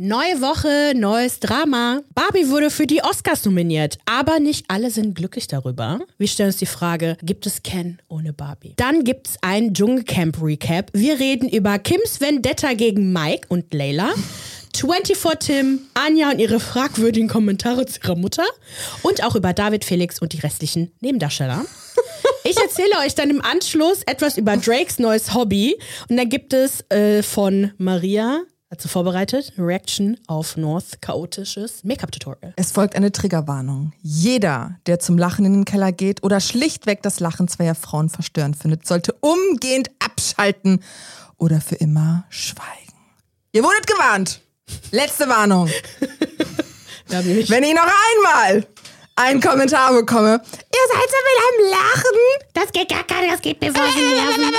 Neue 0.00 0.40
Woche, 0.40 0.92
neues 0.94 1.40
Drama. 1.40 2.02
Barbie 2.14 2.48
wurde 2.50 2.70
für 2.70 2.86
die 2.86 3.02
Oscars 3.02 3.44
nominiert, 3.44 3.98
aber 4.06 4.38
nicht 4.38 4.66
alle 4.68 4.92
sind 4.92 5.16
glücklich 5.16 5.48
darüber. 5.48 5.98
Wir 6.18 6.28
stellen 6.28 6.50
uns 6.50 6.58
die 6.58 6.66
Frage, 6.66 7.16
gibt 7.20 7.46
es 7.46 7.64
Ken 7.64 7.98
ohne 8.06 8.32
Barbie? 8.32 8.74
Dann 8.76 9.02
gibt 9.02 9.26
es 9.26 9.38
ein 9.42 9.74
Dschungelcamp-Recap. 9.74 10.90
Wir 10.92 11.18
reden 11.18 11.48
über 11.48 11.80
Kims 11.80 12.20
Vendetta 12.20 12.74
gegen 12.74 13.12
Mike 13.12 13.48
und 13.48 13.74
Layla. 13.74 14.10
24 14.76 15.38
Tim, 15.40 15.80
Anja 15.94 16.30
und 16.30 16.38
ihre 16.38 16.60
fragwürdigen 16.60 17.28
Kommentare 17.28 17.84
zu 17.86 17.98
ihrer 18.00 18.14
Mutter 18.14 18.44
und 19.02 19.24
auch 19.24 19.34
über 19.34 19.52
David 19.52 19.84
Felix 19.84 20.20
und 20.22 20.32
die 20.32 20.38
restlichen 20.38 20.92
Nebendarsteller. 21.00 21.64
Ich 22.44 22.56
erzähle 22.56 23.04
euch 23.04 23.16
dann 23.16 23.30
im 23.30 23.42
Anschluss 23.42 24.04
etwas 24.06 24.38
über 24.38 24.56
Drakes 24.56 25.00
neues 25.00 25.34
Hobby 25.34 25.76
und 26.08 26.16
dann 26.16 26.28
gibt 26.28 26.52
es 26.52 26.88
äh, 26.88 27.24
von 27.24 27.72
Maria 27.78 28.44
hat 28.70 28.82
sie 28.82 28.88
vorbereitet? 28.88 29.52
Reaction 29.56 30.18
auf 30.26 30.56
North 30.56 31.00
chaotisches 31.00 31.84
Make-up-Tutorial. 31.84 32.52
Es 32.56 32.70
folgt 32.70 32.96
eine 32.96 33.12
Triggerwarnung. 33.12 33.92
Jeder, 34.02 34.76
der 34.86 34.98
zum 34.98 35.16
Lachen 35.16 35.44
in 35.46 35.52
den 35.52 35.64
Keller 35.64 35.90
geht 35.90 36.22
oder 36.22 36.40
schlichtweg 36.40 37.02
das 37.02 37.18
Lachen 37.20 37.48
zweier 37.48 37.74
Frauen 37.74 38.10
verstörend 38.10 38.56
findet, 38.56 38.86
sollte 38.86 39.14
umgehend 39.20 39.90
abschalten 40.00 40.82
oder 41.38 41.60
für 41.60 41.76
immer 41.76 42.24
schweigen. 42.28 42.92
Ihr 43.52 43.62
wurdet 43.62 43.86
gewarnt. 43.86 44.42
Letzte 44.90 45.28
Warnung. 45.28 45.70
Wenn 47.08 47.62
ich 47.62 47.74
noch 47.74 47.90
einmal 48.18 48.66
einen 49.18 49.40
Kommentar 49.40 49.92
bekomme, 49.92 50.30
ihr 50.30 50.86
seid 50.92 51.08
so 51.10 51.16
wieder 51.26 51.44
am 51.48 51.70
Lachen. 51.70 52.18
Das 52.54 52.72
geht 52.72 52.88
gar 52.88 53.20
nicht, 53.20 53.32
das 53.32 53.40
geht 53.40 53.60
mir 53.60 53.72
Nerven. 53.72 54.42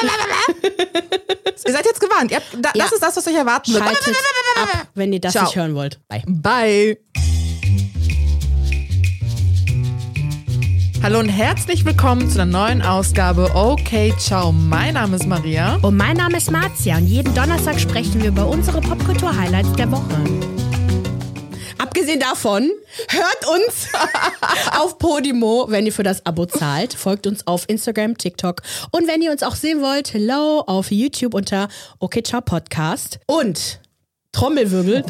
Ihr 1.65 1.73
seid 1.73 1.85
jetzt 1.85 1.99
gewarnt. 1.99 2.33
Habt, 2.33 2.45
da, 2.53 2.71
Ja. 2.73 2.85
Das 2.85 2.93
ist 2.93 3.03
das, 3.03 3.17
was 3.17 3.27
euch 3.27 3.35
erwarten 3.35 3.73
wird. 3.73 3.83
Schaltet 3.83 4.15
ab, 4.61 4.87
wenn 4.95 5.11
ihr 5.13 5.19
das 5.19 5.33
Ciao. 5.33 5.43
nicht 5.45 5.55
hören 5.55 5.75
wollt. 5.75 5.99
Bye. 6.07 6.23
Bye. 6.25 6.97
Hallo 11.03 11.19
und 11.19 11.29
herzlich 11.29 11.85
willkommen 11.85 12.29
zu 12.29 12.41
einer 12.41 12.51
neuen 12.51 12.81
Ausgabe 12.81 13.51
Okay, 13.53 14.13
ciao. 14.17 14.51
Mein 14.51 14.95
Name 14.95 15.17
ist 15.17 15.27
Maria. 15.27 15.77
Und 15.81 15.97
mein 15.97 16.17
Name 16.17 16.37
ist 16.37 16.49
Marzia 16.49 16.97
und 16.97 17.07
jeden 17.07 17.33
Donnerstag 17.35 17.79
sprechen 17.79 18.21
wir 18.21 18.29
über 18.29 18.47
unsere 18.47 18.81
Popkultur-Highlights 18.81 19.73
der 19.73 19.91
Woche. 19.91 20.58
Abgesehen 22.09 22.27
davon, 22.27 22.71
hört 23.09 23.47
uns 23.55 23.87
auf 24.79 24.97
Podimo, 24.97 25.67
wenn 25.69 25.85
ihr 25.85 25.93
für 25.93 26.01
das 26.01 26.25
Abo 26.25 26.47
zahlt. 26.47 26.95
Folgt 26.95 27.27
uns 27.27 27.45
auf 27.45 27.65
Instagram, 27.67 28.17
TikTok. 28.17 28.63
Und 28.89 29.07
wenn 29.07 29.21
ihr 29.21 29.29
uns 29.31 29.43
auch 29.43 29.53
sehen 29.53 29.79
wollt, 29.79 30.11
hello, 30.11 30.63
auf 30.65 30.89
YouTube 30.89 31.35
unter 31.35 31.67
Okay 31.99 32.23
Ciao 32.23 32.41
Podcast. 32.41 33.19
Und 33.27 33.79
Trommelwirbel. 34.31 35.03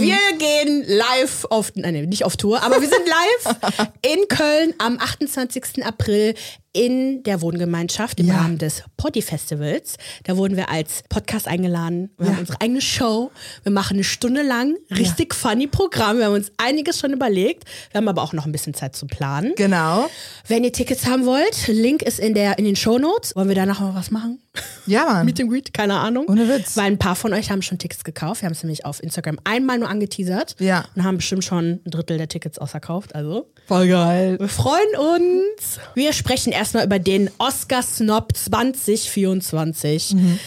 Wir 0.00 0.16
gehen 0.38 0.84
live 0.84 1.46
auf, 1.50 1.70
nein, 1.76 1.94
nicht 2.08 2.24
auf 2.24 2.36
Tour, 2.36 2.60
aber 2.62 2.80
wir 2.80 2.88
sind 2.88 3.06
live 3.06 3.56
in 4.02 4.26
Köln 4.26 4.74
am 4.78 4.98
28. 4.98 5.84
April 5.84 6.34
in 6.74 7.22
der 7.24 7.40
Wohngemeinschaft 7.42 8.18
im 8.20 8.28
Ja. 8.28 8.36
Rahmen 8.36 8.56
des 8.58 8.82
Poddy 8.96 9.20
Festivals. 9.20 9.96
Da 10.24 10.36
wurden 10.36 10.56
wir 10.56 10.70
als 10.70 11.02
Podcast 11.08 11.46
eingeladen. 11.46 12.10
Wir 12.16 12.26
Ja. 12.26 12.32
haben 12.32 12.40
unsere 12.40 12.60
eigene 12.60 12.80
Show. 12.80 13.30
Wir 13.62 13.72
machen 13.72 13.94
eine 13.94 14.04
Stunde 14.04 14.42
lang 14.42 14.76
richtig 14.90 15.34
funny 15.34 15.66
Programm. 15.66 16.18
Wir 16.18 16.26
haben 16.26 16.34
uns 16.34 16.50
einiges 16.56 16.98
schon 16.98 17.12
überlegt. 17.12 17.64
Wir 17.90 17.98
haben 17.98 18.08
aber 18.08 18.22
auch 18.22 18.32
noch 18.32 18.46
ein 18.46 18.52
bisschen 18.52 18.72
Zeit 18.74 18.96
zum 18.96 19.08
Planen. 19.08 19.52
Genau. 19.56 20.08
Wenn 20.48 20.64
ihr 20.64 20.72
Tickets 20.72 21.04
haben 21.06 21.26
wollt, 21.26 21.66
Link 21.68 22.02
ist 22.02 22.18
in, 22.18 22.34
der, 22.34 22.58
in 22.58 22.64
den 22.64 22.76
Shownotes. 22.76 23.36
Wollen 23.36 23.48
wir 23.48 23.54
danach 23.56 23.80
mal 23.80 23.94
was 23.94 24.10
machen? 24.10 24.40
Ja, 24.86 25.04
Mann. 25.12 25.26
Meet 25.26 25.40
and 25.40 25.50
Greet? 25.50 25.74
Keine 25.74 25.94
Ahnung. 25.98 26.26
Ohne 26.28 26.48
Witz. 26.48 26.76
Weil 26.76 26.86
ein 26.86 26.98
paar 26.98 27.16
von 27.16 27.32
euch 27.34 27.50
haben 27.50 27.60
schon 27.62 27.78
Tickets 27.78 28.04
gekauft. 28.04 28.40
Wir 28.42 28.46
haben 28.46 28.52
es 28.54 28.62
nämlich 28.62 28.84
auf 28.86 29.02
Instagram 29.02 29.38
einmal 29.44 29.78
nur 29.78 29.88
angeteasert. 29.88 30.56
Ja. 30.58 30.84
Und 30.94 31.04
haben 31.04 31.18
bestimmt 31.18 31.44
schon 31.44 31.80
ein 31.84 31.90
Drittel 31.90 32.16
der 32.18 32.28
Tickets 32.28 32.58
ausverkauft. 32.58 33.14
Also, 33.14 33.50
Voll 33.66 33.88
geil. 33.88 34.38
wir 34.38 34.48
freuen 34.48 34.96
uns. 34.98 35.78
Wir 35.94 36.12
sprechen 36.12 36.52
erstmal 36.62 36.86
über 36.86 37.00
den 37.00 37.28
Oscar 37.38 37.82
Snob 37.82 38.36
2024. 38.36 40.14
Mhm. 40.14 40.38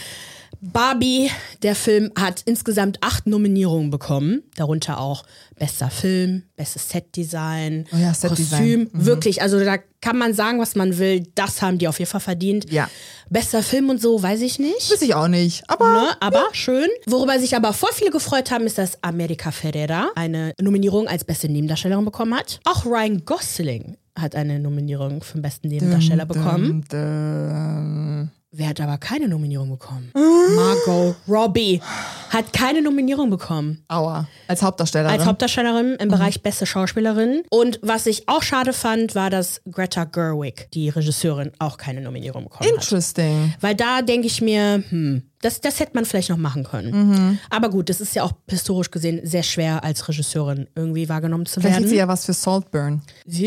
Barbie, 0.62 1.30
der 1.62 1.74
Film, 1.74 2.10
hat 2.18 2.40
insgesamt 2.46 2.98
acht 3.02 3.26
Nominierungen 3.26 3.90
bekommen. 3.90 4.42
Darunter 4.56 4.98
auch 4.98 5.24
bester 5.58 5.90
Film, 5.90 6.44
bestes 6.56 6.88
Setdesign, 6.88 7.86
Oh 7.92 7.96
ja, 7.98 8.14
Setdesign. 8.14 8.84
Kostüm. 8.84 8.90
Wirklich, 8.94 9.42
also 9.42 9.62
da 9.62 9.76
kann 10.00 10.16
man 10.16 10.32
sagen, 10.32 10.58
was 10.58 10.74
man 10.74 10.96
will. 10.96 11.26
Das 11.34 11.60
haben 11.60 11.76
die 11.76 11.86
auf 11.86 11.98
jeden 11.98 12.10
Fall 12.10 12.20
verdient. 12.22 12.72
Ja. 12.72 12.88
Bester 13.28 13.62
Film 13.62 13.90
und 13.90 14.00
so, 14.00 14.22
weiß 14.22 14.40
ich 14.40 14.58
nicht. 14.58 14.90
Weiß 14.90 15.02
ich 15.02 15.14
auch 15.14 15.28
nicht. 15.28 15.68
Aber 15.68 15.92
Ne, 15.92 16.16
aber 16.20 16.44
schön. 16.52 16.88
Worüber 17.06 17.38
sich 17.38 17.54
aber 17.54 17.74
voll 17.74 17.90
viele 17.92 18.10
gefreut 18.10 18.50
haben, 18.50 18.66
ist, 18.66 18.78
dass 18.78 19.02
America 19.04 19.50
Ferrera 19.50 20.10
eine 20.14 20.54
Nominierung 20.58 21.06
als 21.06 21.24
beste 21.24 21.48
Nebendarstellerin 21.50 22.04
bekommen 22.06 22.34
hat. 22.34 22.60
Auch 22.64 22.86
Ryan 22.86 23.24
Gosling 23.26 23.98
hat 24.16 24.34
eine 24.34 24.58
Nominierung 24.58 25.22
für 25.22 25.34
den 25.34 25.42
besten 25.42 25.68
Nebendarsteller 25.68 26.26
bekommen. 26.26 26.84
Dum, 26.88 26.88
dum. 26.88 28.30
Wer 28.52 28.68
hat 28.68 28.80
aber 28.80 28.96
keine 28.96 29.28
Nominierung 29.28 29.68
bekommen? 29.68 30.10
Margot 30.14 31.16
Robbie 31.28 31.82
hat 32.30 32.54
keine 32.54 32.80
Nominierung 32.80 33.28
bekommen. 33.28 33.84
Aua. 33.88 34.28
Als 34.48 34.62
Hauptdarstellerin. 34.62 35.12
Als 35.12 35.26
Hauptdarstellerin 35.26 35.96
im 35.96 36.08
Bereich 36.08 36.42
beste 36.42 36.64
Schauspielerin. 36.64 37.42
Und 37.50 37.78
was 37.82 38.06
ich 38.06 38.28
auch 38.28 38.42
schade 38.42 38.72
fand, 38.72 39.14
war, 39.14 39.28
dass 39.28 39.60
Greta 39.70 40.04
Gerwig, 40.04 40.68
die 40.72 40.88
Regisseurin, 40.88 41.52
auch 41.58 41.76
keine 41.76 42.00
Nominierung 42.00 42.44
bekommen 42.44 42.70
hat. 42.70 42.76
Interesting. 42.76 43.54
Weil 43.60 43.74
da 43.74 44.00
denke 44.00 44.26
ich 44.26 44.40
mir, 44.40 44.82
hm, 44.88 45.24
das, 45.46 45.60
das 45.60 45.78
hätte 45.80 45.92
man 45.94 46.04
vielleicht 46.04 46.28
noch 46.30 46.36
machen 46.36 46.64
können. 46.64 47.38
Aber 47.50 47.70
gut, 47.70 47.88
das 47.88 48.00
ist 48.00 48.14
ja 48.16 48.24
auch 48.24 48.32
historisch 48.48 48.90
gesehen 48.90 49.20
sehr 49.24 49.42
schwer 49.44 49.84
als 49.84 50.08
Regisseurin 50.08 50.66
irgendwie 50.74 51.08
wahrgenommen 51.08 51.46
zu 51.46 51.60
Vielleicht 51.60 51.74
werden. 51.76 51.84
ist 51.84 51.90
Sie, 51.90 51.94
sie 51.96 52.00
ja 52.00 52.08
was 52.08 52.24
für 52.26 52.32
Saltburn. 52.32 53.00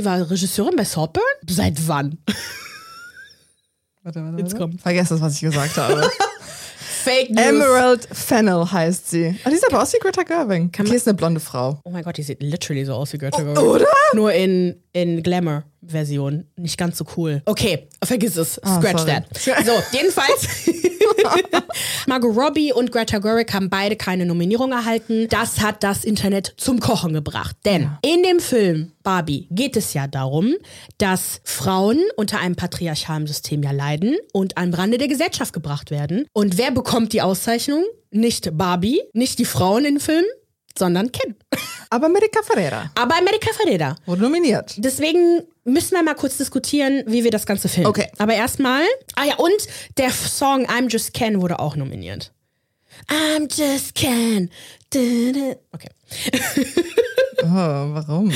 war 0.06 0.30
Regisseurin 0.32 0.76
bei 0.78 0.86
Saltburn? 0.86 1.24
Seit 1.50 1.88
wann? 1.88 2.18
Warte, 4.04 4.24
warte, 4.24 4.38
Jetzt 4.38 4.54
warte. 4.54 4.58
kommt. 4.58 4.82
Vergesst 4.82 5.12
das, 5.12 5.20
was 5.22 5.36
ich 5.36 5.42
gesagt 5.42 5.76
habe. 5.78 6.10
Fake 7.04 7.30
News. 7.32 7.46
Emerald 7.46 8.08
Fennel 8.12 8.72
heißt 8.72 9.10
sie. 9.10 9.36
Oh, 9.46 9.50
die 9.50 9.56
sieht 9.56 9.66
aber 9.72 9.82
aus 9.82 9.94
wie 9.94 10.00
Greta 10.00 10.24
Gerwig. 10.24 10.72
Kann 10.74 10.86
Okay, 10.86 10.96
ist 10.96 11.08
eine 11.08 11.16
blonde 11.16 11.40
Frau. 11.40 11.80
Oh 11.84 11.90
mein 11.92 12.04
Gott, 12.04 12.18
die 12.18 12.24
sieht 12.24 12.42
literally 12.42 12.84
so 12.86 12.94
aus 12.94 13.14
wie 13.14 13.18
Greta 13.18 13.42
Gerwig. 13.42 13.60
Oder? 13.60 13.86
Nur 14.14 14.34
in, 14.34 14.76
in 14.94 15.24
Glamour-Version. 15.90 16.46
Nicht 16.58 16.78
ganz 16.78 16.98
so 16.98 17.06
cool. 17.18 17.42
Okay, 17.46 17.88
vergiss 18.04 18.38
es. 18.38 18.54
Scratch 18.54 19.00
sorry. 19.00 19.12
that. 19.12 19.26
So, 19.38 19.52
jedenfalls. 19.98 20.48
Margot 22.08 22.36
Robbie 22.36 22.72
und 22.72 22.92
Greta 22.92 23.20
Gerwig 23.20 23.52
haben 23.54 23.70
beide 23.70 23.96
keine 23.96 24.26
Nominierung 24.26 24.72
erhalten. 24.72 25.28
Das 25.30 25.60
hat 25.60 25.84
das 25.84 26.06
Internet 26.06 26.54
zum 26.58 26.80
Kochen 26.80 27.14
gebracht. 27.14 27.56
Denn 27.66 27.92
in 28.02 28.24
dem 28.24 28.40
Film 28.40 28.94
Barbie 29.04 29.48
geht 29.52 29.76
es 29.76 29.94
ja 29.94 30.08
darum, 30.08 30.56
dass 30.98 31.42
Frauen 31.44 32.00
unter 32.16 32.40
einem 32.40 32.56
patriarchalen 32.56 33.28
System 33.28 33.64
ja 33.64 33.72
leiden 33.72 34.18
und 34.34 34.58
an 34.58 34.74
Rande 34.74 34.98
der 34.98 35.08
Gesellschaft 35.08 35.54
gebracht 35.54 35.92
werden. 35.92 36.26
Und 36.34 36.58
wer 36.58 36.72
bekommt 36.72 37.14
die 37.14 37.22
Auszeichnung? 37.22 37.84
Nicht 38.12 38.58
Barbie, 38.58 39.02
nicht 39.14 39.38
die 39.40 39.46
Frauen 39.46 39.86
im 39.86 40.00
Film, 40.00 40.26
sondern 40.80 41.12
Ken. 41.12 41.36
Aber 41.92 42.08
America 42.08 42.42
Ferreira 42.44 42.92
Aber 42.96 43.16
America 43.18 43.52
Ferrera. 43.54 43.96
wurde 44.06 44.22
nominiert. 44.24 44.76
Deswegen 44.78 45.44
müssen 45.66 45.92
wir 45.92 46.04
mal 46.04 46.16
kurz 46.16 46.38
diskutieren, 46.38 47.04
wie 47.08 47.24
wir 47.24 47.32
das 47.32 47.46
Ganze 47.46 47.68
filmen. 47.70 47.88
Okay. 47.88 48.08
Aber 48.18 48.34
erstmal. 48.34 48.84
Ah 49.16 49.26
ja, 49.26 49.36
und 49.36 49.52
der 49.98 50.12
Song 50.12 50.66
I'm 50.68 50.90
Just 50.90 51.14
Ken 51.14 51.42
wurde 51.42 51.60
auch 51.60 51.76
nominiert. 51.76 52.32
I'm 53.08 53.48
just 53.56 53.96
Ken. 53.96 54.50
Okay. 54.92 55.90
Oh, 57.42 57.46
warum? 57.48 58.34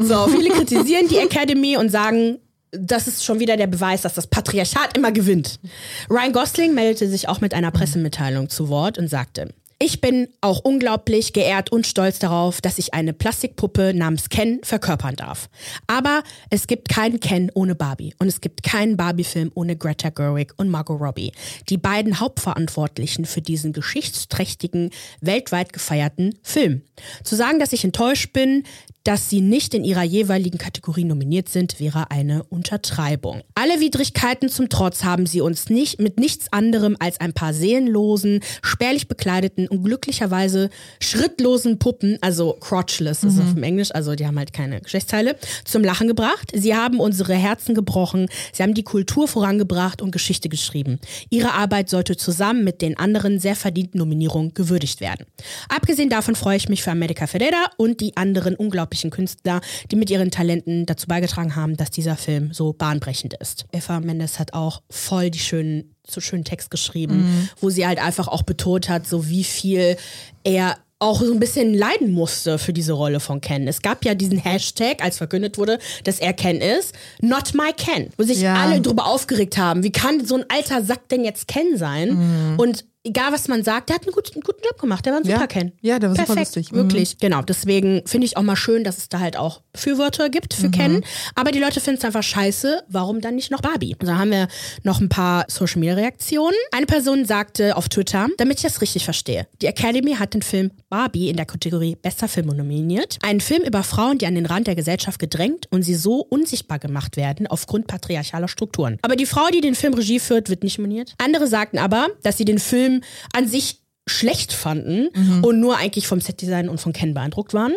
So, 0.00 0.28
viele 0.28 0.48
kritisieren 0.48 1.08
die 1.08 1.18
Academy 1.18 1.76
und 1.76 1.90
sagen, 1.90 2.38
das 2.70 3.06
ist 3.06 3.22
schon 3.22 3.38
wieder 3.38 3.58
der 3.58 3.66
Beweis, 3.66 4.00
dass 4.00 4.14
das 4.14 4.26
Patriarchat 4.26 4.96
immer 4.96 5.12
gewinnt. 5.12 5.60
Ryan 6.08 6.32
Gosling 6.32 6.72
meldete 6.74 7.06
sich 7.06 7.28
auch 7.28 7.42
mit 7.42 7.52
einer 7.52 7.70
Pressemitteilung 7.70 8.48
zu 8.48 8.70
Wort 8.70 8.96
und 8.96 9.08
sagte, 9.08 9.52
ich 9.78 10.00
bin 10.00 10.28
auch 10.40 10.60
unglaublich 10.60 11.34
geehrt 11.34 11.70
und 11.70 11.86
stolz 11.86 12.18
darauf, 12.18 12.62
dass 12.62 12.78
ich 12.78 12.94
eine 12.94 13.12
Plastikpuppe 13.12 13.92
namens 13.94 14.30
Ken 14.30 14.60
verkörpern 14.62 15.16
darf. 15.16 15.50
Aber 15.86 16.22
es 16.48 16.66
gibt 16.66 16.88
keinen 16.88 17.20
Ken 17.20 17.50
ohne 17.52 17.74
Barbie 17.74 18.14
und 18.18 18.26
es 18.26 18.40
gibt 18.40 18.62
keinen 18.62 18.96
Barbie-Film 18.96 19.50
ohne 19.54 19.76
Greta 19.76 20.08
Gerwig 20.08 20.54
und 20.56 20.70
Margot 20.70 20.98
Robbie, 20.98 21.32
die 21.68 21.76
beiden 21.76 22.20
Hauptverantwortlichen 22.20 23.26
für 23.26 23.42
diesen 23.42 23.74
geschichtsträchtigen, 23.74 24.90
weltweit 25.20 25.74
gefeierten 25.74 26.38
Film. 26.42 26.80
Zu 27.22 27.36
sagen, 27.36 27.58
dass 27.58 27.74
ich 27.74 27.84
enttäuscht 27.84 28.32
bin, 28.32 28.64
dass 29.06 29.30
sie 29.30 29.40
nicht 29.40 29.72
in 29.72 29.84
ihrer 29.84 30.02
jeweiligen 30.02 30.58
Kategorie 30.58 31.04
nominiert 31.04 31.48
sind, 31.48 31.78
wäre 31.78 32.10
eine 32.10 32.42
Untertreibung. 32.42 33.42
Alle 33.54 33.78
Widrigkeiten 33.78 34.48
zum 34.48 34.68
Trotz 34.68 35.04
haben 35.04 35.26
sie 35.26 35.40
uns 35.40 35.70
nicht 35.70 36.00
mit 36.00 36.18
nichts 36.18 36.52
anderem 36.52 36.96
als 36.98 37.20
ein 37.20 37.32
paar 37.32 37.54
seelenlosen, 37.54 38.40
spärlich 38.62 39.06
bekleideten 39.06 39.68
und 39.68 39.84
glücklicherweise 39.84 40.70
schrittlosen 41.00 41.78
Puppen, 41.78 42.18
also 42.20 42.56
crotchless 42.58 43.22
ist 43.22 43.34
es 43.34 43.40
auf 43.40 43.54
dem 43.54 43.62
Englisch, 43.62 43.94
also 43.94 44.16
die 44.16 44.26
haben 44.26 44.38
halt 44.38 44.52
keine 44.52 44.80
Geschlechtsteile, 44.80 45.36
zum 45.64 45.84
Lachen 45.84 46.08
gebracht. 46.08 46.50
Sie 46.52 46.74
haben 46.74 46.98
unsere 46.98 47.34
Herzen 47.34 47.76
gebrochen, 47.76 48.28
sie 48.52 48.64
haben 48.64 48.74
die 48.74 48.82
Kultur 48.82 49.28
vorangebracht 49.28 50.02
und 50.02 50.10
Geschichte 50.10 50.48
geschrieben. 50.48 50.98
Ihre 51.30 51.52
Arbeit 51.52 51.90
sollte 51.90 52.16
zusammen 52.16 52.64
mit 52.64 52.82
den 52.82 52.98
anderen 52.98 53.38
sehr 53.38 53.54
verdienten 53.54 53.98
Nominierungen 53.98 54.52
gewürdigt 54.52 55.00
werden. 55.00 55.26
Abgesehen 55.68 56.10
davon 56.10 56.34
freue 56.34 56.56
ich 56.56 56.68
mich 56.68 56.82
für 56.82 56.90
America 56.90 57.28
Ferreira 57.28 57.70
und 57.76 58.00
die 58.00 58.16
anderen 58.16 58.56
unglaublichen 58.96 59.10
Künstler, 59.10 59.60
die 59.90 59.96
mit 59.96 60.10
ihren 60.10 60.30
Talenten 60.30 60.86
dazu 60.86 61.06
beigetragen 61.06 61.54
haben, 61.56 61.76
dass 61.76 61.90
dieser 61.90 62.16
Film 62.16 62.52
so 62.52 62.72
bahnbrechend 62.72 63.34
ist. 63.34 63.66
Eva 63.72 64.00
Mendes 64.00 64.38
hat 64.38 64.54
auch 64.54 64.82
voll 64.90 65.30
die 65.30 65.38
schönen 65.38 65.92
so 66.08 66.20
schönen 66.20 66.44
Text 66.44 66.70
geschrieben, 66.70 67.48
wo 67.60 67.68
sie 67.68 67.84
halt 67.84 67.98
einfach 67.98 68.28
auch 68.28 68.42
betont 68.42 68.88
hat, 68.88 69.08
so 69.08 69.28
wie 69.28 69.42
viel 69.42 69.96
er 70.44 70.76
auch 71.00 71.20
so 71.20 71.32
ein 71.32 71.40
bisschen 71.40 71.74
leiden 71.74 72.12
musste 72.12 72.58
für 72.58 72.72
diese 72.72 72.92
Rolle 72.92 73.18
von 73.18 73.40
Ken. 73.40 73.66
Es 73.66 73.82
gab 73.82 74.04
ja 74.04 74.14
diesen 74.14 74.38
Hashtag, 74.38 75.02
als 75.02 75.18
verkündet 75.18 75.58
wurde, 75.58 75.78
dass 76.04 76.20
er 76.20 76.32
Ken 76.32 76.60
ist, 76.60 76.94
not 77.20 77.54
my 77.54 77.72
Ken, 77.76 78.10
wo 78.16 78.22
sich 78.22 78.40
Ja. 78.40 78.54
alle 78.54 78.80
drüber 78.80 79.06
aufgeregt 79.06 79.58
haben. 79.58 79.82
Wie 79.82 79.90
kann 79.90 80.24
so 80.24 80.36
ein 80.36 80.44
alter 80.48 80.82
Sack 80.84 81.08
denn 81.08 81.24
jetzt 81.24 81.48
Ken 81.48 81.76
sein? 81.76 82.56
Und 82.56 82.84
egal 83.06 83.32
was 83.32 83.48
man 83.48 83.62
sagt, 83.62 83.88
der 83.88 83.96
hat 83.96 84.02
einen 84.02 84.12
guten, 84.12 84.34
einen 84.34 84.42
guten 84.42 84.62
Job 84.64 84.80
gemacht. 84.80 85.06
Der 85.06 85.12
war 85.12 85.20
ein 85.20 85.24
super 85.24 85.46
Ken. 85.46 85.72
Ja, 85.80 85.98
der 85.98 86.10
war 86.10 86.16
super 86.16 86.34
Perfekt, 86.34 86.56
lustig. 86.56 86.72
Mhm. 86.72 86.76
Wirklich. 86.76 87.18
Genau. 87.18 87.42
Deswegen 87.42 88.02
finde 88.06 88.26
ich 88.26 88.36
auch 88.36 88.42
mal 88.42 88.56
schön, 88.56 88.84
dass 88.84 88.98
es 88.98 89.08
da 89.08 89.20
halt 89.20 89.36
auch 89.36 89.62
Befürworter 89.72 90.28
gibt 90.28 90.54
für 90.54 90.70
Ken. 90.70 91.04
Aber 91.34 91.52
die 91.52 91.58
Leute 91.58 91.80
finden 91.80 91.98
es 91.98 92.04
einfach 92.04 92.22
scheiße. 92.22 92.82
Warum 92.88 93.20
dann 93.20 93.36
nicht 93.36 93.50
noch 93.50 93.60
Barbie? 93.60 93.94
Und 93.98 94.06
dann 94.06 94.18
haben 94.18 94.30
wir 94.30 94.48
noch 94.82 95.00
ein 95.00 95.08
paar 95.08 95.44
Social 95.48 95.78
Media 95.80 95.94
Reaktionen. 95.94 96.56
Eine 96.72 96.86
Person 96.86 97.24
sagte 97.24 97.76
auf 97.76 97.88
Twitter, 97.88 98.28
damit 98.38 98.58
ich 98.58 98.62
das 98.62 98.80
richtig 98.80 99.04
verstehe. 99.04 99.46
Die 99.62 99.66
Academy 99.66 100.14
hat 100.14 100.34
den 100.34 100.42
Film 100.42 100.72
Barbie 100.88 101.28
in 101.28 101.36
der 101.36 101.46
Kategorie 101.46 101.96
Bester 101.96 102.28
Film 102.28 102.48
nominiert. 102.48 103.18
Einen 103.22 103.40
Film 103.40 103.62
über 103.62 103.82
Frauen, 103.82 104.18
die 104.18 104.26
an 104.26 104.34
den 104.34 104.46
Rand 104.46 104.66
der 104.66 104.74
Gesellschaft 104.74 105.18
gedrängt 105.18 105.66
und 105.70 105.82
sie 105.82 105.94
so 105.94 106.20
unsichtbar 106.20 106.78
gemacht 106.78 107.16
werden 107.16 107.46
aufgrund 107.46 107.86
patriarchaler 107.86 108.48
Strukturen. 108.48 108.98
Aber 109.02 109.16
die 109.16 109.26
Frau, 109.26 109.48
die 109.52 109.60
den 109.60 109.74
Film 109.74 109.94
Regie 109.94 110.18
führt, 110.18 110.48
wird 110.48 110.62
nicht 110.62 110.78
nominiert. 110.78 111.14
Andere 111.18 111.46
sagten 111.46 111.78
aber, 111.78 112.08
dass 112.22 112.36
sie 112.36 112.44
den 112.44 112.58
Film 112.58 112.95
an 113.32 113.48
sich 113.48 113.85
schlecht 114.08 114.52
fanden 114.52 115.08
und 115.42 115.58
nur 115.58 115.78
eigentlich 115.78 116.06
vom 116.06 116.20
Setdesign 116.20 116.68
und 116.68 116.80
von 116.80 116.92
Ken 116.92 117.12
beeindruckt 117.12 117.54
waren. 117.54 117.72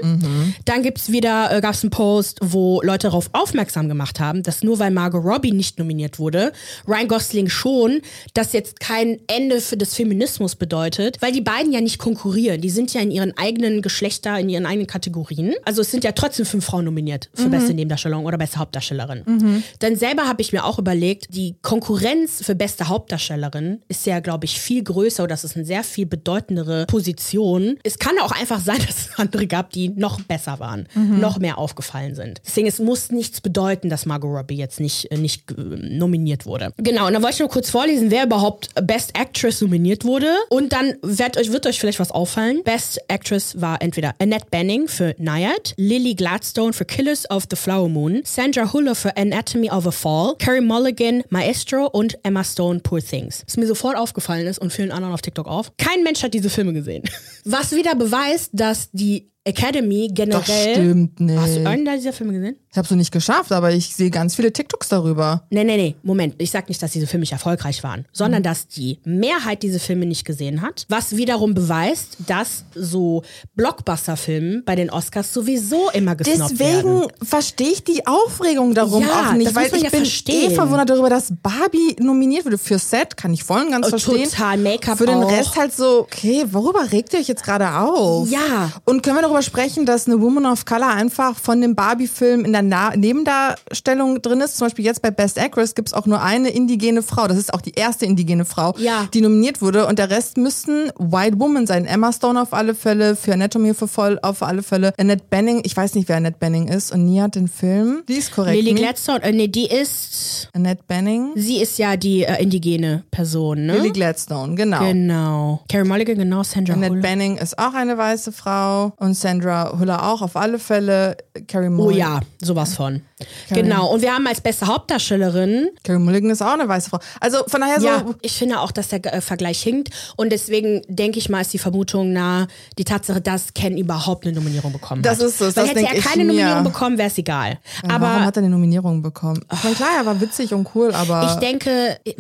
Dann 0.65 0.83
gibt's 0.83 1.11
wieder, 1.11 1.51
äh, 1.51 1.59
gab's 1.59 1.83
einen 1.83 1.89
Post, 1.89 2.37
wo 2.41 2.81
Leute 2.83 3.07
darauf 3.07 3.29
aufmerksam 3.33 3.89
gemacht 3.89 4.19
haben, 4.19 4.43
dass 4.43 4.61
nur 4.63 4.77
weil 4.77 4.91
Margot 4.91 5.23
Robbie 5.23 5.51
nicht 5.51 5.79
nominiert 5.79 6.19
wurde, 6.19 6.51
Ryan 6.87 7.07
Gosling 7.07 7.49
schon, 7.49 8.01
das 8.35 8.53
jetzt 8.53 8.79
kein 8.79 9.19
Ende 9.27 9.59
für 9.59 9.75
das 9.75 9.95
Feminismus 9.95 10.55
bedeutet, 10.55 11.17
weil 11.19 11.31
die 11.31 11.41
beiden 11.41 11.73
ja 11.73 11.81
nicht 11.81 11.97
konkurrieren. 11.97 12.61
Die 12.61 12.69
sind 12.69 12.93
ja 12.93 13.01
in 13.01 13.09
ihren 13.09 13.35
eigenen 13.35 13.81
Geschlechter, 13.81 14.37
in 14.39 14.49
ihren 14.49 14.67
eigenen 14.67 14.87
Kategorien. 14.87 15.55
Also 15.65 15.81
es 15.81 15.89
sind 15.89 16.03
ja 16.03 16.11
trotzdem 16.11 16.45
fünf 16.45 16.65
Frauen 16.65 16.85
nominiert 16.85 17.29
für 17.33 17.49
beste 17.49 17.73
Nebendarstellerin 17.73 18.25
oder 18.25 18.37
beste 18.37 18.59
Hauptdarstellerin. 18.59 19.63
Dann 19.79 19.95
selber 19.95 20.27
habe 20.27 20.41
ich 20.43 20.53
mir 20.53 20.63
auch 20.63 20.77
überlegt, 20.77 21.33
die 21.33 21.55
Konkurrenz 21.63 22.43
für 22.43 22.53
beste 22.53 22.87
Hauptdarstellerin 22.87 23.81
ist 23.87 24.05
ja, 24.05 24.19
glaube 24.19 24.45
ich, 24.45 24.59
viel 24.59 24.83
größer 24.83 25.23
oder 25.23 25.29
das 25.31 25.43
ist 25.43 25.55
eine 25.55 25.65
sehr 25.65 25.83
viel 25.83 26.05
bedeutendere 26.19 26.85
Position. 26.85 27.77
Es 27.83 27.97
kann 27.99 28.17
auch 28.19 28.31
einfach 28.31 28.59
sein, 28.59 28.77
dass 28.87 29.07
es 29.07 29.09
andere 29.19 29.47
gab, 29.47 29.71
die 29.71 29.89
noch 29.89 30.21
besser 30.21 30.59
waren, 30.59 30.87
noch 30.95 31.39
mehr 31.39 31.57
aufgefallen 31.57 32.15
sind. 32.15 32.41
Deswegen, 32.45 32.67
es 32.67 32.79
muss 32.79 33.11
nichts 33.11 33.41
bedeuten, 33.41 33.89
dass 33.89 34.05
Margot 34.05 34.35
Robbie 34.35 34.57
jetzt 34.57 34.79
nicht, 34.79 35.11
äh, 35.11 35.17
nicht 35.17 35.49
äh, 35.51 35.55
nominiert 35.55 36.45
wurde. 36.45 36.73
Genau, 36.77 37.07
und 37.07 37.13
dann 37.13 37.23
wollte 37.23 37.35
ich 37.35 37.39
nur 37.39 37.49
kurz 37.49 37.69
vorlesen, 37.69 38.11
wer 38.11 38.25
überhaupt 38.25 38.69
Best 38.83 39.17
Actress 39.17 39.61
nominiert 39.61 40.05
wurde. 40.05 40.27
Und 40.49 40.73
dann 40.73 40.95
wird 41.01 41.37
euch, 41.37 41.51
wird 41.51 41.65
euch 41.65 41.79
vielleicht 41.79 41.99
was 41.99 42.11
auffallen. 42.11 42.61
Best 42.63 42.99
Actress 43.07 43.59
war 43.59 43.81
entweder 43.81 44.13
Annette 44.19 44.47
Bening 44.51 44.87
für 44.87 45.15
Naiad, 45.17 45.73
Lily 45.77 46.15
Gladstone 46.15 46.73
für 46.73 46.85
Killers 46.85 47.29
of 47.29 47.45
the 47.49 47.55
Flower 47.55 47.89
Moon, 47.89 48.21
Sandra 48.25 48.71
Huller 48.73 48.95
für 48.95 49.15
Anatomy 49.17 49.69
of 49.69 49.87
a 49.87 49.91
Fall, 49.91 50.35
Carey 50.39 50.61
Mulligan, 50.61 51.23
Maestro 51.29 51.87
und 51.87 52.17
Emma 52.23 52.43
Stone, 52.43 52.81
Poor 52.81 53.01
Things. 53.01 53.43
Was 53.47 53.57
mir 53.57 53.67
sofort 53.67 53.97
aufgefallen 53.97 54.47
ist 54.47 54.59
und 54.59 54.73
vielen 54.73 54.91
anderen 54.91 55.13
auf 55.13 55.21
TikTok 55.21 55.47
auch. 55.47 55.67
Kein 55.77 56.03
Mensch 56.09 56.23
hat 56.23 56.33
diese 56.33 56.49
Filme 56.49 56.73
gesehen. 56.73 57.03
Was 57.45 57.71
wieder 57.71 57.93
beweist, 57.93 58.49
dass 58.53 58.89
die 58.91 59.31
Academy 59.49 60.09
generell. 60.13 60.41
Das 60.45 60.61
stimmt 60.75 61.19
nicht. 61.19 61.37
Hast 61.39 61.55
du 61.55 61.59
irgendeiner 61.61 61.97
dieser 61.97 62.13
Filme 62.13 62.33
gesehen? 62.33 62.55
Ich 62.71 62.77
habe 62.77 62.87
so 62.87 62.95
nicht 62.95 63.11
geschafft, 63.11 63.51
aber 63.51 63.71
ich 63.71 63.95
sehe 63.95 64.11
ganz 64.11 64.35
viele 64.35 64.53
TikToks 64.53 64.89
darüber. 64.89 65.43
Nee, 65.49 65.63
nee, 65.63 65.75
nee, 65.77 65.95
Moment. 66.03 66.35
Ich 66.37 66.51
sag 66.51 66.69
nicht, 66.69 66.81
dass 66.83 66.91
diese 66.91 67.07
Filme 67.07 67.21
nicht 67.21 67.31
erfolgreich 67.31 67.83
waren, 67.83 68.05
sondern 68.11 68.43
dass 68.43 68.67
die 68.67 68.99
Mehrheit 69.05 69.63
diese 69.63 69.79
Filme 69.79 70.05
nicht 70.05 70.23
gesehen 70.25 70.61
hat. 70.61 70.85
Was 70.87 71.15
wiederum 71.17 71.53
beweist, 71.55 72.17
dass 72.27 72.63
so 72.75 73.23
Blockbuster-Filme 73.55 74.61
bei 74.65 74.75
den 74.75 74.89
Oscars 74.89 75.33
sowieso 75.33 75.89
immer 75.93 76.15
gesnobbt 76.15 76.59
werden. 76.59 76.83
Deswegen 76.85 77.25
verstehe 77.27 77.69
ich 77.69 77.83
die 77.83 78.05
Aufregung 78.05 78.73
darum 78.73 79.03
Ja, 79.03 79.29
auch 79.29 79.33
nicht, 79.33 79.53
weil 79.55 79.67
ich 79.67 79.73
ja 79.83 79.89
bin 79.89 80.01
verstehen. 80.01 80.51
eh 80.51 80.55
verwundert 80.55 80.89
darüber, 80.89 81.09
dass 81.09 81.31
Barbie 81.41 81.95
nominiert 81.99 82.45
wurde 82.45 82.57
für 82.57 82.77
Set, 82.79 83.15
kann 83.17 83.33
ich 83.33 83.43
voll 83.43 83.61
und 83.63 83.71
ganz 83.71 83.87
Oh, 83.87 83.89
verstehen. 83.91 84.29
total, 84.29 84.57
Make-up 84.57 84.97
Für 84.97 85.05
den 85.05 85.23
auch. 85.23 85.31
Rest 85.31 85.55
halt 85.55 85.73
so, 85.73 85.99
okay, 86.01 86.45
worüber 86.51 86.91
regt 86.91 87.13
ihr 87.13 87.19
euch 87.19 87.27
jetzt 87.27 87.43
gerade 87.43 87.69
auf? 87.71 88.29
Ja. 88.29 88.71
Und 88.85 89.01
können 89.03 89.15
wir 89.17 89.21
darüber 89.21 89.38
sprechen, 89.41 89.85
dass 89.85 90.07
eine 90.07 90.21
Woman 90.21 90.45
of 90.45 90.65
Color 90.65 90.89
einfach 90.89 91.37
von 91.37 91.61
dem 91.61 91.75
Barbie-Film 91.75 92.45
in 92.45 92.51
der 92.53 92.61
Na 92.61 92.95
Nebendarstellung 92.95 94.21
drin 94.21 94.41
ist? 94.41 94.57
Zum 94.57 94.67
Beispiel 94.67 94.85
jetzt 94.85 95.01
bei 95.01 95.11
Best 95.11 95.37
Actress 95.37 95.75
gibt 95.75 95.89
es 95.89 95.93
auch 95.93 96.05
nur 96.05 96.21
eine 96.21 96.49
indigene 96.49 97.01
Frau. 97.03 97.27
Das 97.27 97.37
ist 97.37 97.53
auch 97.53 97.61
die 97.61 97.71
erste 97.73 98.05
indigene 98.05 98.45
Frau, 98.45 98.73
Ja. 98.77 99.07
die 99.13 99.21
nominiert 99.21 99.61
wurde. 99.61 99.87
Und 99.87 99.99
der 99.99 100.09
Rest 100.09 100.37
müssten 100.37 100.91
White 100.97 101.39
Woman 101.39 101.67
sein. 101.67 101.85
Emma 101.85 102.11
Stone 102.11 102.41
auf 102.41 102.53
alle 102.53 102.75
Fälle, 102.75 103.15
für 103.15 103.33
Anatomy 103.33 103.69
a 103.71 103.87
Fall 103.87 104.19
auf 104.21 104.43
alle 104.43 104.63
Fälle. 104.63 104.93
Annette 104.97 105.23
Benning, 105.29 105.61
ich 105.63 105.75
weiß 105.75 105.95
nicht, 105.95 106.09
wer 106.09 106.17
Annette 106.17 106.37
Benning 106.39 106.67
ist. 106.67 106.91
Und 106.91 107.05
nie 107.05 107.21
hat 107.21 107.35
den 107.35 107.47
Film. 107.47 108.03
Die 108.07 108.13
ist 108.13 108.31
korrekt. 108.31 108.55
Lily 108.57 108.73
ne? 108.73 108.79
Gladstone, 108.81 109.23
äh, 109.23 109.31
nee, 109.31 109.47
die 109.47 109.67
ist, 109.67 110.49
Annette 110.53 110.83
Benning. 110.87 111.31
sie 111.35 111.61
ist 111.61 111.77
ja 111.77 111.95
die 111.97 112.23
äh, 112.23 112.41
indigene 112.41 113.03
Person, 113.11 113.65
ne? 113.65 113.77
Lily 113.77 113.91
Gladstone, 113.91 114.55
genau. 114.55 114.79
Genau. 114.79 115.61
Carey 115.69 115.85
Mulligan, 115.87 116.17
genau, 116.17 116.43
Sandra 116.43 116.73
Annette 116.73 116.91
Huller. 116.91 117.01
Benning 117.01 117.37
ist 117.37 117.57
auch 117.57 117.73
eine 117.73 117.97
weiße 117.97 118.31
Frau 118.31 118.93
und 118.97 119.13
Sandra 119.21 119.77
Hüller 119.77 120.03
auch 120.07 120.21
auf 120.21 120.35
alle 120.35 120.59
Fälle. 120.59 121.17
Carrie 121.47 121.67
Oh 121.67 121.71
Mulligan. 121.71 121.99
ja, 122.13 122.19
sowas 122.45 122.75
von. 122.75 123.01
Genau. 123.49 123.91
Und 123.91 124.01
wir 124.01 124.13
haben 124.13 124.25
als 124.27 124.41
beste 124.41 124.67
Hauptdarstellerin 124.67 125.69
Carrie 125.83 125.99
Mulligan 125.99 126.29
ist 126.29 126.41
auch 126.41 126.53
eine 126.53 126.67
weiße 126.67 126.89
Frau. 126.89 126.99
Also 127.19 127.39
von 127.47 127.61
daher 127.61 127.79
so. 127.79 127.87
Ja, 127.87 128.05
ich 128.21 128.33
finde 128.33 128.59
auch, 128.59 128.71
dass 128.71 128.87
der 128.89 129.05
äh, 129.13 129.21
Vergleich 129.21 129.61
hinkt. 129.61 129.89
Und 130.15 130.31
deswegen 130.31 130.81
denke 130.87 131.19
ich 131.19 131.29
mal, 131.29 131.41
ist 131.41 131.53
die 131.53 131.59
Vermutung 131.59 132.13
nahe, 132.13 132.47
die 132.77 132.83
Tatsache, 132.85 133.21
dass 133.21 133.53
Ken 133.53 133.77
überhaupt 133.77 134.25
eine 134.25 134.35
Nominierung 134.35 134.71
bekommen 134.71 135.01
Das 135.01 135.19
hat. 135.19 135.25
ist 135.27 135.41
es, 135.41 135.55
Weil 135.55 135.67
das 135.67 135.75
hätte 135.75 135.95
er 135.95 136.01
keine. 136.01 136.25
Nominierung 136.25 136.63
bekommen, 136.63 136.97
wäre 136.97 137.09
es 137.09 137.17
egal. 137.17 137.59
Ja, 137.83 137.89
warum 137.89 138.03
aber 138.03 138.25
hat 138.25 138.37
er 138.37 138.43
eine 138.43 138.49
Nominierung 138.49 139.01
bekommen? 139.01 139.43
Ich 139.53 139.63
meine, 139.63 139.75
klar, 139.75 139.89
er 139.97 140.05
war 140.05 140.19
witzig 140.21 140.53
und 140.53 140.67
cool, 140.75 140.91
aber. 140.93 141.27
ich 141.33 141.39
denke, 141.39 141.99
äh, 142.05 142.11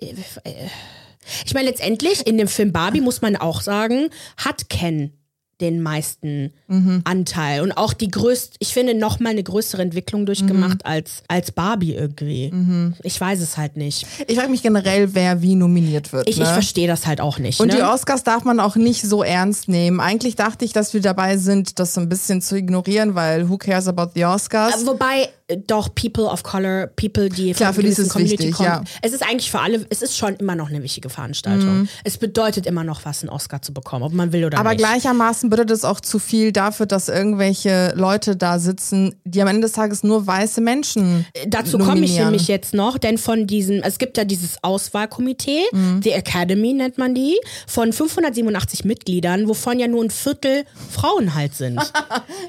äh, 0.00 0.14
ich 1.44 1.52
meine, 1.54 1.68
letztendlich 1.68 2.26
in 2.26 2.38
dem 2.38 2.48
Film 2.48 2.72
Barbie 2.72 3.00
muss 3.00 3.20
man 3.20 3.36
auch 3.36 3.60
sagen, 3.60 4.08
hat 4.38 4.68
Ken 4.70 5.12
den 5.60 5.82
meisten 5.82 6.52
Mhm. 6.68 7.00
Anteil 7.04 7.62
und 7.62 7.72
auch 7.72 7.92
die 7.94 8.08
größte, 8.08 8.56
ich 8.60 8.72
finde, 8.74 8.94
noch 8.94 9.18
mal 9.20 9.30
eine 9.30 9.42
größere 9.42 9.80
Entwicklung 9.82 10.26
durchgemacht 10.26 10.84
Mhm. 10.84 10.90
als, 10.90 11.22
als 11.28 11.50
Barbie 11.52 11.94
irgendwie. 11.94 12.52
Ich 13.02 13.20
weiß 13.20 13.40
es 13.40 13.56
halt 13.56 13.76
nicht. 13.76 14.06
ich 14.26 14.36
frage 14.36 14.50
mich 14.50 14.62
generell, 14.62 15.14
wer 15.14 15.42
wie 15.42 15.54
nominiert 15.54 16.12
wird. 16.12 16.28
Ich, 16.28 16.36
ne? 16.36 16.44
ich 16.44 16.48
verstehe 16.50 16.86
das 16.86 17.06
halt 17.06 17.20
auch 17.20 17.38
nicht. 17.38 17.58
Und 17.60 17.68
ne? 17.68 17.76
die 17.76 17.82
Oscars 17.82 18.22
darf 18.22 18.44
man 18.44 18.60
auch 18.60 18.76
nicht 18.76 19.02
so 19.02 19.22
ernst 19.22 19.68
nehmen. 19.68 20.00
Eigentlich 20.00 20.36
dachte 20.36 20.64
ich, 20.64 20.72
dass 20.72 20.94
wir 20.94 21.00
dabei 21.00 21.36
sind, 21.38 21.78
das 21.78 21.94
so 21.94 22.00
ein 22.00 22.08
bisschen 22.08 22.40
zu 22.42 22.56
ignorieren, 22.56 23.14
weil 23.14 23.48
who 23.48 23.56
cares 23.58 23.88
about 23.88 24.10
the 24.14 24.24
Oscars? 24.26 24.86
Wobei 24.86 25.28
äh, 25.48 25.56
doch 25.66 25.94
People 25.94 26.24
of 26.24 26.42
Color, 26.42 26.88
People, 26.88 27.28
die 27.30 27.52
Klar, 27.52 27.72
von 27.72 27.82
für 27.82 27.88
die 27.90 28.08
Community 28.08 28.38
wichtig, 28.38 28.52
kommen. 28.54 28.68
ja. 28.68 28.84
Es 29.02 29.12
ist 29.12 29.22
eigentlich 29.22 29.50
für 29.50 29.60
alle, 29.60 29.84
es 29.88 30.02
ist 30.02 30.16
schon 30.16 30.36
immer 30.36 30.54
noch 30.54 30.68
eine 30.68 30.82
wichtige 30.82 31.08
Veranstaltung. 31.08 31.88
Es 32.04 32.18
bedeutet 32.18 32.66
immer 32.66 32.84
noch 32.84 33.04
was, 33.04 33.22
einen 33.22 33.30
Oscar 33.30 33.62
zu 33.62 33.72
bekommen, 33.72 34.04
ob 34.04 34.12
man 34.12 34.32
will 34.32 34.44
oder 34.44 34.58
Aber 34.58 34.70
nicht. 34.70 34.78
gleichermaßen 34.78 35.47
bedeutet 35.48 35.76
es 35.76 35.84
auch 35.84 36.00
zu 36.00 36.18
viel 36.18 36.52
dafür, 36.52 36.86
dass 36.86 37.08
irgendwelche 37.08 37.92
Leute 37.96 38.36
da 38.36 38.58
sitzen, 38.58 39.14
die 39.24 39.40
am 39.42 39.48
Ende 39.48 39.62
des 39.62 39.72
Tages 39.72 40.02
nur 40.02 40.26
weiße 40.26 40.60
Menschen 40.60 41.26
Dazu 41.46 41.78
komme 41.78 42.04
ich 42.04 42.18
nämlich 42.18 42.48
jetzt 42.48 42.74
noch, 42.74 42.98
denn 42.98 43.18
von 43.18 43.46
diesem, 43.46 43.82
es 43.82 43.98
gibt 43.98 44.16
ja 44.16 44.24
dieses 44.24 44.56
Auswahlkomitee, 44.62 45.62
Mhm. 45.72 46.00
die 46.00 46.10
Academy 46.12 46.72
nennt 46.72 46.98
man 46.98 47.14
die, 47.14 47.36
von 47.66 47.92
587 47.92 48.84
Mitgliedern, 48.84 49.48
wovon 49.48 49.78
ja 49.78 49.86
nur 49.88 50.04
ein 50.04 50.10
Viertel 50.10 50.64
Frauen 50.90 51.34
halt 51.34 51.54
sind. 51.54 51.78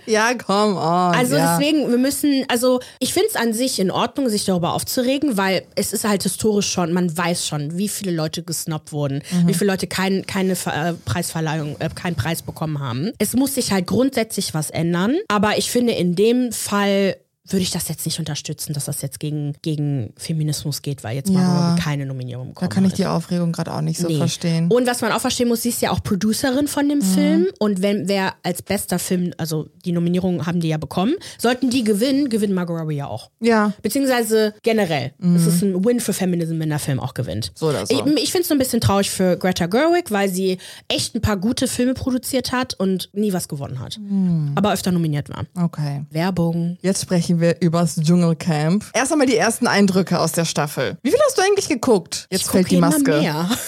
Ja, 0.05 0.33
come 0.33 0.75
on. 0.75 1.13
Also 1.15 1.35
ja. 1.35 1.57
deswegen, 1.57 1.89
wir 1.89 1.97
müssen, 1.97 2.43
also 2.47 2.79
ich 2.99 3.13
finde 3.13 3.29
es 3.29 3.35
an 3.35 3.53
sich 3.53 3.79
in 3.79 3.91
Ordnung, 3.91 4.27
sich 4.29 4.45
darüber 4.45 4.73
aufzuregen, 4.73 5.37
weil 5.37 5.63
es 5.75 5.93
ist 5.93 6.03
halt 6.03 6.23
historisch 6.23 6.71
schon, 6.71 6.93
man 6.93 7.15
weiß 7.15 7.45
schon, 7.45 7.77
wie 7.77 7.87
viele 7.87 8.11
Leute 8.11 8.41
gesnobbt 8.41 8.91
wurden, 8.91 9.21
wie 9.45 9.53
viele 9.53 9.71
Leute 9.71 9.85
kein, 9.87 10.25
keine 10.25 10.53
äh, 10.53 10.93
Preisverleihung, 11.05 11.75
äh, 11.79 11.89
keinen 11.93 12.15
Preis 12.15 12.41
bekommen 12.41 12.79
haben. 12.79 12.88
Es 13.17 13.35
muss 13.35 13.55
sich 13.55 13.71
halt 13.71 13.87
grundsätzlich 13.87 14.53
was 14.53 14.69
ändern, 14.69 15.17
aber 15.27 15.57
ich 15.57 15.71
finde 15.71 15.93
in 15.93 16.15
dem 16.15 16.51
Fall 16.51 17.17
würde 17.51 17.63
ich 17.63 17.71
das 17.71 17.87
jetzt 17.89 18.05
nicht 18.05 18.19
unterstützen, 18.19 18.73
dass 18.73 18.85
das 18.85 19.01
jetzt 19.01 19.19
gegen, 19.19 19.53
gegen 19.61 20.13
Feminismus 20.17 20.81
geht, 20.81 21.03
weil 21.03 21.15
jetzt 21.15 21.29
Ja. 21.29 21.39
Margot 21.39 21.83
keine 21.83 22.05
Nominierung 22.05 22.47
Da 22.49 22.53
bekommen 22.53 22.69
kann 22.69 22.85
ich 22.85 22.93
die 22.93 23.05
Aufregung 23.05 23.51
gerade 23.51 23.73
auch 23.73 23.81
nicht 23.81 23.99
so 23.99 24.07
Nee. 24.07 24.17
verstehen. 24.17 24.67
Und 24.69 24.87
was 24.87 25.01
man 25.01 25.11
auch 25.11 25.21
verstehen 25.21 25.47
muss, 25.47 25.61
sie 25.63 25.69
ist 25.69 25.81
ja 25.81 25.91
auch 25.91 26.01
Producerin 26.03 26.67
von 26.67 26.87
dem 26.89 27.01
Film. 27.01 27.47
Und 27.59 27.81
wenn 27.81 28.07
wer 28.07 28.33
als 28.43 28.61
bester 28.61 28.99
Film, 28.99 29.33
also 29.37 29.69
die 29.85 29.91
Nominierung 29.91 30.45
haben 30.45 30.59
die 30.59 30.67
ja 30.69 30.77
bekommen, 30.77 31.13
sollten 31.37 31.69
die 31.69 31.83
gewinnen, 31.83 32.29
gewinnt 32.29 32.53
Margot 32.53 32.79
Robbie 32.79 32.95
ja 32.95 33.07
auch. 33.07 33.29
Ja. 33.39 33.73
Beziehungsweise 33.81 34.53
generell. 34.63 35.13
Es 35.35 35.45
ist 35.45 35.61
ein 35.61 35.83
Win 35.85 35.99
für 35.99 36.13
Feminism, 36.13 36.59
wenn 36.59 36.69
der 36.69 36.79
Film 36.79 36.99
auch 36.99 37.13
gewinnt. 37.13 37.51
So 37.55 37.69
oder 37.69 37.85
so. 37.85 37.93
Ich, 37.93 37.99
ich 38.23 38.31
finde 38.31 38.41
es 38.43 38.47
so 38.47 38.53
ein 38.55 38.59
bisschen 38.59 38.81
traurig 38.81 39.09
für 39.09 39.37
Greta 39.37 39.65
Gerwig, 39.67 40.11
weil 40.11 40.29
sie 40.29 40.57
echt 40.87 41.15
ein 41.15 41.21
paar 41.21 41.37
gute 41.37 41.67
Filme 41.67 41.93
produziert 41.93 42.51
hat 42.51 42.73
und 42.75 43.09
nie 43.13 43.33
was 43.33 43.47
gewonnen 43.47 43.79
hat. 43.79 43.99
Aber 44.55 44.73
öfter 44.73 44.91
nominiert 44.91 45.29
war. 45.29 45.45
Okay. 45.65 46.05
Werbung. 46.11 46.77
Jetzt 46.81 47.01
sprechen 47.03 47.38
wir 47.41 47.57
übers 47.61 47.95
Dschungelcamp. 48.01 48.85
Erst 48.93 49.11
einmal 49.11 49.27
die 49.27 49.37
ersten 49.37 49.67
Eindrücke 49.67 50.19
aus 50.19 50.31
der 50.31 50.45
Staffel. 50.45 50.97
Wie 51.03 51.11
viel 51.11 51.19
hast 51.25 51.37
du 51.37 51.41
eigentlich 51.41 51.67
geguckt? 51.69 52.27
Jetzt 52.29 52.45
Ich 52.45 52.47
fällt 52.51 52.71
die 52.71 52.75
immer 52.75 52.89
Maske. 52.89 53.19
Mehr. 53.19 53.49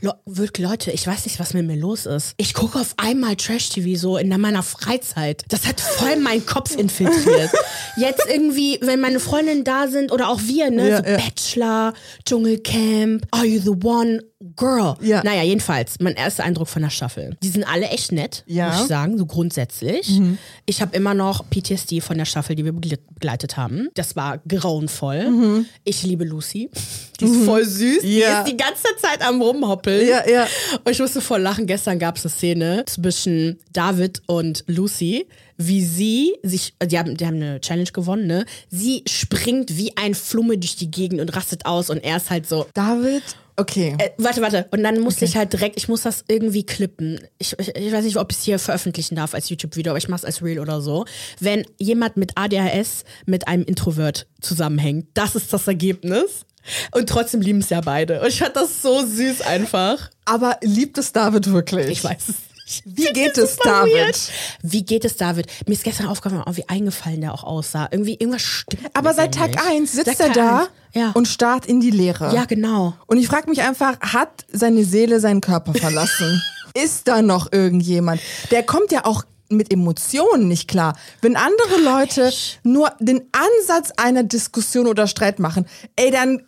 Le 0.00 0.14
wirklich, 0.26 0.66
Leute, 0.66 0.90
ich 0.90 1.06
weiß 1.06 1.24
nicht, 1.24 1.38
was 1.38 1.54
mit 1.54 1.66
mir 1.66 1.76
los 1.76 2.06
ist. 2.06 2.32
Ich 2.36 2.54
gucke 2.54 2.78
auf 2.80 2.94
einmal 2.96 3.36
Trash-TV 3.36 3.98
so 3.98 4.16
in 4.16 4.28
meiner 4.40 4.62
Freizeit. 4.62 5.44
Das 5.48 5.66
hat 5.66 5.80
voll 5.80 6.16
meinen 6.16 6.44
Kopf 6.46 6.76
infiltriert. 6.76 7.50
Jetzt 7.96 8.24
irgendwie, 8.28 8.78
wenn 8.82 9.00
meine 9.00 9.20
Freundinnen 9.20 9.64
da 9.64 9.86
sind 9.88 10.10
oder 10.10 10.28
auch 10.30 10.40
wir, 10.42 10.70
ne, 10.70 10.88
Ja, 10.88 10.96
so 10.98 11.02
ja. 11.04 11.16
Bachelor, 11.16 11.92
Dschungelcamp, 12.24 13.26
Are 13.30 13.44
You 13.44 13.60
the 13.60 13.86
One? 13.86 14.22
Girl. 14.56 14.94
Ja. 15.00 15.22
Naja, 15.24 15.42
jedenfalls, 15.42 15.98
mein 15.98 16.14
erster 16.14 16.44
Eindruck 16.44 16.68
von 16.68 16.80
der 16.82 16.90
Staffel. 16.90 17.36
Die 17.42 17.48
sind 17.48 17.64
alle 17.64 17.88
echt 17.88 18.12
nett, 18.12 18.44
Ja. 18.46 18.66
Mhm. 18.68 18.72
muss 18.72 18.82
ich 18.82 18.88
sagen, 18.88 19.18
so 19.18 19.26
grundsätzlich. 19.26 20.20
Ich 20.64 20.80
habe 20.80 20.96
immer 20.96 21.12
noch 21.12 21.44
PTSD 21.50 22.00
von 22.00 22.16
der 22.18 22.24
Staffel, 22.24 22.54
die 22.54 22.64
wir 22.64 22.72
begle- 22.72 23.00
begleitet 23.14 23.56
haben. 23.56 23.88
Das 23.94 24.14
war 24.14 24.38
grauenvoll. 24.46 25.64
Ich 25.84 26.04
liebe 26.04 26.24
Lucy. 26.24 26.70
Die 27.20 27.24
ist 27.24 27.44
voll 27.44 27.64
süß. 27.64 28.02
Die 28.02 28.14
Mhm. 28.14 28.20
Ja. 28.20 28.40
ist 28.42 28.52
die 28.52 28.56
ganze 28.56 28.84
Zeit 29.00 29.22
am 29.26 29.42
Rumhoppeln. 29.42 30.06
Ja, 30.08 30.22
ja. 30.28 30.46
Und 30.84 30.92
ich 30.92 31.00
musste 31.00 31.20
voll 31.20 31.40
lachen. 31.40 31.66
Gestern 31.66 31.98
gab 31.98 32.16
es 32.16 32.24
eine 32.24 32.30
Szene 32.30 32.84
zwischen 32.86 33.58
David 33.72 34.22
und 34.26 34.62
Lucy, 34.68 35.26
wie 35.58 35.84
sie 35.84 36.36
sich, 36.42 36.72
die 36.82 36.98
haben, 36.98 37.16
die 37.16 37.26
haben 37.26 37.36
eine 37.36 37.60
Challenge 37.60 37.90
gewonnen, 37.92 38.26
ne? 38.26 38.46
Sie 38.70 39.02
springt 39.08 39.76
wie 39.76 39.96
ein 39.96 40.14
Flumme 40.14 40.56
durch 40.56 40.76
die 40.76 40.90
Gegend 40.90 41.20
und 41.20 41.34
rastet 41.34 41.66
aus 41.66 41.90
und 41.90 41.98
er 41.98 42.16
ist 42.16 42.30
halt 42.30 42.48
so, 42.48 42.66
David, 42.74 43.24
okay. 43.56 43.96
äh, 43.98 44.10
warte, 44.18 44.40
warte. 44.40 44.66
Und 44.70 44.84
dann 44.84 45.00
musste 45.00 45.24
ich 45.24 45.36
halt 45.36 45.52
direkt, 45.52 45.76
ich 45.76 45.88
muss 45.88 46.02
das 46.02 46.24
irgendwie 46.28 46.64
klippen. 46.64 47.20
Ich, 47.38 47.58
ich, 47.58 47.74
ich 47.74 47.92
weiß 47.92 48.04
nicht, 48.04 48.16
ob 48.16 48.30
ich 48.30 48.38
es 48.38 48.44
hier 48.44 48.60
veröffentlichen 48.60 49.16
darf 49.16 49.34
als 49.34 49.48
YouTube-Video, 49.50 49.90
aber 49.90 49.98
ich 49.98 50.08
mache 50.08 50.20
es 50.20 50.24
als 50.24 50.42
Reel 50.42 50.60
oder 50.60 50.80
so. 50.80 51.04
Wenn 51.40 51.66
jemand 51.78 52.16
mit 52.16 52.32
ADHS 52.36 53.04
mit 53.26 53.48
einem 53.48 53.64
Introvert 53.64 54.28
zusammenhängt, 54.40 55.08
das 55.14 55.34
ist 55.34 55.52
das 55.52 55.66
Ergebnis. 55.66 56.46
Und 56.92 57.08
trotzdem 57.08 57.40
lieben 57.40 57.60
es 57.60 57.70
ja 57.70 57.80
beide. 57.80 58.20
Und 58.20 58.28
ich 58.28 58.38
fand 58.38 58.54
das 58.54 58.82
so 58.82 59.04
süß 59.04 59.40
einfach. 59.42 60.10
Aber 60.24 60.58
liebt 60.62 60.98
es 60.98 61.12
David 61.12 61.50
wirklich? 61.50 61.88
Ich 61.88 62.04
weiß 62.04 62.28
es. 62.28 62.34
Wie 62.84 63.06
geht 63.12 63.38
es 63.38 63.56
David? 63.56 63.92
weird. 63.94 64.30
Wie 64.62 64.84
geht 64.84 65.04
es 65.04 65.16
David? 65.16 65.46
Mir 65.66 65.74
ist 65.74 65.84
gestern 65.84 66.06
aufgefallen, 66.06 66.42
oh, 66.46 66.56
wie 66.56 66.68
eingefallen 66.68 67.20
der 67.20 67.34
auch 67.34 67.44
aussah. 67.44 67.88
Irgendwie, 67.90 68.14
irgendwas 68.14 68.42
stimmt. 68.42 68.90
Aber 68.94 69.14
seit 69.14 69.34
Tag 69.34 69.48
nicht. 69.50 69.66
1 69.66 69.92
sitzt 69.92 70.20
er 70.20 70.30
da. 70.30 70.68
Ja. 70.94 71.10
und 71.12 71.28
starrt 71.28 71.66
in 71.66 71.80
die 71.80 71.90
Leere. 71.90 72.34
ja, 72.34 72.46
genau. 72.46 72.94
Und 73.06 73.18
ich 73.18 73.28
frage 73.28 73.50
mich 73.50 73.60
einfach, 73.60 74.00
hat 74.00 74.46
seine 74.50 74.84
Seele 74.84 75.20
seinen 75.20 75.42
Körper 75.42 75.74
verlassen? 75.74 76.42
Ist 76.74 77.08
da 77.08 77.20
noch 77.20 77.52
irgendjemand? 77.52 78.22
Der 78.50 78.62
kommt 78.62 78.90
ja 78.90 79.04
auch 79.04 79.24
mit 79.50 79.72
Emotionen 79.72 80.48
nicht 80.48 80.68
klar. 80.68 80.96
Wenn 81.20 81.36
andere 81.36 81.80
Leute 81.82 82.32
nur 82.62 82.92
den 83.00 83.22
Ansatz 83.32 83.92
einer 83.96 84.22
Diskussion 84.22 84.86
oder 84.86 85.06
Streit 85.06 85.38
machen, 85.38 85.66
ey, 85.96 86.10
dann, 86.10 86.42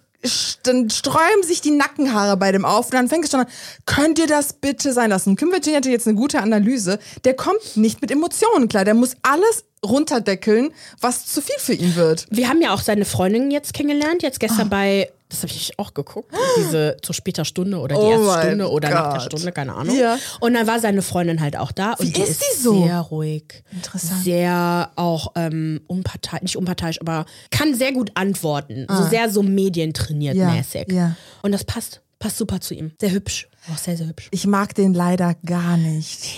dann 0.64 0.90
sträuben 0.90 1.42
sich 1.44 1.60
die 1.60 1.70
Nackenhaare 1.70 2.36
bei 2.36 2.52
dem 2.52 2.64
auf 2.64 2.86
und 2.86 2.94
dann 2.94 3.08
fängt 3.08 3.24
es 3.24 3.30
schon 3.30 3.40
an, 3.40 3.46
könnt 3.86 4.18
ihr 4.18 4.26
das 4.26 4.52
bitte 4.52 4.92
sein 4.92 5.10
lassen? 5.10 5.36
Kim 5.36 5.50
Virginia 5.50 5.78
hatte 5.78 5.90
jetzt 5.90 6.06
eine 6.06 6.16
gute 6.16 6.40
Analyse. 6.40 6.98
Der 7.24 7.34
kommt 7.34 7.76
nicht 7.76 8.00
mit 8.02 8.10
Emotionen 8.10 8.68
klar. 8.68 8.84
Der 8.84 8.94
muss 8.94 9.16
alles 9.22 9.64
runterdeckeln, 9.84 10.72
was 11.00 11.26
zu 11.26 11.40
viel 11.40 11.56
für 11.58 11.72
ihn 11.72 11.96
wird. 11.96 12.26
Wir 12.30 12.48
haben 12.48 12.60
ja 12.60 12.74
auch 12.74 12.82
seine 12.82 13.04
Freundin 13.06 13.50
jetzt 13.50 13.72
kennengelernt, 13.72 14.22
jetzt 14.22 14.40
gestern 14.40 14.66
Ah. 14.66 14.70
bei, 14.70 15.10
das 15.30 15.42
habe 15.42 15.52
ich 15.52 15.78
auch 15.78 15.94
geguckt, 15.94 16.32
diese 16.58 16.96
zu 17.02 17.12
später 17.14 17.44
Stunde 17.44 17.78
oder 17.78 17.94
die 17.94 18.00
Oh 18.02 18.10
erste 18.26 18.46
Stunde 18.49 18.70
oder 18.70 18.90
nach 18.90 19.02
der 19.12 19.12
Gott. 19.20 19.22
Stunde, 19.22 19.52
keine 19.52 19.75
Ahnung. 19.75 19.96
Ja. 19.99 20.18
Und 20.40 20.54
dann 20.54 20.66
war 20.66 20.78
seine 20.80 21.00
Freundin 21.02 21.40
halt 21.40 21.56
auch 21.56 21.72
da. 21.72 21.94
Wie 21.99 22.06
und 22.06 22.16
die 22.16 22.20
ist 22.22 22.40
die 22.42 22.60
so? 22.62 22.84
Sehr 22.84 22.99
ruhig. 23.00 23.62
Interessant. 23.72 24.22
Sehr 24.25 24.90
auch 24.96 25.32
ähm, 25.37 25.80
unparteiisch, 25.87 26.42
nicht 26.42 26.56
unparteiisch, 26.56 27.00
aber 27.00 27.25
kann 27.50 27.75
sehr 27.75 27.92
gut 27.92 28.10
antworten. 28.14 28.87
So 28.90 29.04
sehr 29.08 29.30
so 29.30 29.42
medientrainiert 29.42 30.37
Ah. 30.37 30.40
Ja, 30.40 30.50
mäßig. 30.50 30.92
ja. 30.92 31.16
Und 31.42 31.52
das 31.52 31.64
passt. 31.64 32.00
Passt 32.18 32.37
super 32.37 32.60
zu 32.60 32.75
ihm. 32.75 32.92
Sehr 33.00 33.12
hübsch. 33.12 33.49
Auch 33.72 33.78
sehr, 33.78 33.96
sehr 33.96 34.06
hübsch. 34.06 34.28
Ich 34.30 34.46
mag 34.46 34.75
den 34.75 34.92
leider 34.92 35.34
gar 35.46 35.78
nicht. 35.78 36.28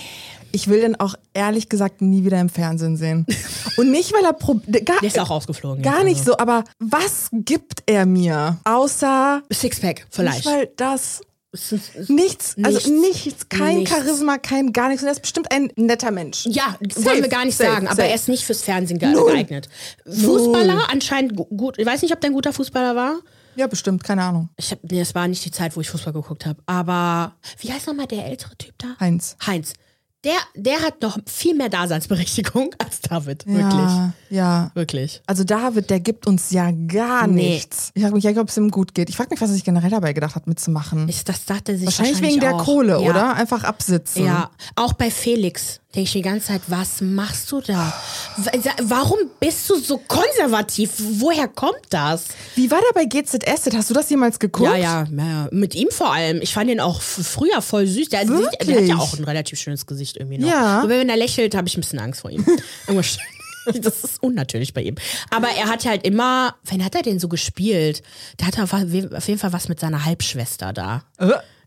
Ich 0.55 0.67
will 0.69 0.79
den 0.81 0.99
auch 0.99 1.15
ehrlich 1.33 1.67
gesagt 1.67 2.01
nie 2.01 2.23
wieder 2.23 2.39
im 2.39 2.47
Fernsehen 2.49 2.95
sehen. 2.95 3.25
Und 3.77 3.91
nicht, 3.91 4.13
weil 4.13 4.23
er 4.23 4.33
Pro 4.33 4.61
gar, 4.85 4.99
Der 4.99 5.07
ist 5.07 5.19
auch 5.19 5.29
rausgeflogen. 5.31 5.81
gar 5.83 5.97
jetzt, 5.97 6.03
nicht 6.05 6.19
also. 6.19 6.31
so, 6.33 6.37
aber 6.37 6.63
was 6.79 7.27
gibt 7.31 7.81
er 7.87 8.05
mir? 8.05 8.59
Außer 8.63 9.41
Sixpack, 9.51 9.95
nicht, 10.01 10.07
vielleicht. 10.11 10.45
weil 10.45 10.69
das 10.77 11.21
Es 11.51 11.71
es- 11.71 12.07
nichts, 12.09 12.55
also 12.63 12.87
Nichts. 12.91 13.49
kein 13.49 13.77
Nichts. 13.79 13.91
Charisma, 13.95 14.37
kein 14.37 14.71
gar 14.73 14.89
nichts. 14.89 15.01
Und 15.03 15.07
er 15.09 15.13
ist 15.13 15.21
bestimmt 15.21 15.51
ein 15.51 15.71
netter 15.75 16.11
Mensch. 16.11 16.45
Ja, 16.45 16.77
Safe, 16.87 17.05
wollen 17.05 17.21
wir 17.23 17.29
gar 17.29 17.45
nicht 17.45 17.57
safe, 17.57 17.71
sagen, 17.71 17.87
aber 17.87 17.95
safe. 17.97 18.07
er 18.09 18.15
ist 18.15 18.27
nicht 18.29 18.43
fürs 18.45 18.61
Fernsehen 18.63 18.99
ge 18.99 19.11
geeignet. 19.13 19.69
Fußballer 20.05 20.87
anscheinend 20.91 21.35
gu- 21.35 21.45
gut. 21.45 21.77
Ich 21.79 21.85
weiß 21.85 22.01
nicht, 22.03 22.13
ob 22.13 22.21
der 22.21 22.29
ein 22.29 22.33
guter 22.33 22.53
Fußballer 22.53 22.95
war. 22.95 23.15
Ja, 23.55 23.67
bestimmt, 23.67 24.03
keine 24.03 24.23
Ahnung. 24.23 24.49
Ich 24.57 24.71
hab, 24.71 24.79
nee, 24.83 24.97
das 24.99 25.13
war 25.13 25.27
nicht 25.27 25.45
die 25.45 25.51
Zeit, 25.51 25.75
wo 25.75 25.81
ich 25.81 25.89
Fußball 25.89 26.13
geguckt 26.13 26.45
habe. 26.45 26.59
Aber 26.65 27.35
wie 27.59 27.71
heißt 27.71 27.85
nochmal 27.87 28.07
der 28.07 28.25
ältere 28.25 28.55
Typ 28.57 28.73
da? 28.79 28.95
Heinz. 28.99 29.35
Heinz. 29.45 29.73
Der, 30.23 30.37
der 30.55 30.81
hat 30.81 31.01
noch 31.01 31.17
viel 31.25 31.53
mehr 31.53 31.67
Daseinsberechtigung 31.69 32.73
als 32.83 33.01
David. 33.01 33.45
Wirklich. 33.45 34.11
Ja. 34.29 34.71
Wirklich. 34.73 35.21
Also 35.27 35.43
David, 35.43 35.89
der 35.89 35.99
gibt 35.99 36.27
uns 36.27 36.51
ja 36.51 36.71
gar 36.71 37.27
Nee. 37.27 37.49
nichts. 37.53 37.91
Ich 37.93 38.01
frage 38.01 38.15
mich 38.15 38.23
ja, 38.23 38.31
ob 38.39 38.47
es 38.49 38.57
ihm 38.57 38.71
gut 38.71 38.93
geht. 38.93 39.09
Ich 39.09 39.17
frage 39.17 39.29
mich, 39.31 39.41
was 39.41 39.49
er 39.49 39.55
sich 39.55 39.65
generell 39.65 39.89
dabei 39.89 40.13
gedacht 40.13 40.35
hat, 40.35 40.47
mitzumachen. 40.47 41.09
Ich, 41.09 41.23
das 41.25 41.45
dachte 41.45 41.77
sich 41.77 41.85
wahrscheinlich 41.85 42.21
wegen 42.21 42.39
der 42.39 42.55
auch. 42.55 42.63
Kohle, 42.63 42.93
ja. 43.01 43.09
oder? 43.09 43.35
Einfach 43.35 43.63
absitzen. 43.65 44.25
Ja, 44.25 44.49
auch 44.75 44.93
bei 44.93 45.11
Felix 45.11 45.81
denke 45.93 46.07
ich 46.07 46.13
die 46.13 46.21
ganze 46.21 46.47
Zeit, 46.47 46.61
was 46.67 47.01
machst 47.01 47.51
du 47.51 47.61
da? 47.61 47.93
Warum 48.83 49.19
bist 49.39 49.69
du 49.69 49.75
so 49.77 49.97
konservativ? 49.97 50.91
Woher 50.97 51.47
kommt 51.47 51.81
das? 51.89 52.25
Wie 52.55 52.69
war 52.71 52.79
der 52.79 52.93
bei 52.93 53.05
GZS? 53.05 53.69
Hast 53.73 53.89
du 53.89 53.93
das 53.93 54.09
jemals 54.09 54.39
geguckt? 54.39 54.69
Ja, 54.69 54.75
ja, 54.75 55.07
ja, 55.11 55.47
mit 55.51 55.75
ihm 55.75 55.89
vor 55.91 56.11
allem. 56.11 56.41
Ich 56.41 56.53
fand 56.53 56.69
ihn 56.69 56.79
auch 56.79 57.01
früher 57.01 57.61
voll 57.61 57.87
süß. 57.87 58.09
Der, 58.09 58.25
der, 58.25 58.49
der 58.65 58.75
hat 58.77 58.83
ja 58.87 58.97
auch 58.97 59.17
ein 59.17 59.23
relativ 59.23 59.59
schönes 59.59 59.85
Gesicht 59.85 60.17
irgendwie 60.17 60.39
noch. 60.39 60.47
Ja. 60.49 60.81
Aber 60.81 60.89
wenn 60.89 61.09
er 61.09 61.17
lächelt, 61.17 61.55
habe 61.55 61.67
ich 61.67 61.77
ein 61.77 61.81
bisschen 61.81 61.99
Angst 61.99 62.21
vor 62.21 62.31
ihm. 62.31 62.45
Das 63.81 64.03
ist 64.03 64.21
unnatürlich 64.21 64.73
bei 64.73 64.81
ihm. 64.81 64.95
Aber 65.29 65.47
er 65.47 65.69
hat 65.69 65.85
halt 65.85 66.05
immer, 66.05 66.53
wen 66.65 66.83
hat 66.83 66.95
er 66.95 67.01
denn 67.01 67.19
so 67.19 67.29
gespielt? 67.29 68.03
Der 68.39 68.47
hatte 68.47 68.61
auf 68.61 68.73
auf 68.73 69.27
jeden 69.27 69.39
Fall 69.39 69.53
was 69.53 69.69
mit 69.69 69.79
seiner 69.79 70.03
Halbschwester 70.03 70.73
da. 70.73 71.03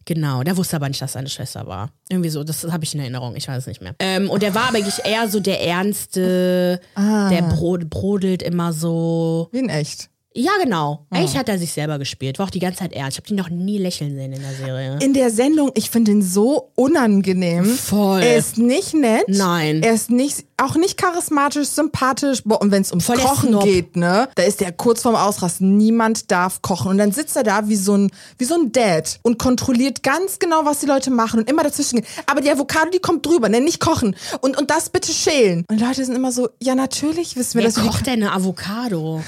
Genau, 0.07 0.43
der 0.45 0.57
wusste 0.57 0.77
aber 0.77 0.89
nicht, 0.89 1.03
dass 1.03 1.13
seine 1.15 1.29
Schwester 1.29 1.67
war. 1.67 1.91
Irgendwie 2.09 2.31
so, 2.31 2.45
das 2.45 2.65
habe 2.65 2.85
ich 2.85 2.95
in 2.95 3.01
Erinnerung, 3.01 3.35
ich 3.37 3.49
weiß 3.49 3.59
es 3.59 3.67
nicht 3.67 3.83
mehr. 3.83 3.95
Ähm, 3.99 4.31
und 4.31 4.41
der 4.43 4.55
war 4.55 4.69
aber 4.69 4.79
eigentlich 4.79 5.05
eher 5.05 5.29
so 5.29 5.41
der 5.41 5.63
Ernste, 5.67 6.81
Ah. 6.95 7.29
der 7.29 7.43
brod, 7.43 7.91
brodelt 7.91 8.43
immer 8.43 8.73
so. 8.73 9.49
Wie 9.53 9.59
in 9.59 9.69
echt. 9.69 10.09
Ja, 10.37 10.53
genau. 10.63 11.07
Ah. 11.11 11.17
Eigentlich 11.17 11.37
hat 11.37 11.49
er 11.49 11.59
sich 11.59 11.73
selber 11.73 11.99
gespielt. 11.99 12.39
War 12.39 12.47
auch 12.47 12.51
die 12.51 12.59
ganze 12.59 12.81
Zeit 12.81 12.93
ernst. 12.93 13.17
Ich 13.19 13.25
habe 13.25 13.31
ihn 13.33 13.37
noch 13.37 13.49
nie 13.49 13.79
lächeln 13.79 14.15
sehen 14.15 14.33
in 14.35 14.43
der 14.43 14.53
Serie. 14.55 14.99
In 15.01 15.15
der 15.15 15.31
Sendung, 15.31 15.71
ich 15.75 15.89
finde 15.89 16.11
ihn 16.11 16.21
so 16.23 16.71
unangenehm. 16.75 17.65
Voll. 17.65 18.21
Er 18.23 18.37
ist 18.37 18.59
nicht 18.59 18.93
nett. 18.93 19.25
Nein. 19.29 19.83
Er 19.83 19.95
ist 19.95 20.11
nicht, 20.11 20.45
auch 20.59 20.75
nicht 20.77 20.99
charismatisch, 20.99 21.69
sympathisch. 21.69 22.43
Boah, 22.45 22.61
und 22.61 22.71
wenn 22.71 22.83
es 22.83 22.91
ums 22.91 23.07
Voll 23.07 23.17
der 23.17 23.25
Kochen 23.25 23.49
Snob. 23.49 23.65
geht, 23.65 23.97
ne, 23.97 24.29
da 24.35 24.43
ist 24.43 24.61
er 24.61 24.73
kurz 24.73 25.01
vorm 25.03 25.15
Ausrasten. 25.15 25.77
Niemand 25.79 26.31
darf 26.31 26.61
kochen. 26.61 26.91
Und 26.91 26.99
dann 26.99 27.13
sitzt 27.13 27.35
er 27.37 27.43
da 27.43 27.69
wie 27.69 27.77
so 27.77 27.97
ein, 27.97 28.11
wie 28.37 28.45
so 28.45 28.55
ein 28.57 28.73
Dad 28.73 29.19
und 29.23 29.39
kontrolliert 29.39 30.03
ganz 30.03 30.39
genau, 30.39 30.65
was 30.67 30.81
die 30.81 30.87
Leute 30.87 31.11
machen 31.11 31.41
und 31.41 31.51
immer 31.51 31.63
dazwischen 31.63 32.01
gehen. 32.01 32.07
Aber 32.27 32.43
die 32.43 32.51
Avocado, 32.51 32.91
die 32.91 32.99
kommt 32.99 33.25
drüber, 33.25 33.49
ne, 33.49 33.63
nicht 33.63 33.81
kochen. 33.81 34.15
Und, 34.43 34.59
und 34.59 34.71
das 34.71 34.91
bitte 34.91 35.13
schälen. 35.13 35.65
Und 35.71 35.81
Leute 35.81 36.05
sind 36.05 36.15
immer 36.15 36.31
so, 36.33 36.51
ja, 36.63 36.75
natürlich 36.75 37.37
wissen 37.37 37.55
wir 37.55 37.65
Wer 37.65 37.71
das. 37.73 37.83
kocht 37.83 38.07
denn 38.07 38.23
eine 38.23 38.33
Avocado? 38.33 39.23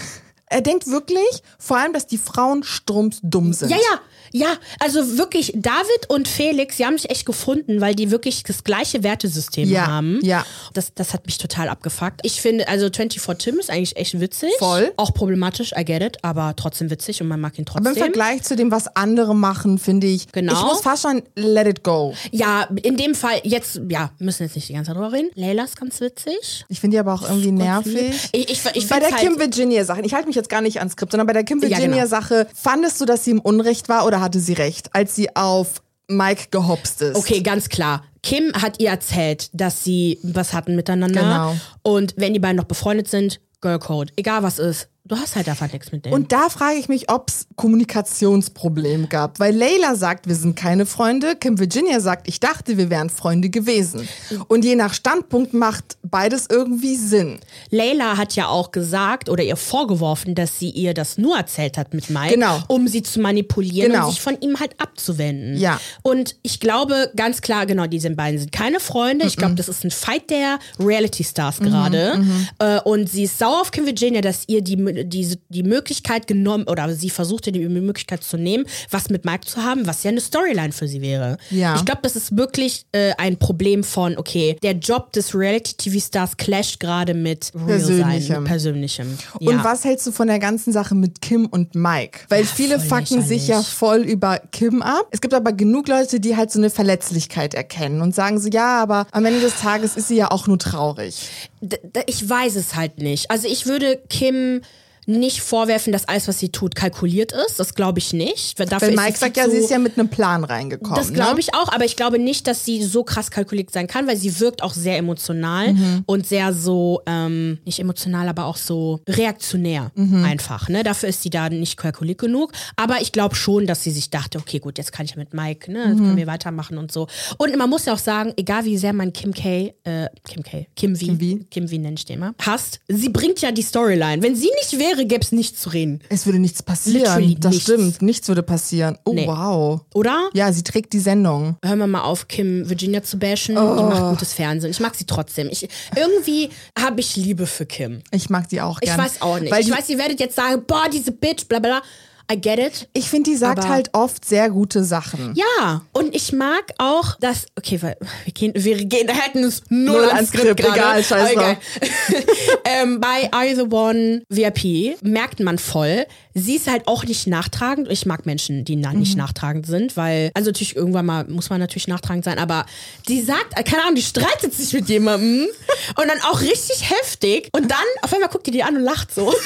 Er 0.50 0.60
denkt 0.62 0.86
wirklich, 0.86 1.42
vor 1.58 1.76
allem, 1.76 1.92
dass 1.92 2.06
die 2.06 2.18
Frauen 2.18 2.62
strumsdumm 2.62 3.52
sind. 3.52 3.70
Ja, 3.70 3.76
ja. 3.76 4.00
Ja, 4.32 4.54
also 4.80 5.18
wirklich, 5.18 5.52
David 5.56 6.08
und 6.08 6.28
Felix, 6.28 6.76
die 6.76 6.84
haben 6.86 6.98
sich 6.98 7.10
echt 7.10 7.26
gefunden, 7.26 7.80
weil 7.80 7.94
die 7.94 8.10
wirklich 8.10 8.42
das 8.42 8.64
gleiche 8.64 9.02
Wertesystem 9.02 9.68
Ja, 9.68 9.86
haben. 9.86 10.18
ja. 10.22 10.44
Das, 10.74 10.92
das 10.94 11.14
hat 11.14 11.26
mich 11.26 11.38
total 11.38 11.68
abgefuckt. 11.68 12.20
Ich 12.24 12.40
finde, 12.40 12.68
also 12.68 12.88
24 12.92 13.22
Tim 13.38 13.58
ist 13.58 13.70
eigentlich 13.70 13.96
echt 13.96 14.18
witzig. 14.20 14.50
Voll. 14.58 14.92
Auch 14.96 15.14
problematisch, 15.14 15.72
I 15.78 15.84
get 15.84 16.02
it, 16.02 16.18
aber 16.22 16.54
trotzdem 16.56 16.90
witzig 16.90 17.20
und 17.22 17.28
man 17.28 17.40
mag 17.40 17.58
ihn 17.58 17.64
trotzdem. 17.66 17.86
Aber 17.88 17.96
im 17.96 18.02
Vergleich 18.02 18.42
zu 18.42 18.56
dem, 18.56 18.70
was 18.70 18.88
andere 18.96 19.34
machen, 19.34 19.78
finde 19.78 20.06
ich, 20.06 20.30
Genau. 20.32 20.52
ich 20.52 20.62
muss 20.62 20.80
fast 20.80 21.02
schon 21.02 21.22
let 21.36 21.66
it 21.66 21.82
go. 21.84 22.14
Ja, 22.32 22.68
in 22.82 22.96
dem 22.96 23.14
Fall, 23.14 23.40
jetzt, 23.44 23.80
ja, 23.88 24.10
müssen 24.18 24.42
jetzt 24.44 24.56
nicht 24.56 24.68
die 24.68 24.72
ganze 24.74 24.88
Zeit 24.90 24.96
drüber 24.96 25.12
reden. 25.12 25.30
Layla 25.34 25.64
ist 25.64 25.78
ganz 25.78 26.00
witzig. 26.00 26.64
Ich 26.68 26.80
finde 26.80 26.96
die 26.96 26.98
aber 26.98 27.14
auch 27.14 27.22
irgendwie 27.22 27.52
nervig. 27.52 28.28
Ich, 28.32 28.50
ich, 28.50 28.60
ich 28.74 28.88
bei 28.88 28.98
der 29.00 29.10
halt, 29.10 29.20
Kim 29.20 29.38
Virginia 29.38 29.84
Sache, 29.84 30.00
ich 30.02 30.14
halte 30.14 30.26
mich 30.26 30.36
jetzt 30.36 30.48
gar 30.48 30.60
nicht 30.60 30.78
ans 30.78 30.92
Skript, 30.92 31.12
sondern 31.12 31.26
bei 31.26 31.32
der 31.32 31.44
Kim 31.44 31.58
Ja, 31.62 31.68
Virginia 31.70 32.04
genau. 32.04 32.06
Sache, 32.08 32.46
fandest 32.54 33.00
du, 33.00 33.04
dass 33.04 33.24
sie 33.24 33.30
im 33.32 33.40
Unrecht 33.40 33.88
war 33.88 34.06
oder 34.06 34.17
hatte 34.20 34.40
sie 34.40 34.54
recht, 34.54 34.94
als 34.94 35.14
sie 35.14 35.34
auf 35.36 35.82
Mike 36.08 36.46
gehopst 36.50 37.02
ist? 37.02 37.16
Okay, 37.16 37.40
ganz 37.42 37.68
klar. 37.68 38.04
Kim 38.22 38.52
hat 38.54 38.80
ihr 38.80 38.90
erzählt, 38.90 39.50
dass 39.52 39.84
sie 39.84 40.18
was 40.22 40.52
hatten 40.52 40.74
miteinander. 40.74 41.20
Genau. 41.20 41.56
Und 41.82 42.14
wenn 42.16 42.32
die 42.32 42.40
beiden 42.40 42.56
noch 42.56 42.64
befreundet 42.64 43.08
sind, 43.08 43.40
Girl 43.60 43.78
Code. 43.78 44.12
Egal 44.16 44.42
was 44.42 44.58
ist. 44.58 44.88
Du 45.08 45.16
hast 45.16 45.36
halt 45.36 45.48
einfach 45.48 45.72
nichts 45.72 45.90
mit 45.90 46.04
denen. 46.04 46.14
Und 46.14 46.32
da 46.32 46.48
frage 46.50 46.76
ich 46.78 46.88
mich, 46.88 47.10
ob 47.10 47.28
es 47.28 47.46
Kommunikationsprobleme 47.56 49.06
gab. 49.08 49.40
Weil 49.40 49.54
Layla 49.56 49.94
sagt, 49.94 50.28
wir 50.28 50.34
sind 50.34 50.54
keine 50.56 50.86
Freunde. 50.86 51.34
Kim 51.36 51.58
Virginia 51.58 52.00
sagt, 52.00 52.28
ich 52.28 52.40
dachte, 52.40 52.76
wir 52.76 52.90
wären 52.90 53.10
Freunde 53.10 53.48
gewesen. 53.48 54.08
Und 54.48 54.64
je 54.64 54.74
nach 54.76 54.94
Standpunkt 54.94 55.54
macht 55.54 55.96
beides 56.02 56.46
irgendwie 56.50 56.96
Sinn. 56.96 57.38
Layla 57.70 58.16
hat 58.16 58.34
ja 58.36 58.48
auch 58.48 58.70
gesagt 58.70 59.28
oder 59.28 59.42
ihr 59.42 59.56
vorgeworfen, 59.56 60.34
dass 60.34 60.58
sie 60.58 60.70
ihr 60.70 60.94
das 60.94 61.18
nur 61.18 61.36
erzählt 61.36 61.78
hat 61.78 61.94
mit 61.94 62.10
Mike, 62.10 62.34
Genau. 62.34 62.60
um 62.68 62.86
sie 62.88 63.02
zu 63.02 63.20
manipulieren 63.20 63.92
Genau. 63.92 64.06
und 64.06 64.12
sich 64.12 64.20
von 64.20 64.38
ihm 64.40 64.60
halt 64.60 64.72
abzuwenden. 64.78 65.56
Ja. 65.56 65.80
Und 66.02 66.36
ich 66.42 66.60
glaube 66.60 67.10
ganz 67.16 67.40
klar, 67.40 67.66
genau, 67.66 67.86
diese 67.86 68.10
beiden 68.10 68.38
sind 68.38 68.52
keine 68.52 68.80
Freunde. 68.80 69.26
Ich 69.26 69.36
glaube, 69.36 69.54
das 69.54 69.68
ist 69.68 69.84
ein 69.84 69.90
Fight 69.90 70.30
der 70.30 70.58
Reality 70.78 71.24
Stars 71.24 71.58
gerade. 71.60 72.24
Äh, 72.58 72.80
und 72.80 73.08
sie 73.08 73.24
ist 73.24 73.38
sauer 73.38 73.60
auf 73.62 73.70
Kim 73.70 73.86
Virginia, 73.86 74.20
dass 74.20 74.44
ihr 74.48 74.62
die, 74.62 74.76
die, 75.04 75.36
die 75.48 75.62
Möglichkeit 75.62 76.26
genommen 76.26 76.64
oder 76.68 76.92
sie 76.94 77.10
versuchte 77.10 77.52
die 77.52 77.68
Möglichkeit 77.68 78.22
zu 78.24 78.36
nehmen, 78.36 78.64
was 78.90 79.08
mit 79.10 79.24
Mike 79.24 79.46
zu 79.46 79.62
haben, 79.62 79.86
was 79.86 80.02
ja 80.02 80.10
eine 80.10 80.20
Storyline 80.20 80.72
für 80.72 80.88
sie 80.88 81.00
wäre. 81.00 81.36
Ja. 81.50 81.76
Ich 81.76 81.84
glaube, 81.84 82.00
das 82.02 82.16
ist 82.16 82.36
wirklich 82.36 82.86
äh, 82.92 83.12
ein 83.18 83.38
Problem 83.38 83.84
von, 83.84 84.16
okay, 84.18 84.56
der 84.62 84.72
Job 84.72 85.12
des 85.12 85.34
Reality-TV-Stars 85.34 86.36
clasht 86.36 86.80
gerade 86.80 87.14
mit 87.14 87.52
Real 87.54 87.78
Sein, 87.80 87.96
Persönlichem. 87.98 88.36
mit 88.38 88.44
Persönlichem. 88.44 89.18
Und 89.40 89.52
ja. 89.56 89.64
was 89.64 89.84
hältst 89.84 90.06
du 90.06 90.12
von 90.12 90.28
der 90.28 90.38
ganzen 90.38 90.72
Sache 90.72 90.94
mit 90.94 91.20
Kim 91.20 91.46
und 91.46 91.74
Mike? 91.74 92.20
Weil 92.28 92.44
viele 92.44 92.78
voll 92.80 92.98
fucken 93.04 93.22
sich 93.22 93.48
ja 93.48 93.62
voll 93.62 94.00
über 94.00 94.40
Kim 94.52 94.82
ab. 94.82 95.06
Es 95.10 95.20
gibt 95.20 95.34
aber 95.34 95.52
genug 95.52 95.88
Leute, 95.88 96.20
die 96.20 96.36
halt 96.36 96.50
so 96.50 96.58
eine 96.58 96.70
Verletzlichkeit 96.70 97.54
erkennen 97.54 98.00
und 98.00 98.14
sagen 98.14 98.38
so, 98.40 98.48
ja, 98.48 98.80
aber 98.82 99.06
am 99.12 99.24
Ende 99.24 99.40
des 99.40 99.56
Tages 99.60 99.96
ist 99.96 100.08
sie 100.08 100.16
ja 100.16 100.30
auch 100.30 100.46
nur 100.46 100.58
traurig. 100.58 101.28
D- 101.60 101.78
Ich 102.06 102.28
weiß 102.28 102.56
es 102.56 102.74
halt 102.74 102.98
nicht. 102.98 103.30
Also 103.30 103.48
ich 103.48 103.66
würde 103.66 104.00
Kim 104.08 104.62
nicht 105.08 105.40
vorwerfen, 105.40 105.92
dass 105.92 106.06
alles, 106.06 106.28
was 106.28 106.38
sie 106.38 106.50
tut, 106.50 106.74
kalkuliert 106.74 107.32
ist. 107.32 107.58
Das 107.58 107.74
glaube 107.74 107.98
ich 107.98 108.12
nicht. 108.12 108.58
Weil 108.58 108.66
dafür 108.66 108.88
Weil 108.88 108.94
ist 108.94 109.00
Mike 109.00 109.12
sie 109.14 109.20
sagt 109.20 109.36
ja, 109.38 109.44
zu- 109.44 109.50
sie 109.50 109.56
ist 109.56 109.70
ja 109.70 109.78
mit 109.78 109.98
einem 109.98 110.08
Plan 110.08 110.44
reingekommen. 110.44 110.94
Das 110.96 111.12
glaube 111.12 111.34
ne? 111.34 111.40
ich 111.40 111.54
auch, 111.54 111.72
aber 111.72 111.84
ich 111.86 111.96
glaube 111.96 112.18
nicht, 112.18 112.46
dass 112.46 112.64
sie 112.64 112.82
so 112.84 113.02
krass 113.04 113.30
kalkuliert 113.30 113.70
sein 113.70 113.86
kann, 113.86 114.06
weil 114.06 114.16
sie 114.16 114.38
wirkt 114.40 114.62
auch 114.62 114.74
sehr 114.74 114.98
emotional 114.98 115.72
Mhm. 115.72 116.02
und 116.06 116.26
sehr 116.26 116.52
so, 116.52 117.00
ähm, 117.06 117.58
nicht 117.64 117.80
emotional, 117.80 118.28
aber 118.28 118.44
auch 118.44 118.56
so 118.56 119.00
reaktionär 119.08 119.90
Mhm. 119.94 120.24
einfach. 120.24 120.68
Ne? 120.68 120.82
Dafür 120.82 121.08
ist 121.08 121.22
sie 121.22 121.30
da 121.30 121.48
nicht 121.48 121.76
kalkuliert 121.76 122.18
genug. 122.18 122.52
Aber 122.76 123.00
ich 123.00 123.12
glaube 123.12 123.34
schon, 123.34 123.66
dass 123.66 123.82
sie 123.82 123.90
sich 123.90 124.10
dachte, 124.10 124.38
okay, 124.38 124.58
gut, 124.58 124.78
jetzt 124.78 124.92
kann 124.92 125.06
ich 125.06 125.16
mit 125.16 125.32
Mike, 125.34 125.70
ne, 125.72 125.84
jetzt 125.88 125.98
Mhm. 125.98 126.04
können 126.04 126.16
wir 126.16 126.26
weitermachen 126.26 126.78
und 126.78 126.92
so. 126.92 127.06
Und 127.38 127.56
man 127.56 127.70
muss 127.70 127.84
ja 127.86 127.94
auch 127.94 127.98
sagen, 127.98 128.32
egal 128.36 128.64
wie 128.64 128.76
sehr 128.78 128.92
man 128.92 129.12
Kim 129.12 129.32
K, 129.32 129.74
äh, 129.84 130.06
Kim 130.28 130.42
K, 130.42 130.66
Kim 130.76 130.96
V, 130.96 131.06
Kim 131.06 131.18
V. 131.20 131.44
Kim 131.50 131.68
V 131.68 131.76
nenne 131.76 131.94
ich 131.96 132.04
den 132.04 132.16
immer, 132.16 132.34
hasst, 132.40 132.80
sie 132.88 133.08
bringt 133.08 133.40
ja 133.40 133.52
die 133.52 133.62
Storyline. 133.62 134.22
Wenn 134.22 134.34
sie 134.36 134.50
nicht 134.60 134.78
wäre, 134.78 134.97
gäbe 135.06 135.22
es 135.22 135.32
nichts 135.32 135.60
zu 135.60 135.70
reden. 135.70 136.00
Es 136.08 136.26
würde 136.26 136.38
nichts 136.38 136.62
passieren. 136.62 137.00
Literally 137.00 137.34
das 137.38 137.52
nichts. 137.52 137.64
stimmt. 137.64 138.02
Nichts 138.02 138.28
würde 138.28 138.42
passieren. 138.42 138.98
Oh, 139.04 139.12
Nee. 139.12 139.26
wow. 139.26 139.80
Oder? 139.94 140.28
Ja, 140.34 140.52
sie 140.52 140.62
trägt 140.62 140.92
die 140.92 140.98
Sendung. 141.00 141.56
hören 141.64 141.78
wir 141.78 141.86
mal 141.86 142.02
auf, 142.02 142.28
Kim 142.28 142.68
Virginia 142.68 143.02
zu 143.02 143.18
bashen. 143.18 143.56
Oh. 143.58 143.76
Die 143.76 143.82
macht 143.82 144.10
gutes 144.10 144.32
Fernsehen. 144.32 144.70
Ich 144.70 144.80
mag 144.80 144.94
sie 144.94 145.04
trotzdem. 145.04 145.48
Ich, 145.50 145.68
irgendwie 145.96 146.50
habe 146.78 147.00
ich 147.00 147.16
Liebe 147.16 147.46
für 147.46 147.66
Kim. 147.66 148.02
Ich 148.10 148.30
mag 148.30 148.48
die 148.48 148.60
auch 148.60 148.78
Ich 148.80 148.88
gerne. 148.88 149.02
weiß 149.02 149.22
auch 149.22 149.38
nicht. 149.40 149.52
Weil 149.52 149.62
ich 149.62 149.70
weiß, 149.70 149.88
ihr 149.90 149.98
werdet 149.98 150.20
jetzt 150.20 150.36
sagen, 150.36 150.62
boah, 150.66 150.84
diese 150.92 151.12
Bitch, 151.12 151.46
bla 151.48 151.58
bla. 151.58 151.82
I 152.30 152.38
get 152.40 152.58
it. 152.58 152.88
ich 152.92 153.08
finde, 153.08 153.30
die 153.30 153.36
sagt 153.36 153.60
Aber- 153.60 153.68
halt 153.68 153.90
oft 153.94 154.24
sehr 154.24 154.50
gute 154.50 154.84
Sachen. 154.84 155.34
Ja, 155.34 155.82
und 155.92 156.14
ich 156.14 156.32
mag 156.32 156.72
auch, 156.78 157.16
dass, 157.20 157.46
okay, 157.56 157.80
weil 157.80 157.96
wir 158.24 158.32
gehen, 158.34 158.52
wir 158.54 158.84
gehen, 158.84 159.08
halten 159.22 159.44
uns 159.44 159.62
null, 159.70 160.02
Null 160.02 160.10
ans 160.10 160.28
Skript 160.28 160.44
Skript, 160.60 160.60
egal, 160.76 161.02
scheiß 161.02 161.22
Aber 161.22 161.30
egal. 161.32 161.56
ähm, 162.64 163.00
bei 163.00 163.32
Are 163.32 163.46
You 163.46 163.56
The 163.56 163.74
One 163.74 164.22
VIP 164.28 164.96
merkt 165.02 165.40
man 165.40 165.58
voll, 165.58 166.06
sie 166.34 166.56
ist 166.56 166.68
halt 166.68 166.86
auch 166.86 167.04
nicht 167.04 167.26
nachtragend. 167.26 167.90
Ich 167.90 168.04
mag 168.06 168.26
Menschen, 168.26 168.64
die 168.64 168.76
na, 168.76 168.92
Mhm. 168.92 168.98
nicht 169.00 169.16
nachtragend 169.16 169.66
sind, 169.66 169.96
weil, 169.96 170.30
also 170.34 170.50
natürlich 170.50 170.76
irgendwann 170.76 171.06
mal 171.06 171.24
muss 171.28 171.48
man 171.50 171.60
natürlich 171.60 171.88
nachtragend 171.88 172.24
sein, 172.24 172.38
aber 172.38 172.66
die 173.08 173.22
sagt, 173.22 173.56
keine 173.66 173.82
Ahnung, 173.82 173.94
die 173.94 174.02
streitet 174.02 174.52
sich 174.54 174.72
mit 174.74 174.88
jemandem 174.88 175.46
und 175.96 176.08
dann 176.08 176.20
auch 176.30 176.40
richtig 176.42 176.90
heftig 176.90 177.48
und 177.52 177.70
dann 177.70 177.78
auf 178.02 178.12
einmal 178.12 178.28
guckt 178.28 178.46
die 178.46 178.50
die 178.50 178.62
an 178.62 178.76
und 178.76 178.82
lacht 178.82 179.14
so. 179.14 179.32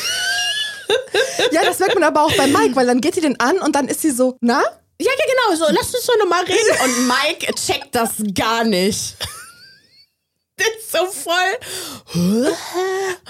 Ja, 1.51 1.65
das 1.65 1.79
merkt 1.79 1.95
man 1.95 2.05
aber 2.05 2.23
auch 2.25 2.33
bei 2.37 2.47
Mike, 2.47 2.75
weil 2.77 2.87
dann 2.87 3.01
geht 3.01 3.15
sie 3.15 3.21
den 3.21 3.39
an 3.41 3.59
und 3.59 3.75
dann 3.77 3.89
ist 3.89 4.03
sie 4.03 4.11
so, 4.11 4.37
na? 4.41 4.63
Ja, 5.01 5.11
ja, 5.11 5.25
genau, 5.27 5.57
so, 5.67 5.73
lass 5.73 5.93
uns 5.95 6.07
doch 6.07 6.17
nochmal 6.19 6.45
reden. 6.45 6.77
Und 6.85 7.09
Mike 7.09 7.53
checkt 7.55 7.95
das 7.95 8.11
gar 8.35 8.65
nicht. 8.65 9.17
Der 10.59 10.67
ist 10.79 10.93
so 10.93 11.07
voll. 11.07 12.45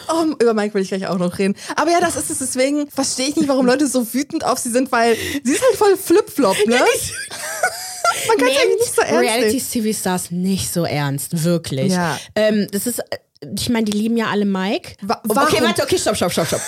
Oh, 0.08 0.24
über 0.40 0.52
Mike 0.54 0.74
will 0.74 0.82
ich 0.82 0.88
gleich 0.88 1.06
auch 1.06 1.18
noch 1.18 1.38
reden. 1.38 1.56
Aber 1.76 1.90
ja, 1.90 2.00
das 2.00 2.16
ist 2.16 2.30
es. 2.30 2.38
Deswegen 2.38 2.90
verstehe 2.90 3.28
ich 3.28 3.36
nicht, 3.36 3.48
warum 3.48 3.64
Leute 3.66 3.86
so 3.86 4.12
wütend 4.12 4.44
auf 4.44 4.58
sie 4.58 4.70
sind, 4.70 4.90
weil 4.92 5.16
sie 5.44 5.52
ist 5.52 5.62
halt 5.62 5.76
voll 5.76 5.96
Flip-Flop, 5.96 6.56
ne? 6.66 6.80
Man 8.28 8.36
kann 8.36 8.48
es 8.48 8.56
eigentlich 8.58 8.78
nicht 8.80 8.94
so 8.94 9.02
ernst. 9.02 9.20
Reality-TV-Stars 9.20 10.30
nicht 10.32 10.72
so 10.72 10.84
ernst, 10.84 11.44
wirklich. 11.44 11.92
Ja. 11.92 12.18
Ähm, 12.34 12.66
das 12.70 12.86
ist, 12.86 13.00
ich 13.58 13.68
meine, 13.70 13.84
die 13.86 13.92
lieben 13.96 14.16
ja 14.16 14.26
alle 14.26 14.44
Mike. 14.44 14.94
Wa- 15.02 15.20
okay, 15.24 15.34
warum? 15.34 15.62
warte, 15.62 15.82
okay, 15.84 15.98
stopp, 15.98 16.16
stopp, 16.16 16.32
stopp, 16.32 16.46
stopp. 16.48 16.60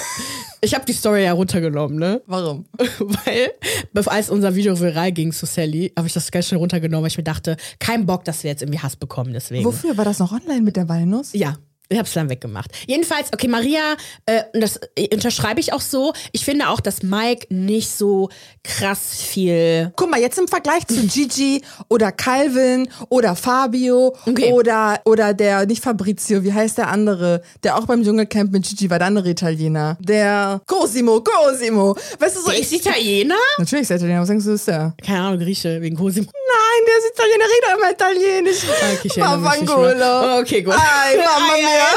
Ich 0.64 0.74
habe 0.74 0.86
die 0.86 0.94
Story 0.94 1.24
ja 1.24 1.32
runtergenommen, 1.32 1.98
ne? 1.98 2.22
Warum? 2.26 2.64
Weil, 2.98 3.50
bevor 3.92 4.14
als 4.14 4.30
unser 4.30 4.54
Video 4.54 4.78
viral 4.80 5.12
ging 5.12 5.30
zu 5.30 5.44
Sally, 5.44 5.92
habe 5.94 6.06
ich 6.06 6.14
das 6.14 6.30
ganz 6.30 6.48
schnell 6.48 6.58
runtergenommen, 6.58 7.02
weil 7.02 7.10
ich 7.10 7.18
mir 7.18 7.24
dachte, 7.24 7.58
kein 7.78 8.06
Bock, 8.06 8.24
dass 8.24 8.42
wir 8.42 8.50
jetzt 8.50 8.62
irgendwie 8.62 8.80
Hass 8.80 8.96
bekommen, 8.96 9.34
deswegen. 9.34 9.64
Wofür? 9.64 9.96
War 9.98 10.06
das 10.06 10.20
noch 10.20 10.32
online 10.32 10.62
mit 10.62 10.76
der 10.76 10.88
Walnuss? 10.88 11.34
Ja. 11.34 11.56
Ich 11.94 12.00
hab's 12.00 12.12
dann 12.12 12.28
weggemacht. 12.28 12.70
Jedenfalls, 12.88 13.28
okay, 13.32 13.46
Maria, 13.46 13.94
äh, 14.26 14.42
das 14.52 14.80
äh, 14.96 15.14
unterschreibe 15.14 15.60
ich 15.60 15.72
auch 15.72 15.80
so. 15.80 16.12
Ich 16.32 16.44
finde 16.44 16.68
auch, 16.68 16.80
dass 16.80 17.04
Mike 17.04 17.46
nicht 17.54 17.88
so 17.88 18.30
krass 18.64 19.22
viel. 19.22 19.92
Guck 19.94 20.10
mal, 20.10 20.20
jetzt 20.20 20.36
im 20.38 20.48
Vergleich 20.48 20.84
zu 20.88 21.06
Gigi 21.06 21.62
oder 21.88 22.10
Calvin 22.10 22.88
oder 23.10 23.36
Fabio 23.36 24.16
Okay. 24.26 24.50
oder, 24.52 25.00
oder 25.04 25.34
der, 25.34 25.66
nicht 25.66 25.84
Fabrizio, 25.84 26.42
wie 26.42 26.52
heißt 26.52 26.78
der 26.78 26.88
andere, 26.88 27.42
der 27.62 27.76
auch 27.78 27.86
beim 27.86 28.02
Dschungelcamp 28.02 28.50
mit 28.50 28.64
Gigi 28.64 28.90
war, 28.90 28.98
der 28.98 29.06
andere 29.06 29.30
Italiener. 29.30 29.96
Der 30.00 30.60
Cosimo, 30.66 31.20
Cosimo. 31.22 31.94
Weißt 32.18 32.36
du 32.36 32.40
so, 32.40 32.50
Der 32.50 32.58
ist 32.58 32.72
Italiener? 32.72 33.34
natürlich 33.58 33.82
ist 33.82 33.90
er 33.90 33.96
Italiener, 33.98 34.20
was 34.22 34.28
denkst 34.28 34.44
du, 34.46 34.52
ist 34.52 34.66
der? 34.66 34.94
Keine 35.06 35.20
Ahnung, 35.20 35.38
Grieche, 35.38 35.80
wegen 35.80 35.96
Cosimo. 35.96 36.26
Nein, 36.26 36.63
der 36.86 36.98
ist 36.98 37.10
Italiener, 37.12 37.44
redet 37.44 37.78
immer 37.78 37.90
Italienisch. 37.90 38.62
Okay, 38.64 38.98
ich 39.04 39.16
nicht 39.16 39.18
Mavangolo. 39.18 39.94
mehr. 39.96 40.38
Okay, 40.40 40.62
gut. 40.62 40.74
Ai, 40.74 41.18
ai, 41.18 41.62
mia. 41.62 41.88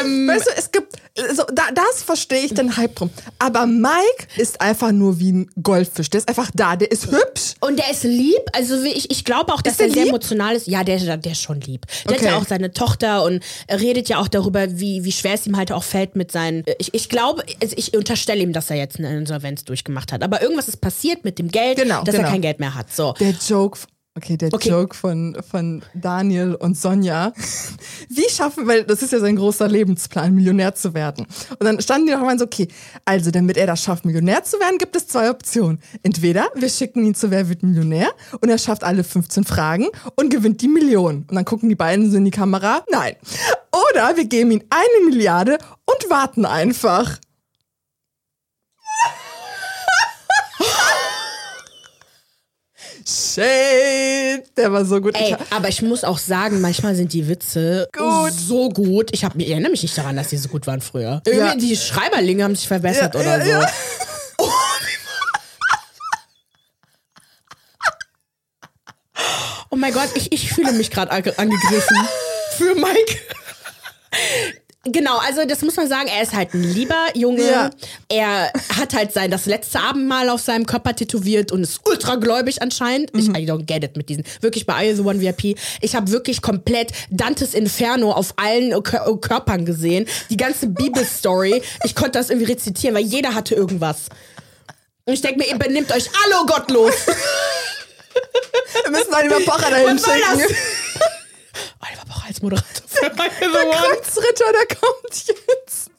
Ähm, 0.00 0.28
Weißt 0.28 0.46
du, 0.46 0.50
es 0.56 0.70
gibt, 0.70 0.92
so, 1.32 1.44
da, 1.52 1.62
das 1.72 2.02
verstehe 2.02 2.40
ich 2.44 2.54
den 2.54 2.76
Hype 2.76 2.96
drum. 2.96 3.10
Aber 3.38 3.66
Mike 3.66 4.26
ist 4.36 4.60
einfach 4.60 4.90
nur 4.90 5.20
wie 5.20 5.30
ein 5.32 5.50
Goldfisch. 5.62 6.10
Der 6.10 6.18
ist 6.18 6.28
einfach 6.28 6.50
da, 6.54 6.74
der 6.74 6.90
ist 6.90 7.06
hübsch. 7.06 7.54
und 7.60 7.78
der 7.78 7.90
ist 7.90 8.02
lieb. 8.02 8.40
Also 8.52 8.82
ich, 8.82 9.10
ich 9.10 9.24
glaube 9.24 9.52
auch, 9.54 9.62
dass 9.62 9.74
Ist 9.74 9.80
der 9.80 9.86
er 9.88 9.92
sehr 9.92 10.06
emotional 10.08 10.56
ist. 10.56 10.66
Ja, 10.66 10.82
der, 10.82 11.16
der 11.16 11.32
ist 11.32 11.40
schon 11.40 11.60
lieb. 11.60 11.86
Der 12.04 12.12
Okay. 12.16 12.24
hat 12.26 12.32
ja 12.32 12.38
auch 12.38 12.46
seine 12.46 12.72
Tochter 12.72 13.22
und 13.24 13.42
redet 13.70 14.08
ja 14.08 14.18
auch 14.18 14.28
darüber, 14.28 14.66
wie, 14.80 15.04
wie 15.04 15.12
schwer 15.12 15.34
es 15.34 15.46
ihm 15.46 15.56
halt 15.56 15.70
auch 15.70 15.84
fällt 15.84 16.16
mit 16.16 16.32
seinen. 16.32 16.64
Ich, 16.78 16.92
ich 16.92 17.08
glaube, 17.08 17.44
also 17.62 17.74
ich 17.78 17.96
unterstelle 17.96 18.40
ihm, 18.42 18.52
dass 18.52 18.70
er 18.70 18.76
jetzt 18.76 18.98
eine 18.98 19.16
Insolvenz 19.16 19.64
durchgemacht 19.64 20.10
hat. 20.12 20.22
Aber 20.24 20.42
irgendwas 20.42 20.66
ist 20.68 20.80
passiert 20.80 21.24
mit 21.24 21.38
dem 21.38 21.48
Geld, 21.48 21.78
Genau, 21.78 22.02
dass 22.02 22.14
genau. 22.16 22.26
er 22.26 22.32
kein 22.32 22.42
Geld 22.42 22.58
mehr 22.58 22.74
hat. 22.74 22.92
So. 22.92 23.12
Der 23.20 23.34
Joke, 23.48 23.78
okay, 24.16 24.36
der 24.36 24.52
Okay. 24.52 24.68
Joke 24.70 24.94
von, 24.94 25.36
von 25.48 25.82
Daniel 25.94 26.54
und 26.54 26.76
Sonja. 26.76 27.32
Wie 28.08 28.28
schaffen, 28.30 28.66
weil 28.66 28.84
das 28.84 29.02
ist 29.02 29.12
ja 29.12 29.20
sein 29.20 29.36
großer 29.36 29.68
Lebensplan, 29.68 30.34
Millionär 30.34 30.74
zu 30.74 30.94
werden. 30.94 31.26
Und 31.58 31.64
dann 31.64 31.80
standen 31.80 32.06
die 32.06 32.12
noch 32.12 32.20
mal 32.20 32.38
so, 32.38 32.44
okay, 32.44 32.68
also 33.04 33.30
damit 33.30 33.56
er 33.56 33.66
das 33.66 33.82
schafft, 33.82 34.04
Millionär 34.04 34.44
zu 34.44 34.58
werden, 34.60 34.78
gibt 34.78 34.94
es 34.96 35.08
zwei 35.08 35.30
Optionen. 35.30 35.80
Entweder 36.02 36.48
wir 36.54 36.68
schicken 36.68 37.04
ihn 37.04 37.14
zu 37.14 37.30
Wer 37.30 37.48
wird 37.48 37.62
Millionär 37.62 38.08
und 38.40 38.48
er 38.48 38.58
schafft 38.58 38.84
alle 38.84 39.04
15 39.04 39.44
Fragen 39.44 39.88
und 40.16 40.30
gewinnt 40.30 40.60
die 40.60 40.68
Million. 40.68 41.24
Und 41.28 41.34
dann 41.34 41.44
gucken 41.44 41.68
die 41.68 41.74
beiden 41.74 42.10
so 42.10 42.16
in 42.16 42.24
die 42.24 42.30
Kamera, 42.30 42.84
nein. 42.90 43.16
Oder 43.90 44.16
wir 44.16 44.24
geben 44.26 44.52
ihm 44.52 44.62
eine 44.70 45.10
Milliarde 45.10 45.58
und 45.86 46.10
warten 46.10 46.44
einfach. 46.44 47.18
Shade. 53.06 54.44
Der 54.56 54.72
war 54.72 54.84
so 54.84 55.00
gut. 55.00 55.14
Ey, 55.16 55.36
aber 55.50 55.68
ich 55.68 55.82
muss 55.82 56.04
auch 56.04 56.18
sagen, 56.18 56.60
manchmal 56.60 56.94
sind 56.94 57.12
die 57.12 57.28
Witze 57.28 57.88
Gut. 57.92 58.32
so 58.32 58.70
gut. 58.70 59.10
Ich, 59.12 59.24
hab, 59.24 59.36
ich 59.36 59.50
erinnere 59.50 59.70
mich 59.70 59.82
nicht 59.82 59.96
daran, 59.96 60.16
dass 60.16 60.28
die 60.28 60.38
so 60.38 60.48
gut 60.48 60.66
waren 60.66 60.80
früher. 60.80 61.20
Irgendwie 61.26 61.46
Ja. 61.46 61.54
Die 61.54 61.76
Schreiberlinge 61.76 62.44
haben 62.44 62.56
sich 62.56 62.66
verbessert 62.66 63.14
Ja, 63.14 63.20
oder 63.20 63.38
ja, 63.38 63.44
so. 63.44 63.50
ja. 63.62 63.70
Oh 69.70 69.76
mein 69.76 69.92
Gott, 69.92 70.10
ich, 70.14 70.30
ich 70.32 70.52
fühle 70.52 70.72
mich 70.72 70.90
gerade 70.90 71.10
ange 71.10 71.36
angegriffen. 71.36 71.96
Für 72.56 72.74
Mike. 72.76 73.18
Genau, 74.86 75.16
also 75.18 75.44
das 75.46 75.62
muss 75.62 75.76
man 75.76 75.88
sagen, 75.88 76.08
er 76.08 76.22
ist 76.22 76.34
halt 76.34 76.52
ein 76.52 76.62
lieber 76.62 77.06
Junge. 77.14 77.42
Ja. 77.42 77.70
Er 78.08 78.52
hat 78.76 78.92
halt 78.94 79.12
sein 79.12 79.30
das 79.30 79.46
letzte 79.46 79.80
Abendmahl 79.80 80.28
auf 80.28 80.40
seinem 80.40 80.66
Körper 80.66 80.94
tätowiert 80.94 81.52
und 81.52 81.62
ist 81.62 81.80
ultra 81.86 82.16
gläubig 82.16 82.60
anscheinend. 82.60 83.10
Ich 83.16 83.28
Mhm. 83.28 83.36
I 83.36 83.50
don't 83.50 83.64
get 83.64 83.82
it 83.82 83.96
mit 83.96 84.08
diesen. 84.08 84.24
Wirklich 84.40 84.66
bei 84.66 84.90
I 84.90 84.94
The 84.94 85.02
One 85.02 85.20
VIP. 85.20 85.58
Ich 85.80 85.94
habe 85.94 86.10
wirklich 86.10 86.42
komplett 86.42 86.92
Dantes 87.10 87.54
Inferno 87.54 88.12
auf 88.12 88.34
allen 88.36 88.82
Kör 88.82 89.18
Körpern 89.20 89.64
gesehen. 89.64 90.06
Die 90.28 90.36
ganze 90.36 90.66
Bibelstory. 90.66 91.62
Ich 91.84 91.94
konnte 91.94 92.18
das 92.18 92.30
irgendwie 92.30 92.52
rezitieren, 92.52 92.94
weil 92.94 93.04
jeder 93.04 93.34
hatte 93.34 93.54
irgendwas. 93.54 94.08
Und 95.06 95.14
ich 95.14 95.20
denke 95.20 95.38
mir, 95.38 95.48
ihr 95.48 95.58
benimmt 95.58 95.92
euch 95.92 96.08
alle 96.24 96.34
oh 96.42 96.46
gottlos. 96.46 96.94
Wir 98.82 98.90
müssen 98.90 99.14
Oliver 99.14 99.40
Pocher 99.40 99.70
dahin 99.70 99.98
schicken. 99.98 100.56
Oliver 101.80 102.04
Pocher 102.08 102.13
als 102.34 102.42
Moderator 102.42 102.84
für 102.86 103.06
I 103.06 103.10
The 103.40 103.46
One. 103.46 103.70
Kreuzritter, 103.70 104.44
der 104.52 104.76
kommt 104.76 105.26
jetzt. 105.28 105.90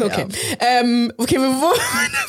Okay. 0.00 0.26
Ähm, 0.60 1.12
okay, 1.16 1.36
wir 1.38 1.48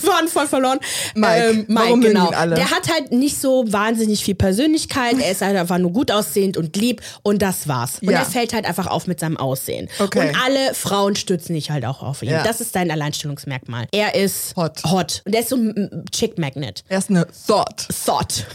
waren 0.10 0.28
voll 0.30 0.48
verloren. 0.48 0.80
Mike. 1.16 1.50
Ähm, 1.50 1.66
Mike, 1.68 2.00
genau. 2.00 2.30
Der 2.32 2.72
hat 2.72 2.90
halt 2.90 3.12
nicht 3.12 3.38
so 3.42 3.66
wahnsinnig 3.72 4.24
viel 4.24 4.36
Persönlichkeit. 4.36 5.20
Er 5.20 5.32
ist 5.32 5.42
halt 5.42 5.58
einfach 5.58 5.78
nur 5.78 5.92
gut 5.92 6.10
aussehend 6.12 6.56
und 6.56 6.76
lieb 6.78 7.02
und 7.24 7.42
das 7.42 7.68
war's. 7.68 8.00
Und 8.02 8.12
Ja. 8.12 8.20
er 8.20 8.26
fällt 8.26 8.54
halt 8.54 8.66
einfach 8.66 8.88
auf 8.88 9.08
mit 9.08 9.20
seinem 9.20 9.36
Aussehen. 9.38 9.90
Okay. 10.00 10.30
Und 10.30 10.42
alle 10.42 10.74
Frauen 10.74 11.16
stützen 11.18 11.54
sich 11.56 11.70
halt 11.72 11.86
auch 11.86 12.02
auf 12.02 12.22
ihn. 12.24 12.30
Ja. 12.30 12.44
Das 12.44 12.62
ist 12.62 12.72
sein 12.72 12.92
Alleinstellungsmerkmal. 12.92 13.88
Er 13.92 14.16
ist 14.16 14.56
Hot. 14.56 14.84
hot. 14.86 15.24
Und 15.26 15.34
er 15.34 15.42
ist 15.42 15.50
so 15.50 15.58
ein 15.58 16.06
Chick 16.12 16.38
Magnet. 16.38 16.84
Er 16.88 17.00
ist 17.00 17.10
eine 17.10 17.28
Thought. 17.48 17.88
Thought. 18.06 18.46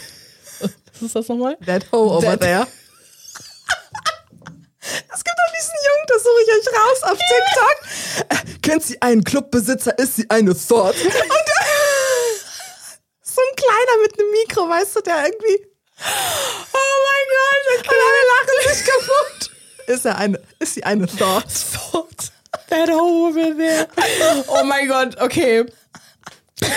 Was 0.94 1.02
ist 1.02 1.16
das 1.16 1.28
nochmal? 1.28 1.56
That 1.66 1.84
hoe 1.92 1.98
over 2.10 2.22
That- 2.22 2.40
there. 2.40 2.66
Es 4.82 5.22
gibt 5.22 5.36
doch 5.36 5.52
diesen 5.56 5.78
Jungen, 5.86 6.06
das 6.08 6.22
suche 6.22 6.42
ich 6.42 6.50
euch 6.58 6.66
raus 6.80 7.00
auf 7.04 7.18
TikTok. 7.18 7.76
Äh, 8.28 8.36
kennt 8.60 8.82
sie 8.82 9.00
einen 9.00 9.22
Clubbesitzer, 9.22 9.96
ist 9.98 10.16
sie 10.16 10.28
eine 10.28 10.52
Thought. 10.54 10.96
Und 10.96 11.14
der, 11.14 11.22
so 13.22 13.40
ein 13.40 13.54
kleiner 13.56 13.96
mit 14.02 14.18
einem 14.18 14.30
Mikro, 14.32 14.68
weißt 14.68 14.96
du, 14.96 15.00
der 15.02 15.26
irgendwie. 15.26 15.68
Oh 16.72 16.98
mein 17.08 17.26
Gott, 17.30 17.64
okay. 17.78 17.90
alle 17.90 18.22
lachen 18.32 18.58
sich 18.74 18.82
kaputt. 18.86 19.40
Ist 19.86 20.04
er 20.04 20.18
eine, 20.18 20.40
ist 20.58 20.74
sie 20.74 20.82
eine 20.84 21.06
Thought? 21.06 21.46
Thought. 21.72 22.32
That 22.68 22.88
hoe 22.88 23.28
over 23.28 23.56
there. 23.56 23.88
Oh 24.48 24.64
mein 24.64 24.88
Gott, 24.88 25.16
okay. 25.20 25.64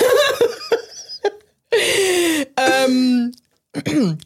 ähm, 2.58 3.32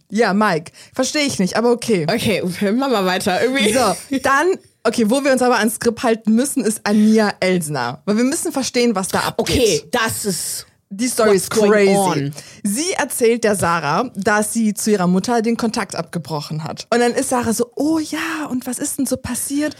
Ja, 0.09 0.33
Mike, 0.33 0.71
verstehe 0.93 1.23
ich 1.23 1.39
nicht, 1.39 1.55
aber 1.55 1.71
okay. 1.71 2.05
okay, 2.09 2.41
machen 2.71 2.91
wir 2.91 3.05
weiter. 3.05 3.41
Irgendwie. 3.41 3.73
So, 3.73 3.95
dann, 4.21 4.47
okay, 4.83 5.09
wo 5.09 5.23
wir 5.23 5.31
uns 5.31 5.41
aber 5.41 5.57
ans 5.57 5.75
Skript 5.75 6.03
halten 6.03 6.33
müssen, 6.33 6.63
ist 6.63 6.81
Ania 6.83 7.33
Elsner. 7.39 8.01
Weil 8.05 8.17
wir 8.17 8.23
müssen 8.23 8.51
verstehen, 8.51 8.95
was 8.95 9.09
da 9.09 9.19
abgeht. 9.19 9.39
Okay, 9.39 9.83
das 9.91 10.25
ist. 10.25 10.65
Die 10.91 11.07
Story 11.07 11.35
ist 11.35 11.51
crazy. 11.51 11.93
on? 11.95 12.33
Sie 12.63 12.93
erzählt 12.93 13.43
der 13.43 13.55
Sarah, 13.55 14.09
dass 14.15 14.53
sie 14.53 14.73
zu 14.73 14.89
ihrer 14.89 15.05
Mutter 15.05 15.43
den 15.43 15.55
Kontakt 15.55 15.95
abgebrochen 15.95 16.63
hat. 16.63 16.87
Und 16.89 16.99
dann 16.99 17.13
ist 17.13 17.29
Sarah 17.29 17.53
so, 17.53 17.71
oh 17.75 17.99
ja, 17.99 18.47
und 18.49 18.65
was 18.65 18.79
ist 18.79 18.97
denn 18.97 19.05
so 19.05 19.15
passiert? 19.15 19.75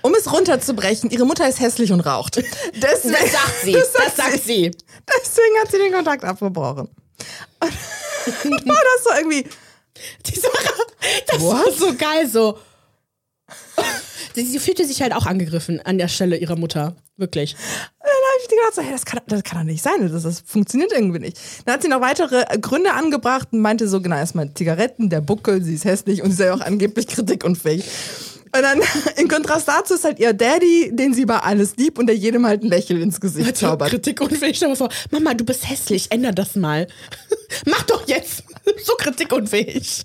Um 0.00 0.14
es 0.14 0.32
runterzubrechen, 0.32 1.10
ihre 1.10 1.26
Mutter 1.26 1.46
ist 1.46 1.60
hässlich 1.60 1.92
und 1.92 2.00
raucht. 2.00 2.36
Deswegen, 2.36 3.14
Das 3.20 3.32
sagt 3.32 3.54
sie. 3.62 3.72
Das 3.74 4.16
sagt 4.16 4.42
sie. 4.42 4.70
Deswegen 5.06 5.60
hat 5.60 5.70
sie 5.70 5.76
den 5.76 5.92
Kontakt 5.92 6.24
abgebrochen. 6.24 6.88
Und 7.60 7.72
war 8.26 8.82
das 8.96 9.04
so 9.04 9.10
irgendwie, 9.16 9.44
Die 10.26 10.38
Sarah, 10.38 10.54
das 11.26 11.40
war 11.40 11.64
What? 11.64 11.78
so 11.78 11.94
geil, 11.94 12.28
so. 12.28 12.58
Sie, 14.34 14.58
fühlte 14.58 14.84
sich 14.84 15.00
halt 15.00 15.12
auch 15.12 15.26
angegriffen 15.26 15.80
an 15.84 15.98
der 15.98 16.08
Stelle 16.08 16.36
ihrer 16.36 16.56
Mutter. 16.56 16.96
Wirklich. 17.16 17.54
Dann 18.00 18.10
habe 18.10 18.42
ich 18.42 18.48
gedacht, 18.48 18.74
so, 18.74 18.82
hey, 18.82 18.90
das 18.90 19.04
kann, 19.04 19.20
das 19.28 19.44
kann 19.44 19.58
doch 19.58 19.64
nicht 19.64 19.82
sein, 19.82 20.10
das, 20.10 20.24
das 20.24 20.40
funktioniert 20.40 20.90
irgendwie 20.90 21.20
nicht. 21.20 21.38
Dann 21.64 21.74
hat 21.74 21.82
sie 21.82 21.88
noch 21.88 22.00
weitere 22.00 22.44
Gründe 22.58 22.92
angebracht 22.92 23.48
und 23.52 23.60
meinte 23.60 23.86
so, 23.86 24.00
genau, 24.00 24.16
erstmal 24.16 24.52
Zigaretten, 24.52 25.08
der 25.08 25.20
Buckel, 25.20 25.62
sie 25.62 25.74
ist 25.74 25.84
hässlich 25.84 26.22
und 26.22 26.32
sie 26.32 26.38
sei 26.38 26.52
auch 26.52 26.60
angeblich 26.60 27.06
kritikunfähig. 27.06 27.84
Und 28.54 28.62
dann 28.62 28.80
in 29.16 29.28
Kontrast 29.28 29.66
dazu 29.66 29.94
ist 29.94 30.04
halt 30.04 30.20
ihr 30.20 30.32
Daddy, 30.32 30.90
den 30.92 31.12
sie 31.12 31.22
über 31.22 31.44
alles 31.44 31.76
liebt 31.76 31.98
und 31.98 32.06
der 32.06 32.16
jedem 32.16 32.46
halt 32.46 32.62
ein 32.62 32.68
Lächeln 32.68 33.02
ins 33.02 33.20
Gesicht 33.20 33.56
zaubert. 33.56 33.90
Kritikunfähig. 33.90 34.56
Stell 34.56 34.68
dir 34.68 34.72
mal 34.74 34.76
vor, 34.76 34.88
Mama, 35.10 35.34
du 35.34 35.44
bist 35.44 35.68
hässlich, 35.68 36.10
änder 36.12 36.32
das 36.32 36.54
mal. 36.54 36.86
Mach 37.66 37.82
doch 37.82 38.06
jetzt. 38.06 38.44
So 38.84 38.94
kritikunfähig. 38.94 40.04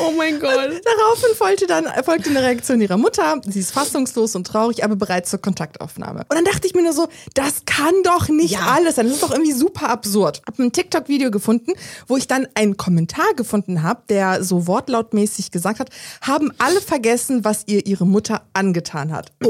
Oh 0.00 0.10
mein 0.16 0.40
Gott. 0.40 0.52
Daraufhin 0.52 1.34
folgte 1.36 1.66
dann 1.66 1.86
folgte 2.04 2.30
eine 2.30 2.42
Reaktion 2.42 2.80
ihrer 2.80 2.96
Mutter. 2.96 3.40
Sie 3.46 3.60
ist 3.60 3.70
fassungslos 3.72 4.34
und 4.34 4.46
traurig, 4.46 4.84
aber 4.84 4.96
bereit 4.96 5.26
zur 5.28 5.40
Kontaktaufnahme. 5.40 6.20
Und 6.28 6.34
dann 6.34 6.44
dachte 6.44 6.66
ich 6.66 6.74
mir 6.74 6.82
nur 6.82 6.92
so, 6.92 7.08
das 7.34 7.64
kann 7.66 7.94
doch 8.02 8.28
nicht 8.28 8.52
Ja. 8.52 8.66
alles 8.74 8.96
sein. 8.96 9.06
Das 9.06 9.14
ist 9.14 9.22
doch 9.22 9.30
irgendwie 9.30 9.52
super 9.52 9.88
absurd. 9.90 10.42
Hab 10.46 10.58
ein 10.58 10.72
TikTok-Video 10.72 11.30
gefunden, 11.30 11.72
wo 12.08 12.16
ich 12.16 12.26
dann 12.26 12.48
einen 12.54 12.76
Kommentar 12.76 13.34
gefunden 13.36 13.82
habe, 13.82 14.02
der 14.08 14.42
so 14.42 14.66
wortlautmäßig 14.66 15.50
gesagt 15.50 15.78
hat, 15.80 15.90
haben 16.20 16.52
alle 16.58 16.80
vergessen, 16.80 17.44
was 17.44 17.62
ihr 17.66 17.86
ihre 17.86 18.06
Mutter 18.06 18.42
angetan 18.52 19.12
hat. 19.12 19.32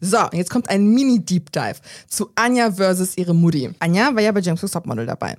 So, 0.00 0.18
jetzt 0.32 0.50
kommt 0.50 0.68
ein 0.68 0.86
Mini-Deep 0.88 1.52
Dive 1.52 1.76
zu 2.08 2.30
Anja 2.34 2.72
versus 2.72 3.16
ihre 3.16 3.34
Mutti. 3.34 3.70
Anja 3.78 4.14
war 4.14 4.22
ja 4.22 4.32
bei 4.32 4.40
James 4.40 4.60
Topmodel 4.60 5.06
dabei. 5.06 5.36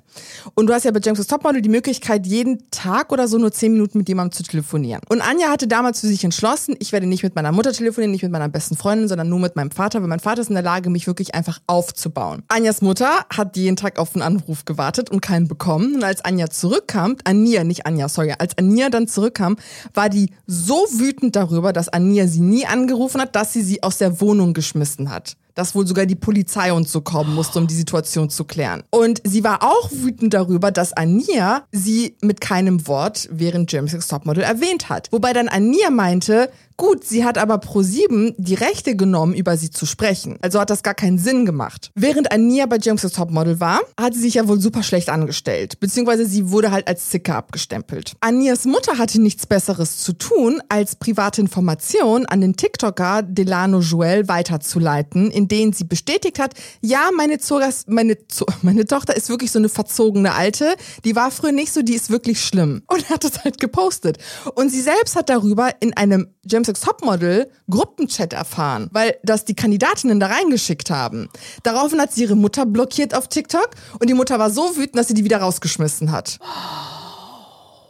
Und 0.56 0.68
du 0.68 0.74
hast 0.74 0.86
ja 0.86 0.92
bei 0.92 1.00
James 1.04 1.26
Topmodel 1.28 1.62
die 1.62 1.70
Möglichkeit, 1.70 2.26
jeden 2.26 2.70
Tag 2.72 3.12
oder 3.12 3.28
so 3.28 3.38
nur 3.38 3.52
zehn 3.52 3.74
Minuten 3.74 4.00
mit 4.00 4.05
jemandem 4.10 4.32
zu 4.32 4.44
telefonieren. 4.44 5.02
Und 5.10 5.22
Anja 5.22 5.50
hatte 5.50 5.68
damals 5.68 6.02
für 6.02 6.08
sich 6.08 6.24
entschlossen, 6.24 6.76
ich 6.80 6.92
werde 6.92 7.08
nicht 7.08 7.24
mit 7.24 7.36
meiner 7.36 7.52
Mutter 7.52 7.74
telefonieren, 7.74 8.12
nicht 8.12 8.24
mit 8.24 8.32
meiner 8.32 8.50
besten 8.50 8.76
Freundin, 8.76 9.08
sondern 9.08 9.30
nur 9.30 9.40
mit 9.40 9.56
meinem 9.56 9.72
Vater, 9.72 10.02
weil 10.02 10.08
mein 10.08 10.20
Vater 10.20 10.42
ist 10.42 10.50
in 10.50 10.56
der 10.56 10.64
Lage, 10.64 10.90
mich 10.90 11.08
wirklich 11.08 11.36
einfach 11.36 11.60
aufzubauen. 11.68 12.44
Anjas 12.48 12.82
Mutter 12.82 13.26
hat 13.36 13.58
jeden 13.58 13.76
Tag 13.76 14.00
auf 14.00 14.16
einen 14.16 14.22
Anruf 14.22 14.66
gewartet 14.66 15.10
und 15.10 15.22
keinen 15.22 15.48
bekommen. 15.48 15.96
Und 15.96 16.04
als 16.04 16.24
Anja 16.24 16.50
zurückkam, 16.50 17.16
Ania, 17.24 17.64
nicht 17.64 17.86
Anja, 17.86 18.10
sorry, 18.10 18.34
als 18.38 18.58
Ania 18.58 18.90
dann 18.90 19.08
zurückkam, 19.08 19.58
war 19.94 20.10
die 20.10 20.32
so 20.48 20.76
wütend 20.92 21.36
darüber, 21.36 21.74
dass 21.74 21.90
Ania 21.90 22.28
sie 22.28 22.42
nie 22.42 22.66
angerufen 22.66 23.22
hat, 23.22 23.36
dass 23.36 23.54
sie 23.54 23.62
sie 23.62 23.84
aus 23.84 23.98
der 23.98 24.22
Wohnung 24.22 24.54
geschmissen 24.54 25.10
hat 25.10 25.38
dass 25.56 25.74
wohl 25.74 25.88
sogar 25.88 26.06
die 26.06 26.16
Polizei 26.16 26.72
und 26.72 26.88
so 26.88 27.02
kommen 27.02 27.34
musste, 27.34 27.58
um 27.60 27.68
die 27.68 27.74
Situation 27.74 28.30
zu 28.30 28.44
klären. 28.44 28.84
Und 28.92 29.22
sie 29.24 29.44
war 29.44 29.64
auch 29.64 29.90
wütend 29.92 30.34
darüber, 30.34 30.72
dass 30.72 30.94
Ania 30.94 31.64
sie 31.72 32.16
mit 32.22 32.42
keinem 32.42 32.88
Wort 32.88 33.28
während 33.32 33.72
James 33.72 33.94
X 33.94 34.08
Topmodel 34.08 34.44
erwähnt 34.44 34.90
hat. 34.90 35.12
Wobei 35.12 35.34
dann 35.34 35.48
Ania 35.48 35.90
meinte, 35.90 36.52
gut, 36.78 37.04
sie 37.04 37.24
hat 37.26 37.38
aber 37.38 37.56
Pro7 37.56 38.34
die 38.38 38.56
Rechte 38.56 38.96
genommen, 38.96 39.34
über 39.34 39.58
sie 39.58 39.70
zu 39.70 39.86
sprechen. 39.86 40.38
Also 40.42 40.60
hat 40.60 40.70
das 40.70 40.84
gar 40.84 40.94
keinen 40.94 41.18
Sinn 41.18 41.46
gemacht. 41.46 41.92
Während 41.96 42.32
Ania 42.32 42.66
bei 42.66 42.78
James 42.82 43.02
Topmodel 43.02 43.60
war, 43.60 43.82
hat 44.00 44.14
sie 44.14 44.22
sich 44.22 44.36
ja 44.36 44.48
wohl 44.48 44.60
super 44.60 44.84
schlecht 44.84 45.10
angestellt. 45.10 45.80
Beziehungsweise 45.80 46.26
sie 46.26 46.52
wurde 46.52 46.72
halt 46.72 46.88
als 46.88 47.10
Zicke 47.10 47.36
abgestempelt. 47.36 48.14
Anias 48.20 48.66
Mutter 48.66 48.98
hatte 48.98 49.22
nichts 49.22 49.46
Besseres 49.46 49.98
zu 49.98 50.14
tun, 50.14 50.62
als 50.70 50.96
private 50.96 51.42
Informationen 51.42 52.26
an 52.26 52.42
den 52.42 52.56
TikToker 52.56 53.24
Delano 53.24 53.80
Joel 53.80 54.28
weiterzuleiten, 54.28 55.32
in 55.32 55.48
denen 55.48 55.74
sie 55.74 55.84
bestätigt 55.86 56.40
hat, 56.40 56.54
ja, 56.82 57.10
meine, 57.16 57.40
Zogas, 57.40 57.86
meine, 57.88 58.18
meine 58.62 58.86
Tochter 58.86 59.16
ist 59.16 59.30
wirklich 59.30 59.52
so 59.52 59.60
eine 59.60 59.70
verzogene 59.70 60.34
Alte, 60.34 60.76
die 61.04 61.16
war 61.16 61.32
früher 61.32 61.52
nicht 61.52 61.74
so, 61.74 61.82
die 61.82 61.96
ist 61.96 62.10
wirklich 62.10 62.42
schlimm. 62.42 62.84
Und 62.88 63.10
hat 63.10 63.24
das 63.24 63.44
halt 63.44 63.60
gepostet. 63.60 64.18
Und 64.56 64.70
sie 64.70 64.82
selbst 64.82 65.16
hat 65.16 65.30
darüber 65.30 65.70
in 65.80 65.96
einem 65.96 66.28
James 66.44 66.65
X 66.68 66.82
Topmodel 66.82 67.50
Gruppenchat 67.70 68.34
erfahren, 68.34 68.90
weil 68.92 69.18
das 69.24 69.46
die 69.46 69.56
Kandidatinnen 69.56 70.20
da 70.20 70.28
reingeschickt 70.28 70.90
haben. 70.90 71.30
Daraufhin 71.64 72.00
hat 72.00 72.14
sie 72.14 72.24
ihre 72.24 72.36
Mutter 72.36 72.66
blockiert 72.66 73.16
auf 73.16 73.28
TikTok 73.28 73.70
und 74.00 74.10
die 74.10 74.14
Mutter 74.14 74.40
war 74.40 74.50
so 74.50 74.76
wütend, 74.76 74.98
dass 74.98 75.08
sie 75.08 75.14
die 75.14 75.24
wieder 75.24 75.38
rausgeschmissen 75.38 76.12
hat. 76.12 76.40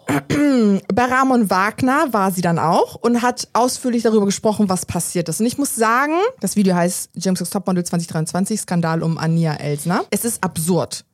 Bei 0.94 1.06
Ramon 1.06 1.50
Wagner 1.50 2.14
war 2.14 2.32
sie 2.32 2.42
dann 2.42 2.60
auch 2.60 2.96
und 2.96 3.22
hat 3.22 3.48
ausführlich 3.54 4.04
darüber 4.04 4.26
gesprochen, 4.26 4.70
was 4.70 4.86
passiert 4.86 5.30
ist. 5.30 5.40
Und 5.40 5.48
ich 5.48 5.58
muss 5.58 5.76
sagen, 5.76 6.14
das 6.42 6.56
Video 6.56 6.76
heißt 6.76 7.10
James 7.16 7.42
Cook 7.42 7.50
Topmodel 7.50 7.84
2023 7.84 8.62
Skandal 8.62 9.02
um 9.02 9.18
Ania 9.18 9.56
Elsner. 9.56 10.06
Es 10.12 10.24
ist 10.24 10.44
absurd. 10.44 11.06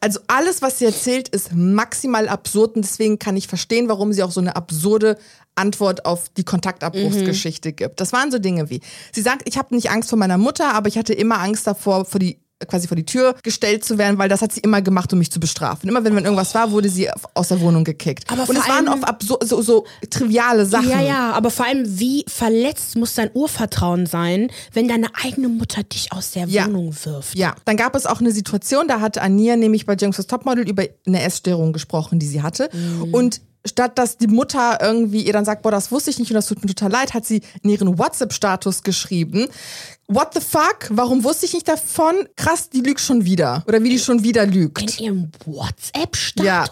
Also 0.00 0.20
alles, 0.26 0.62
was 0.62 0.78
sie 0.78 0.86
erzählt, 0.86 1.28
ist 1.28 1.52
maximal 1.54 2.28
absurd 2.28 2.76
und 2.76 2.82
deswegen 2.82 3.18
kann 3.18 3.36
ich 3.36 3.48
verstehen, 3.48 3.88
warum 3.88 4.12
sie 4.12 4.22
auch 4.22 4.30
so 4.30 4.40
eine 4.40 4.56
absurde 4.56 5.18
Antwort 5.58 6.06
auf 6.06 6.28
die 6.30 6.44
Kontaktabbruchsgeschichte 6.44 7.72
gibt. 7.72 8.00
Das 8.00 8.12
waren 8.12 8.30
so 8.30 8.38
Dinge 8.38 8.70
wie, 8.70 8.80
sie 9.12 9.22
sagt, 9.22 9.42
ich 9.48 9.58
habe 9.58 9.74
nicht 9.74 9.90
Angst 9.90 10.10
vor 10.10 10.18
meiner 10.18 10.38
Mutter, 10.38 10.74
aber 10.74 10.88
ich 10.88 10.96
hatte 10.96 11.12
immer 11.12 11.40
Angst 11.40 11.66
davor, 11.66 12.04
vor 12.04 12.20
die 12.20 12.38
quasi 12.66 12.88
vor 12.88 12.96
die 12.96 13.04
Tür 13.06 13.34
gestellt 13.42 13.84
zu 13.84 13.98
werden, 13.98 14.18
weil 14.18 14.28
das 14.28 14.42
hat 14.42 14.52
sie 14.52 14.60
immer 14.60 14.82
gemacht, 14.82 15.12
um 15.12 15.18
mich 15.18 15.30
zu 15.30 15.38
bestrafen. 15.38 15.88
Immer 15.88 16.02
wenn, 16.04 16.16
wenn 16.16 16.24
irgendwas 16.24 16.54
war, 16.54 16.70
wurde 16.72 16.88
sie 16.88 17.08
aus 17.34 17.48
der 17.48 17.60
Wohnung 17.60 17.84
gekickt. 17.84 18.24
Aber 18.30 18.48
Und 18.48 18.56
es 18.56 18.68
waren 18.68 18.88
oft 18.88 19.22
so, 19.22 19.38
so, 19.42 19.62
so 19.62 19.86
triviale 20.10 20.66
Sachen. 20.66 20.90
Ja, 20.90 21.00
ja, 21.00 21.32
aber 21.32 21.50
vor 21.50 21.66
allem, 21.66 21.84
wie 21.86 22.24
verletzt 22.26 22.96
muss 22.96 23.14
dein 23.14 23.30
Urvertrauen 23.32 24.06
sein, 24.06 24.50
wenn 24.72 24.88
deine 24.88 25.08
eigene 25.22 25.48
Mutter 25.48 25.82
dich 25.84 26.12
aus 26.12 26.32
der 26.32 26.46
Ja. 26.46 26.66
Wohnung 26.66 26.94
wirft? 27.04 27.36
Ja, 27.36 27.54
dann 27.64 27.76
gab 27.76 27.94
es 27.94 28.06
auch 28.06 28.20
eine 28.20 28.32
Situation, 28.32 28.88
da 28.88 29.00
hat 29.00 29.18
Ania 29.18 29.56
nämlich 29.56 29.86
bei 29.86 29.94
Jungs 29.94 30.16
Topmodel 30.26 30.68
über 30.68 30.84
eine 31.06 31.22
Essstörung 31.22 31.72
gesprochen, 31.72 32.18
die 32.18 32.26
sie 32.26 32.42
hatte. 32.42 32.70
Mhm. 32.72 33.14
Und 33.14 33.40
statt 33.64 33.98
dass 33.98 34.16
die 34.16 34.26
Mutter 34.26 34.78
irgendwie 34.80 35.22
ihr 35.22 35.32
dann 35.32 35.44
sagt, 35.44 35.62
boah, 35.62 35.70
das 35.70 35.90
wusste 35.90 36.10
ich 36.10 36.18
nicht 36.18 36.30
und 36.30 36.34
das 36.34 36.46
tut 36.46 36.62
mir 36.62 36.68
total 36.68 36.92
leid, 36.92 37.14
hat 37.14 37.26
sie 37.26 37.42
in 37.62 37.70
ihren 37.70 37.98
WhatsApp-Status 37.98 38.82
geschrieben, 38.82 39.48
what 40.06 40.34
the 40.34 40.40
fuck, 40.40 40.88
warum 40.90 41.24
wusste 41.24 41.46
ich 41.46 41.54
nicht 41.54 41.68
davon? 41.68 42.28
Krass, 42.36 42.70
die 42.70 42.80
lügt 42.80 43.00
schon 43.00 43.24
wieder. 43.24 43.64
Oder 43.66 43.82
wie 43.82 43.90
die 43.90 43.98
schon 43.98 44.22
wieder 44.22 44.46
lügt. 44.46 44.98
In 44.98 45.04
ihrem 45.04 45.32
WhatsApp-Status? 45.44 46.46
Ja. 46.46 46.64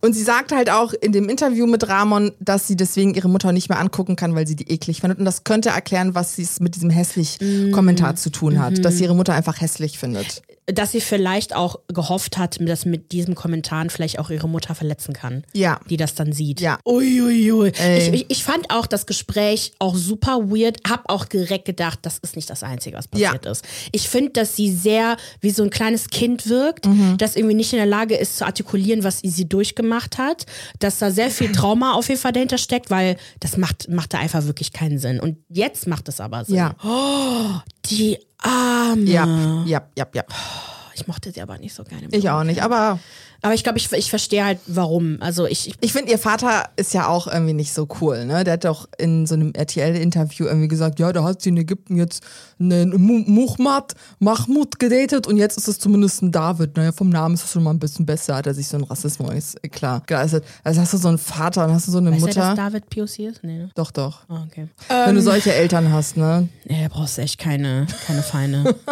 Und 0.00 0.12
sie 0.12 0.22
sagt 0.22 0.52
halt 0.52 0.70
auch 0.70 0.92
in 0.92 1.10
dem 1.10 1.28
Interview 1.28 1.66
mit 1.66 1.88
Ramon, 1.88 2.30
dass 2.38 2.68
sie 2.68 2.76
deswegen 2.76 3.14
ihre 3.14 3.28
Mutter 3.28 3.50
nicht 3.50 3.68
mehr 3.68 3.80
angucken 3.80 4.14
kann, 4.14 4.34
weil 4.36 4.46
sie 4.46 4.54
die 4.54 4.70
eklig 4.70 5.00
findet. 5.00 5.18
Und 5.18 5.24
das 5.24 5.42
könnte 5.42 5.70
erklären, 5.70 6.14
was 6.14 6.36
sie 6.36 6.42
es 6.42 6.60
mit 6.60 6.76
diesem 6.76 6.88
hässlich 6.88 7.38
Kommentar 7.72 8.14
zu 8.14 8.30
tun 8.30 8.60
hat. 8.60 8.84
Dass 8.84 8.98
sie 8.98 9.04
ihre 9.04 9.16
Mutter 9.16 9.34
einfach 9.34 9.60
hässlich 9.60 9.98
findet. 9.98 10.42
Dass 10.70 10.92
sie 10.92 11.00
vielleicht 11.00 11.54
auch 11.56 11.80
gehofft 11.88 12.36
hat, 12.36 12.58
dass 12.60 12.84
mit 12.84 13.12
diesem 13.12 13.34
Kommentaren 13.34 13.88
vielleicht 13.88 14.18
auch 14.18 14.28
ihre 14.28 14.48
Mutter 14.48 14.74
verletzen 14.74 15.14
kann. 15.14 15.44
Ja. 15.54 15.80
Die 15.88 15.96
das 15.96 16.14
dann 16.14 16.32
sieht. 16.32 16.60
Ja. 16.60 16.78
Uiuiui. 16.84 17.68
Ich, 17.96 18.12
ich, 18.12 18.26
ich 18.28 18.44
fand 18.44 18.70
auch 18.70 18.86
das 18.86 19.06
Gespräch 19.06 19.72
auch 19.78 19.96
super 19.96 20.50
weird. 20.50 20.78
Hab 20.88 21.10
auch 21.10 21.24
direkt 21.24 21.64
gedacht, 21.64 22.00
das 22.02 22.18
ist 22.18 22.36
nicht 22.36 22.50
das 22.50 22.62
Einzige, 22.62 22.96
was 22.98 23.08
passiert 23.08 23.46
ist. 23.46 23.64
Ich 23.92 24.08
finde, 24.08 24.32
dass 24.32 24.56
sie 24.56 24.70
sehr 24.70 25.16
wie 25.40 25.50
so 25.50 25.62
ein 25.62 25.70
kleines 25.70 26.08
Kind 26.10 26.48
wirkt, 26.48 26.86
Mhm. 26.86 27.16
das 27.18 27.34
irgendwie 27.36 27.54
nicht 27.54 27.72
in 27.72 27.78
der 27.78 27.86
Lage 27.86 28.16
ist 28.16 28.36
zu 28.36 28.44
artikulieren, 28.44 29.04
was 29.04 29.20
sie 29.22 29.48
durchgemacht 29.48 30.18
hat. 30.18 30.44
Dass 30.80 30.98
da 30.98 31.10
sehr 31.10 31.30
viel 31.30 31.50
Trauma 31.52 31.94
auf 31.94 32.08
jeden 32.08 32.20
Fall 32.20 32.32
dahinter 32.32 32.58
steckt, 32.58 32.90
weil 32.90 33.16
das 33.40 33.56
macht, 33.56 33.88
macht 33.88 34.12
da 34.12 34.18
einfach 34.18 34.44
wirklich 34.44 34.72
keinen 34.72 34.98
Sinn. 34.98 35.18
Und 35.18 35.38
jetzt 35.48 35.86
macht 35.86 36.08
es 36.08 36.20
aber 36.20 36.44
Sinn. 36.44 36.56
Ja. 36.56 36.74
Die 37.90 38.18
Arme. 38.42 39.10
Ja, 39.10 39.26
ja, 39.66 39.80
ja, 39.96 40.06
ja. 40.14 40.24
Ich 41.00 41.06
mochte 41.06 41.32
sie 41.32 41.40
aber 41.42 41.58
nicht 41.58 41.74
so 41.74 41.84
gerne. 41.84 42.08
Ich 42.10 42.28
auch 42.30 42.44
nicht. 42.44 42.62
Aber 42.62 42.98
Aber 43.40 43.54
ich 43.54 43.62
glaube, 43.62 43.78
ich, 43.78 43.92
ich 43.92 44.10
verstehe 44.10 44.44
halt, 44.44 44.58
warum. 44.66 45.18
Also 45.20 45.46
ich, 45.46 45.68
ich 45.68 45.74
ich 45.80 45.92
finde, 45.92 46.10
ihr 46.10 46.18
Vater 46.18 46.70
ist 46.76 46.92
ja 46.92 47.06
auch 47.06 47.28
irgendwie 47.28 47.52
nicht 47.54 47.72
so 47.72 47.86
cool. 48.00 48.24
Ne? 48.24 48.42
Der 48.42 48.54
hat 48.54 48.64
doch 48.64 48.88
in 48.98 49.26
so 49.28 49.34
einem 49.36 49.52
RTL-Interview 49.54 50.46
irgendwie 50.46 50.66
gesagt, 50.66 50.98
ja, 50.98 51.12
da 51.12 51.22
hat 51.22 51.40
sie 51.40 51.50
in 51.50 51.56
Ägypten 51.56 51.96
jetzt 51.96 52.24
einen 52.58 52.90
Mu- 53.00 53.22
Muhammad, 53.26 53.94
Mahmoud 54.18 54.80
gedatet 54.80 55.28
und 55.28 55.36
jetzt 55.36 55.56
ist 55.56 55.68
es 55.68 55.78
zumindest 55.78 56.20
ein 56.22 56.32
David. 56.32 56.76
Naja, 56.76 56.90
vom 56.90 57.10
Namen 57.10 57.34
ist 57.36 57.44
es 57.44 57.52
schon 57.52 57.62
mal 57.62 57.70
ein 57.70 57.78
bisschen 57.78 58.04
besser, 58.06 58.34
hat 58.34 58.48
er 58.48 58.54
sich 58.54 58.66
so 58.66 58.76
ein 58.76 58.82
Rassismus, 58.82 59.54
klar, 59.70 60.02
geleistet. 60.06 60.44
Also 60.64 60.80
hast 60.80 60.92
du 60.94 60.96
so 60.96 61.06
einen 61.08 61.18
Vater 61.18 61.64
und 61.66 61.72
hast 61.74 61.86
du 61.86 61.92
so 61.92 61.98
eine 61.98 62.10
Weißt 62.10 62.22
du, 62.22 62.26
Mutter. 62.26 62.40
dass 62.40 62.56
David 62.56 62.90
POC 62.90 63.18
ist? 63.20 63.44
Nee, 63.44 63.58
ne? 63.58 63.70
doch, 63.76 63.92
doch. 63.92 64.22
Ah, 64.28 64.42
okay. 64.48 64.66
Wenn 64.88 65.14
du 65.14 65.22
solche 65.22 65.54
Eltern 65.54 65.92
hast, 65.92 66.16
ne? 66.16 66.48
Nee, 66.64 66.82
da 66.82 66.88
brauchst 66.88 67.16
du 67.18 67.22
echt 67.22 67.38
keine, 67.38 67.86
keine 68.06 68.22
Feinde. 68.24 68.74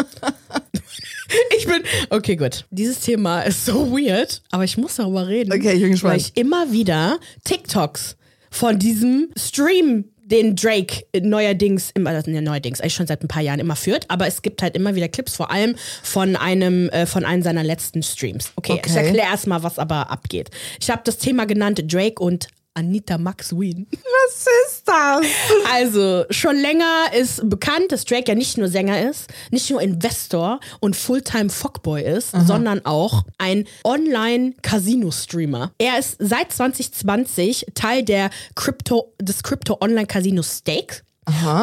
ich 1.58 1.66
bin. 1.66 1.82
Okay, 2.10 2.36
gut. 2.36 2.64
Dieses 2.70 3.00
Thema 3.00 3.42
ist 3.42 3.64
so 3.64 3.90
weird, 3.92 4.42
aber 4.50 4.64
ich 4.64 4.76
muss 4.76 4.96
darüber 4.96 5.26
reden. 5.26 5.52
Okay, 5.52 5.72
ich 5.72 5.80
bin 5.82 5.90
gespannt. 5.92 6.12
Weil 6.14 6.20
ich 6.20 6.36
immer 6.36 6.72
wieder 6.72 7.18
TikToks 7.44 8.16
von 8.50 8.78
diesem 8.78 9.28
Stream 9.36 10.04
den 10.24 10.56
Drake 10.56 11.04
neuerdings, 11.20 11.92
immer, 11.94 12.10
also 12.10 12.28
ne, 12.30 12.42
neuerdings, 12.42 12.80
eigentlich 12.80 12.94
schon 12.94 13.06
seit 13.06 13.22
ein 13.22 13.28
paar 13.28 13.42
Jahren 13.42 13.60
immer 13.60 13.76
führt, 13.76 14.10
aber 14.10 14.26
es 14.26 14.42
gibt 14.42 14.60
halt 14.60 14.74
immer 14.74 14.96
wieder 14.96 15.06
Clips, 15.06 15.36
vor 15.36 15.52
allem 15.52 15.76
von 16.02 16.34
einem, 16.34 16.88
äh, 16.88 17.06
von 17.06 17.24
einem 17.24 17.44
seiner 17.44 17.62
letzten 17.62 18.02
Streams. 18.02 18.50
Okay, 18.56 18.80
ich 18.84 18.90
Okay. 18.90 19.04
erkläre 19.06 19.28
erstmal, 19.28 19.62
was 19.62 19.78
aber 19.78 20.10
abgeht. 20.10 20.50
Ich 20.80 20.90
habe 20.90 21.02
das 21.04 21.18
Thema 21.18 21.46
genannt, 21.46 21.80
Drake 21.86 22.20
und 22.20 22.48
Anita 22.76 23.18
Max 23.18 23.52
Wien. 23.58 23.86
Was 23.92 24.46
ist 24.68 24.82
das? 24.86 25.26
Also, 25.72 26.24
schon 26.30 26.56
länger 26.56 27.06
ist 27.18 27.48
bekannt, 27.48 27.90
dass 27.90 28.04
Drake 28.04 28.24
ja 28.28 28.34
nicht 28.34 28.58
nur 28.58 28.68
Sänger 28.68 29.08
ist, 29.08 29.28
nicht 29.50 29.70
nur 29.70 29.80
Investor 29.80 30.60
und 30.80 30.94
Fulltime 30.94 31.48
Fuckboy 31.48 32.02
ist, 32.02 32.32
sondern 32.46 32.84
auch 32.84 33.24
ein 33.38 33.64
Online-Casino-Streamer. 33.84 35.72
Er 35.78 35.98
ist 35.98 36.16
seit 36.18 36.52
2020 36.52 37.66
Teil 37.74 38.02
der 38.02 38.30
Crypto, 38.54 39.14
des 39.20 39.42
Crypto-Online-Casino 39.42 40.42
Stake. 40.42 41.05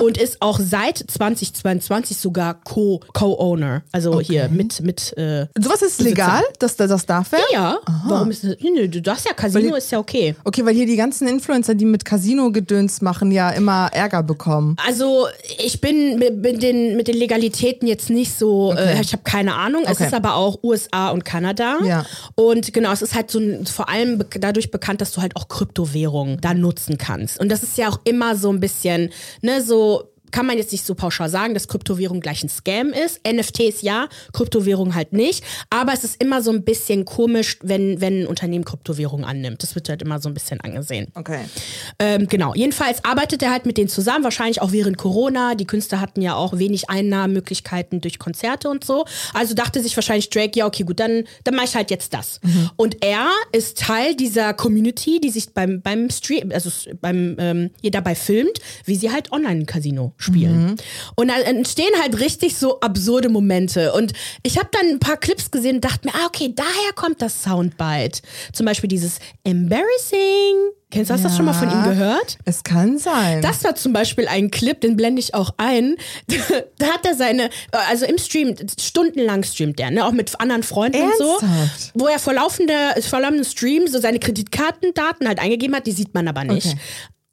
Und 0.03 0.17
ist 0.17 0.41
auch 0.41 0.59
seit 0.59 0.97
2022 0.97 2.17
sogar 2.17 2.55
Co- 2.63 2.99
Co-Owner. 3.13 3.81
Also 3.91 4.19
hier 4.19 4.49
mit, 4.49 4.81
mit 4.81 5.15
äh, 5.17 5.47
Sowas 5.59 5.81
ist 5.81 6.01
legal, 6.01 6.41
dass 6.59 6.75
der 6.75 6.87
das 6.87 7.05
darf 7.05 7.31
er? 7.33 7.39
ja, 7.51 7.77
warum 8.07 8.29
ist 8.31 8.43
das? 8.43 8.57
Nö, 8.61 8.87
du 8.87 9.01
darfst 9.01 9.25
ja 9.25 9.33
Casino, 9.33 9.75
ist 9.75 9.91
ja 9.91 9.99
okay. 9.99 10.35
Okay, 10.43 10.65
weil 10.65 10.75
hier 10.75 10.85
die 10.85 10.95
ganzen 10.95 11.27
Influencer, 11.27 11.75
die 11.75 11.85
mit 11.85 12.03
Casino-Gedöns 12.05 13.01
machen, 13.01 13.31
ja 13.31 13.51
immer 13.51 13.89
Ärger 13.93 14.21
bekommen. 14.23 14.75
Also 14.85 15.27
ich 15.63 15.79
bin 15.81 16.19
mit, 16.19 16.61
den, 16.61 16.95
mit 16.97 17.07
den 17.07 17.15
Legalitäten 17.17 17.87
jetzt 17.87 18.09
nicht 18.09 18.37
so, 18.37 18.73
äh, 18.73 18.99
ich 19.01 19.13
habe 19.13 19.23
keine 19.23 19.55
Ahnung. 19.55 19.83
Es 19.85 19.93
Okay. 19.93 20.07
ist 20.07 20.13
aber 20.13 20.35
auch 20.35 20.59
USA 20.63 21.09
und 21.09 21.23
Kanada. 21.23 21.77
Ja. 21.85 22.05
Und 22.35 22.73
genau, 22.73 22.91
es 22.91 23.01
ist 23.01 23.13
halt 23.15 23.29
so 23.31 23.39
ein, 23.39 23.65
vor 23.65 23.89
allem 23.89 24.17
be 24.17 24.25
dadurch 24.39 24.71
bekannt, 24.71 25.01
dass 25.01 25.11
du 25.11 25.21
halt 25.21 25.35
auch 25.35 25.47
Kryptowährungen 25.47 26.39
da 26.41 26.53
nutzen 26.53 26.97
kannst. 26.97 27.39
Und 27.39 27.49
das 27.49 27.63
ist 27.63 27.77
ja 27.77 27.89
auch 27.89 27.99
immer 28.03 28.35
so 28.35 28.49
ein 28.49 28.59
bisschen, 28.59 29.11
ne, 29.41 29.52
so 29.61 30.09
kann 30.33 30.45
man 30.47 30.57
jetzt 30.57 30.71
nicht 30.71 30.85
so 30.85 30.95
pauschal 30.95 31.29
sagen, 31.29 31.53
dass 31.53 31.67
Kryptowährung 31.69 32.19
gleich 32.19 32.43
ein 32.43 32.49
Scam 32.49 32.89
ist. 32.89 33.21
NFTs 33.25 33.83
ja, 33.83 34.09
Kryptowährung 34.33 34.95
halt 34.95 35.13
nicht. 35.13 35.43
Aber 35.69 35.93
es 35.93 36.03
ist 36.03 36.21
immer 36.21 36.41
so 36.41 36.51
ein 36.51 36.63
bisschen 36.63 37.05
komisch, 37.05 37.59
wenn, 37.61 38.01
wenn 38.01 38.23
ein 38.23 38.27
Unternehmen 38.27 38.65
Kryptowährung 38.65 39.23
annimmt. 39.23 39.63
Das 39.63 39.75
wird 39.75 39.87
halt 39.87 40.01
immer 40.01 40.19
so 40.19 40.27
ein 40.27 40.33
bisschen 40.33 40.59
angesehen. 40.59 41.07
Okay. 41.13 41.41
Ähm, 41.99 42.27
genau, 42.27 42.53
jedenfalls 42.55 43.05
arbeitet 43.05 43.43
er 43.43 43.51
halt 43.51 43.65
mit 43.65 43.77
denen 43.77 43.89
zusammen, 43.89 44.23
wahrscheinlich 44.23 44.61
auch 44.61 44.71
während 44.71 44.97
Corona. 44.97 45.55
Die 45.55 45.65
Künstler 45.65 46.01
hatten 46.01 46.21
ja 46.21 46.33
auch 46.35 46.57
wenig 46.57 46.89
Einnahmemöglichkeiten 46.89 48.01
durch 48.01 48.17
Konzerte 48.17 48.69
und 48.69 48.83
so. 48.83 49.05
Also 49.33 49.53
dachte 49.53 49.81
sich 49.81 49.95
wahrscheinlich 49.95 50.31
Drake, 50.31 50.57
ja, 50.57 50.65
okay, 50.65 50.83
gut, 50.83 50.99
dann, 50.99 51.25
dann 51.43 51.53
mache 51.53 51.65
ich 51.65 51.75
halt 51.75 51.91
jetzt 51.91 52.13
das. 52.13 52.41
Und 52.75 53.03
er 53.05 53.29
ist 53.51 53.77
Teil 53.77 54.15
dieser 54.15 54.55
Community, 54.55 55.21
die 55.21 55.29
sich 55.29 55.53
beim, 55.53 55.81
beim 55.81 56.09
Stream, 56.09 56.51
also 56.51 56.71
beim, 56.99 57.35
ähm, 57.37 57.69
hier 57.81 57.91
dabei 57.91 58.15
filmt, 58.15 58.57
wie 58.85 58.95
sie 58.95 59.11
halt 59.11 59.31
Online-Casino 59.31 60.13
spielen. 60.23 60.77
Und 61.15 61.27
da 61.27 61.39
entstehen 61.39 61.91
halt 62.01 62.19
richtig 62.19 62.57
so 62.57 62.79
absurde 62.79 63.29
Momente. 63.29 63.93
Und 63.93 64.13
ich 64.43 64.57
habe 64.57 64.69
dann 64.71 64.89
ein 64.89 64.99
paar 64.99 65.17
Clips 65.17 65.51
gesehen 65.51 65.75
und 65.75 65.85
dachte 65.85 66.07
mir, 66.07 66.15
ah, 66.15 66.27
okay, 66.27 66.53
daher 66.55 66.93
kommt 66.95 67.21
das 67.21 67.43
Soundbite. 67.43 68.21
Zum 68.53 68.65
Beispiel 68.65 68.87
dieses 68.87 69.19
Embarrassing. 69.43 70.73
Kennst 70.93 71.09
du, 71.09 71.15
hast 71.15 71.21
du 71.21 71.27
das 71.27 71.37
schon 71.37 71.45
mal 71.45 71.53
von 71.53 71.71
ihm 71.71 71.83
gehört? 71.83 72.37
Es 72.45 72.61
kann 72.61 72.99
sein. 72.99 73.41
Das 73.41 73.63
war 73.63 73.73
zum 73.73 73.93
Beispiel 73.93 74.27
ein 74.27 74.51
Clip, 74.51 74.79
den 74.79 74.95
blende 74.95 75.19
ich 75.19 75.33
auch 75.33 75.49
ein. 75.57 75.95
da 76.77 76.85
hat 76.85 77.03
er 77.03 77.15
seine, 77.15 77.49
also 77.89 78.05
im 78.05 78.19
Stream, 78.19 78.55
stundenlang 78.79 79.43
streamt 79.43 79.79
er, 79.79 79.89
ne, 79.89 80.05
auch 80.05 80.11
mit 80.11 80.39
anderen 80.39 80.61
Freunden 80.61 81.01
und 81.01 81.19
Ernsthaft? 81.19 81.81
so. 81.81 81.91
Wo 81.95 82.05
er 82.05 82.19
vor 82.19 82.33
laufender, 82.33 82.93
vor 83.01 83.21
laufenden 83.21 83.43
Stream 83.43 83.87
so 83.87 83.99
seine 83.99 84.19
Kreditkartendaten 84.19 85.27
halt 85.27 85.39
eingegeben 85.39 85.75
hat, 85.75 85.87
die 85.87 85.93
sieht 85.93 86.13
man 86.13 86.27
aber 86.27 86.43
nicht. 86.43 86.67
Okay. 86.67 86.77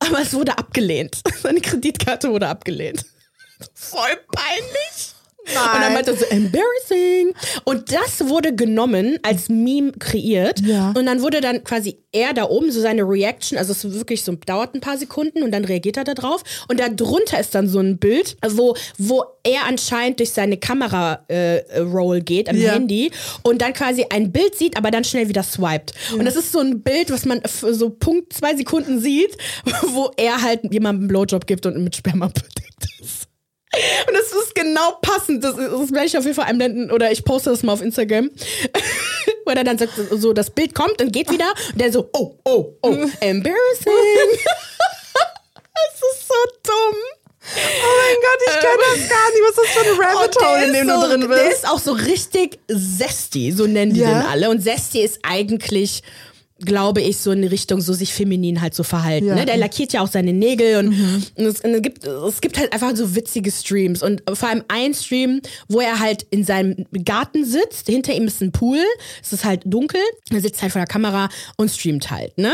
Aber 0.00 0.20
es 0.20 0.34
wurde 0.34 0.56
abgelehnt. 0.58 1.20
Seine 1.42 1.60
Kreditkarte 1.60 2.30
wurde 2.30 2.48
abgelehnt. 2.48 3.04
Voll 3.74 4.16
peinlich. 4.32 5.14
Nein. 5.46 5.74
Und 5.74 5.80
dann 5.82 5.92
meinte 5.92 6.10
er 6.12 6.16
so, 6.16 6.24
embarrassing. 6.26 7.34
Und 7.64 7.92
das 7.92 8.28
wurde 8.28 8.54
genommen, 8.54 9.18
als 9.22 9.48
Meme 9.48 9.92
kreiert. 9.92 10.60
Ja. 10.60 10.92
Und 10.96 11.06
dann 11.06 11.22
wurde 11.22 11.40
dann 11.40 11.64
quasi 11.64 11.96
er 12.12 12.34
da 12.34 12.44
oben, 12.44 12.72
so 12.72 12.80
seine 12.80 13.02
Reaction, 13.02 13.56
also 13.56 13.72
es 13.72 13.84
wirklich 13.92 14.24
so, 14.24 14.32
dauert 14.34 14.74
ein 14.74 14.80
paar 14.80 14.98
Sekunden 14.98 15.42
und 15.42 15.52
dann 15.52 15.64
reagiert 15.64 15.96
er 15.96 16.04
da 16.04 16.14
drauf. 16.14 16.42
Und 16.68 16.80
da 16.80 16.88
drunter 16.88 17.38
ist 17.38 17.54
dann 17.54 17.68
so 17.68 17.78
ein 17.78 17.98
Bild, 17.98 18.36
wo, 18.48 18.76
wo 18.98 19.24
er 19.44 19.66
anscheinend 19.66 20.18
durch 20.18 20.30
seine 20.30 20.56
Kamera-Roll 20.56 22.20
geht 22.20 22.48
am 22.48 22.56
Ja. 22.56 22.72
Handy 22.72 23.10
und 23.42 23.62
dann 23.62 23.72
quasi 23.72 24.06
ein 24.10 24.32
Bild 24.32 24.56
sieht, 24.56 24.76
aber 24.76 24.90
dann 24.90 25.04
schnell 25.04 25.28
wieder 25.28 25.42
swiped. 25.42 25.94
Und 26.12 26.24
das 26.24 26.36
ist 26.36 26.52
so 26.52 26.58
ein 26.58 26.82
Bild, 26.82 27.10
was 27.10 27.24
man 27.24 27.40
für 27.44 27.74
so 27.74 27.90
Punkt 27.90 28.32
zwei 28.32 28.56
Sekunden 28.56 29.00
sieht, 29.00 29.36
wo 29.88 30.10
er 30.16 30.42
halt 30.42 30.60
jemandem 30.72 31.02
einen 31.02 31.08
Blowjob 31.08 31.46
gibt 31.46 31.66
und 31.66 31.82
mit 31.82 31.96
Sperma 31.96 32.26
bedeckt 32.26 32.86
ist. 33.00 33.19
Und 34.08 34.14
das 34.14 34.32
ist 34.32 34.54
genau 34.54 34.92
passend. 35.00 35.44
Das, 35.44 35.56
ist- 35.56 35.70
das 35.72 35.92
werde 35.92 36.06
ich 36.06 36.18
auf 36.18 36.24
jeden 36.24 36.34
Fall 36.34 36.46
einblenden 36.46 36.90
oder 36.90 37.10
ich 37.12 37.24
poste 37.24 37.50
das 37.50 37.62
mal 37.62 37.72
auf 37.72 37.82
Instagram. 37.82 38.30
Wo 39.44 39.50
er 39.52 39.64
dann 39.64 39.78
sagt, 39.78 39.92
so 40.10 40.32
das 40.32 40.50
Bild 40.50 40.74
kommt 40.74 41.00
und 41.00 41.12
geht 41.12 41.30
wieder 41.30 41.52
und 41.72 41.80
der 41.80 41.92
so, 41.92 42.08
oh, 42.12 42.36
oh, 42.44 42.74
oh, 42.82 42.88
embarrassing. 43.20 43.92
das 45.14 45.94
ist 46.12 46.28
so 46.28 46.34
dumm. 46.64 46.96
oh 47.42 47.96
mein 47.96 48.16
Gott, 48.22 48.40
ich 48.46 48.60
kann 48.60 48.78
das 48.78 49.08
gar 49.08 49.30
nicht. 49.30 49.42
Was 49.42 49.50
ist 49.50 49.76
das 49.76 49.84
für 49.84 49.90
ein 49.92 50.00
Rabbit 50.16 50.34
der 50.40 50.48
Hole, 50.50 50.64
in 50.66 50.72
dem 50.72 50.88
du 50.88 50.94
so, 51.00 51.06
drin 51.06 51.20
Der 51.20 51.28
bist? 51.28 51.52
ist 51.58 51.68
auch 51.68 51.78
so 51.78 51.92
richtig 51.92 52.58
zesty, 52.98 53.52
so 53.52 53.66
nennen 53.66 53.94
die 53.94 54.00
Ja. 54.00 54.08
den 54.20 54.26
alle. 54.28 54.50
Und 54.50 54.62
zesty 54.62 55.00
ist 55.02 55.20
eigentlich 55.22 56.02
glaube 56.60 57.00
ich, 57.00 57.18
so 57.18 57.30
in 57.30 57.44
Richtung 57.44 57.80
so 57.80 57.92
sich 57.92 58.14
feminin 58.14 58.60
halt 58.60 58.74
so 58.74 58.82
verhalten. 58.82 59.26
Ja. 59.26 59.34
Ne? 59.34 59.46
Der 59.46 59.56
lackiert 59.56 59.92
ja 59.92 60.02
auch 60.02 60.08
seine 60.08 60.32
Nägel 60.32 60.76
und, 60.76 60.88
und, 61.36 61.46
es, 61.46 61.60
und 61.60 61.74
es, 61.74 61.82
gibt, 61.82 62.04
es 62.06 62.40
gibt 62.40 62.58
halt 62.58 62.72
einfach 62.72 62.94
so 62.94 63.14
witzige 63.14 63.50
Streams. 63.50 64.02
Und 64.02 64.22
vor 64.32 64.48
allem 64.48 64.64
ein 64.68 64.94
Stream, 64.94 65.40
wo 65.68 65.80
er 65.80 65.98
halt 65.98 66.26
in 66.30 66.44
seinem 66.44 66.86
Garten 67.04 67.44
sitzt, 67.44 67.86
hinter 67.86 68.14
ihm 68.14 68.26
ist 68.26 68.40
ein 68.42 68.52
Pool, 68.52 68.78
es 69.22 69.32
ist 69.32 69.44
halt 69.44 69.62
dunkel, 69.64 70.00
er 70.30 70.40
sitzt 70.40 70.62
halt 70.62 70.72
vor 70.72 70.80
der 70.80 70.86
Kamera 70.86 71.28
und 71.56 71.70
streamt 71.70 72.10
halt. 72.10 72.36
Ne? 72.38 72.52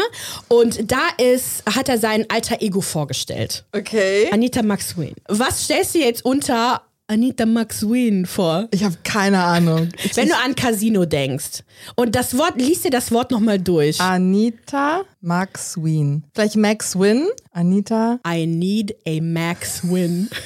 Und 0.49 0.91
da 0.91 1.09
ist, 1.19 1.65
hat 1.67 1.89
er 1.89 1.99
sein 1.99 2.27
alter 2.29 2.63
Ego 2.63 2.81
vorgestellt. 2.81 3.65
Okay. 3.73 4.29
Anita 4.31 4.63
Maxwin. 4.63 5.15
Was 5.29 5.65
stellst 5.65 5.95
du 5.95 5.99
jetzt 5.99 6.25
unter 6.25 6.83
Anita 7.09 7.47
Maxwin 7.47 8.27
vor? 8.27 8.67
Ich 8.73 8.83
habe 8.83 8.97
keine 9.05 9.43
Ahnung. 9.43 9.89
Wenn 10.15 10.29
du 10.29 10.35
an 10.45 10.57
Casino 10.57 11.05
denkst. 11.05 11.63
Und 11.95 12.17
das 12.17 12.37
Wort, 12.37 12.61
liest 12.61 12.85
dir 12.85 12.91
das 12.91 13.13
Wort 13.13 13.31
nochmal 13.31 13.61
durch. 13.61 14.01
Anita 14.01 15.03
Max 15.21 15.77
Wien. 15.83 16.25
Vielleicht 16.35 16.57
Max 16.57 16.99
Win. 16.99 17.29
Anita. 17.53 18.19
I 18.27 18.45
need 18.47 18.97
a 19.07 19.21
Max 19.21 19.83
Win. 19.89 20.29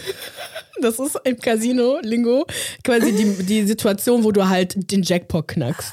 Das 0.82 0.98
ist 0.98 1.14
im 1.24 1.36
Casino-Lingo 1.38 2.46
quasi 2.82 3.12
die, 3.12 3.42
die 3.44 3.66
Situation, 3.66 4.24
wo 4.24 4.32
du 4.32 4.48
halt 4.48 4.90
den 4.90 5.02
Jackpot 5.02 5.46
knackst. 5.46 5.92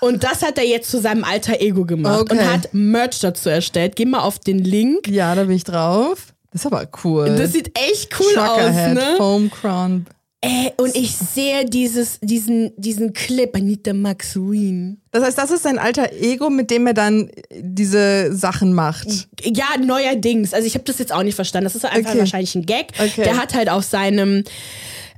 Und 0.00 0.24
das 0.24 0.42
hat 0.42 0.58
er 0.58 0.64
jetzt 0.64 0.90
zu 0.90 1.00
seinem 1.00 1.22
alter 1.22 1.60
Ego 1.60 1.84
gemacht 1.84 2.22
Okay. 2.22 2.36
und 2.36 2.52
hat 2.52 2.74
Merch 2.74 3.20
dazu 3.20 3.48
erstellt. 3.48 3.94
Geh 3.94 4.04
mal 4.04 4.22
auf 4.22 4.40
den 4.40 4.58
Link. 4.58 5.06
Ja, 5.06 5.36
da 5.36 5.44
bin 5.44 5.54
ich 5.54 5.62
drauf. 5.62 6.31
Das 6.52 6.62
ist 6.62 6.66
aber 6.66 6.86
cool. 7.04 7.34
Das 7.36 7.52
sieht 7.52 7.76
echt 7.78 8.14
cool 8.20 8.36
aus, 8.38 8.46
Truckerhead, 8.48 8.94
ne? 8.94 9.14
Foam 9.16 9.50
Crown. 9.50 10.06
Ey, 10.44 10.72
und 10.76 10.96
ich 10.96 11.14
sehe 11.16 11.64
dieses, 11.64 12.18
diesen, 12.20 12.72
diesen 12.76 13.12
Clip, 13.12 13.54
Anita 13.54 13.92
Maxwin. 13.92 15.00
Das 15.12 15.22
heißt, 15.22 15.38
das 15.38 15.52
ist 15.52 15.62
sein 15.62 15.78
alter 15.78 16.10
Ego, 16.12 16.50
mit 16.50 16.68
dem 16.72 16.84
er 16.88 16.94
dann 16.94 17.30
diese 17.60 18.34
Sachen 18.34 18.72
macht. 18.74 19.28
Ja, 19.44 19.66
neuerdings. 19.80 20.52
Also 20.52 20.66
ich 20.66 20.74
habe 20.74 20.82
das 20.84 20.98
jetzt 20.98 21.12
auch 21.12 21.22
nicht 21.22 21.36
verstanden. 21.36 21.66
Das 21.66 21.76
ist 21.76 21.84
einfach 21.84 22.10
Okay. 22.10 22.18
wahrscheinlich 22.18 22.56
ein 22.56 22.66
Gag. 22.66 22.88
Okay. 22.98 23.22
Der 23.22 23.36
hat 23.36 23.54
halt 23.54 23.70
auf 23.70 23.84
seinem 23.84 24.42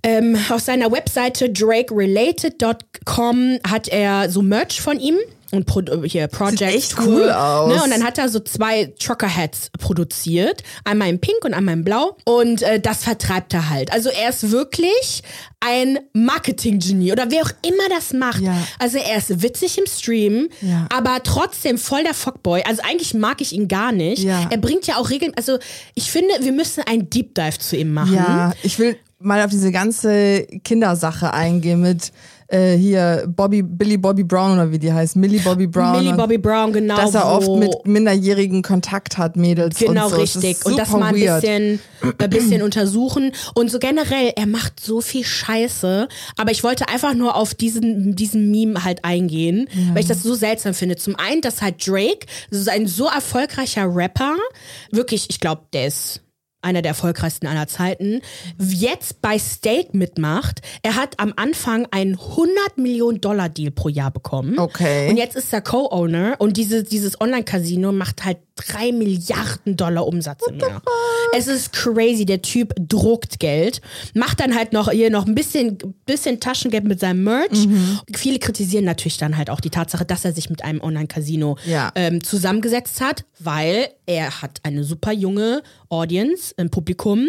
ähm, 0.03 0.37
auf 0.51 0.61
seiner 0.61 0.93
Webseite 0.93 1.49
drakerelated.com 1.49 3.59
hat 3.67 3.89
er 3.89 4.29
so 4.31 4.43
Merch 4.43 4.83
von 4.83 5.01
ihm 5.01 5.17
und 5.55 5.67
Pro 5.67 5.83
hier 6.05 6.27
Project 6.29 6.63
echt 6.63 6.93
Tour, 6.97 7.07
cool 7.07 7.31
aus. 7.31 7.69
Ne? 7.75 7.83
Und 7.83 7.91
dann 7.91 8.05
hat 8.05 8.19
er 8.19 8.29
so 8.29 8.41
zwei 8.41 8.93
Trucker 8.99 9.35
Hats 9.35 9.71
produziert, 9.79 10.63
einmal 10.85 11.09
in 11.09 11.21
Pink 11.21 11.45
und 11.45 11.55
einmal 11.55 11.75
in 11.75 11.85
Blau 11.85 12.17
und 12.25 12.63
äh, 12.63 12.81
das 12.81 13.05
vertreibt 13.05 13.55
er 13.55 13.71
halt. 13.71 13.93
Also 13.93 14.11
er 14.11 14.31
ist 14.31 14.51
wirklich 14.51 15.23
ein 15.61 15.99
Marketing-Genie 16.13 17.13
oder 17.13 17.31
wer 17.31 17.43
auch 17.43 17.51
immer 17.67 17.89
das 17.89 18.13
macht. 18.13 18.41
Ja. 18.43 18.55
Also 18.79 18.99
er 18.99 19.17
ist 19.17 19.43
witzig 19.43 19.79
im 19.79 19.87
Stream, 19.87 20.49
Ja. 20.61 20.87
aber 20.95 21.23
trotzdem 21.23 21.79
voll 21.79 22.03
der 22.05 22.15
Fuckboy. 22.15 22.63
Also 22.67 22.83
eigentlich 22.83 23.15
mag 23.15 23.41
ich 23.41 23.53
ihn 23.53 23.69
gar 23.69 23.93
nicht. 23.93 24.23
Ja. 24.23 24.47
Er 24.51 24.59
bringt 24.59 24.87
ja 24.87 24.97
auch 24.97 25.11
Regeln. 25.11 25.33
Also 25.37 25.59
ich 25.95 26.11
finde, 26.11 26.29
wir 26.41 26.53
müssen 26.53 26.83
einen 26.87 27.09
Deep 27.09 27.35
Dive 27.35 27.59
zu 27.59 27.77
ihm 27.77 27.93
machen. 27.95 28.15
Ja, 28.15 28.53
ich 28.63 28.79
will 28.79 28.97
mal 29.21 29.43
auf 29.43 29.51
diese 29.51 29.73
ganze 29.73 30.43
Kindersache 30.65 31.33
eingehen 31.33 31.81
mit 31.81 32.13
äh, 32.49 32.77
hier 32.77 33.25
Bobby, 33.27 33.63
Billy 33.63 33.97
Bobby 33.97 34.25
Brown 34.25 34.53
oder 34.53 34.71
wie 34.71 34.79
die 34.79 34.93
heißt, 34.93 35.17
Millie 35.17 35.41
Bobby 35.41 35.67
Brown. 35.67 35.99
Millie 35.99 36.15
Bobby 36.15 36.39
Brown, 36.39 36.73
genau. 36.73 36.97
dass 36.97 37.15
er 37.15 37.27
oft 37.27 37.51
mit 37.51 37.71
Minderjährigen 37.87 38.63
Kontakt 38.63 39.19
hat, 39.19 39.37
Mädels 39.37 39.79
Genau, 39.79 40.07
und 40.07 40.11
so. 40.11 40.21
Richtig. 40.21 40.59
ist 40.59 40.67
Und 40.67 40.79
das 40.79 40.91
mal 40.91 41.05
ein 41.05 41.15
bisschen, 41.15 41.81
ein 42.19 42.31
bisschen 42.31 42.63
untersuchen. 42.63 43.33
Und 43.55 43.71
so 43.71 43.79
generell, 43.79 44.33
er 44.37 44.47
macht 44.47 44.81
so 44.81 45.01
viel 45.01 45.25
Scheiße. 45.25 46.09
Aber 46.37 46.51
ich 46.51 46.65
wollte 46.65 46.89
einfach 46.89 47.15
nur 47.15 47.37
auf 47.37 47.55
diesen, 47.55 48.15
diesen 48.17 48.51
Meme 48.51 48.85
halt 48.85 49.05
eingehen, 49.05 49.69
weil 49.93 50.03
ich 50.03 50.09
das 50.09 50.23
so 50.23 50.35
seltsam 50.35 50.75
finde. 50.75 50.97
Zum 50.97 51.17
einen, 51.17 51.41
dass 51.41 51.63
halt 51.63 51.87
Drake, 51.87 52.27
so 52.51 52.71
ein 52.71 52.87
so 52.87 53.07
erfolgreicher 53.07 53.87
Rapper, 53.95 54.37
wirklich, 54.91 55.27
ich 55.31 55.41
glaube, 55.41 55.63
der 55.73 55.87
ist 55.87 56.24
einer 56.65 56.83
der 56.83 56.91
erfolgreichsten 56.91 57.47
aller 57.47 57.67
Zeiten, 57.69 58.21
jetzt 58.59 59.21
bei 59.23 59.39
Stake 59.39 59.91
mitmacht. 59.97 60.61
Er 60.83 60.97
hat 60.97 61.19
am 61.21 61.33
Anfang 61.37 61.87
einen 61.91 62.19
100 62.19 62.79
Millionen 62.79 63.21
Dollar 63.21 63.49
Deal 63.49 63.71
pro 63.71 63.89
Jahr 63.89 64.11
bekommen. 64.11 64.59
Okay. 64.59 65.09
Und 65.11 65.17
jetzt 65.17 65.37
ist 65.37 65.53
er 65.53 65.61
Co-Owner 65.61 66.37
und 66.39 66.57
diese, 66.57 66.83
dieses 66.83 67.21
Online-Casino 67.21 67.93
macht 67.93 68.25
halt 68.25 68.39
drei 68.57 68.93
Milliarden 68.93 69.77
Dollar 69.77 70.07
Umsatz 70.07 70.41
im 70.49 70.59
Jahr. 70.61 70.81
Es 71.37 71.49
ist 71.49 71.73
crazy. 71.73 72.25
Der 72.25 72.41
Typ 72.43 72.73
druckt 72.79 73.41
Geld, 73.41 73.81
macht 74.15 74.39
dann 74.41 74.55
halt 74.55 74.73
noch 74.73 74.91
hier 74.91 75.11
noch 75.11 75.27
ein 75.27 75.35
bisschen, 75.35 75.79
bisschen 76.07 76.39
Taschengeld 76.41 76.85
mit 76.85 77.01
seinem 77.01 77.25
Merch. 77.25 77.67
Viele 78.15 78.39
kritisieren 78.39 78.85
natürlich 78.85 79.17
dann 79.19 79.37
halt 79.37 79.51
auch 79.51 79.61
die 79.61 79.71
Tatsache, 79.71 80.05
dass 80.05 80.25
er 80.25 80.33
sich 80.33 80.51
mit 80.51 80.63
einem 80.65 80.81
Online-Casino 80.81 81.57
Ja. 81.67 81.91
ähm, 81.97 82.23
zusammengesetzt 82.23 83.01
hat, 83.01 83.25
weil 83.41 83.89
er 84.07 84.41
hat 84.43 84.61
eine 84.63 84.85
super 84.85 85.13
junge 85.13 85.63
Audience 85.89 86.54
im 86.57 86.71
Publikum. 86.71 87.29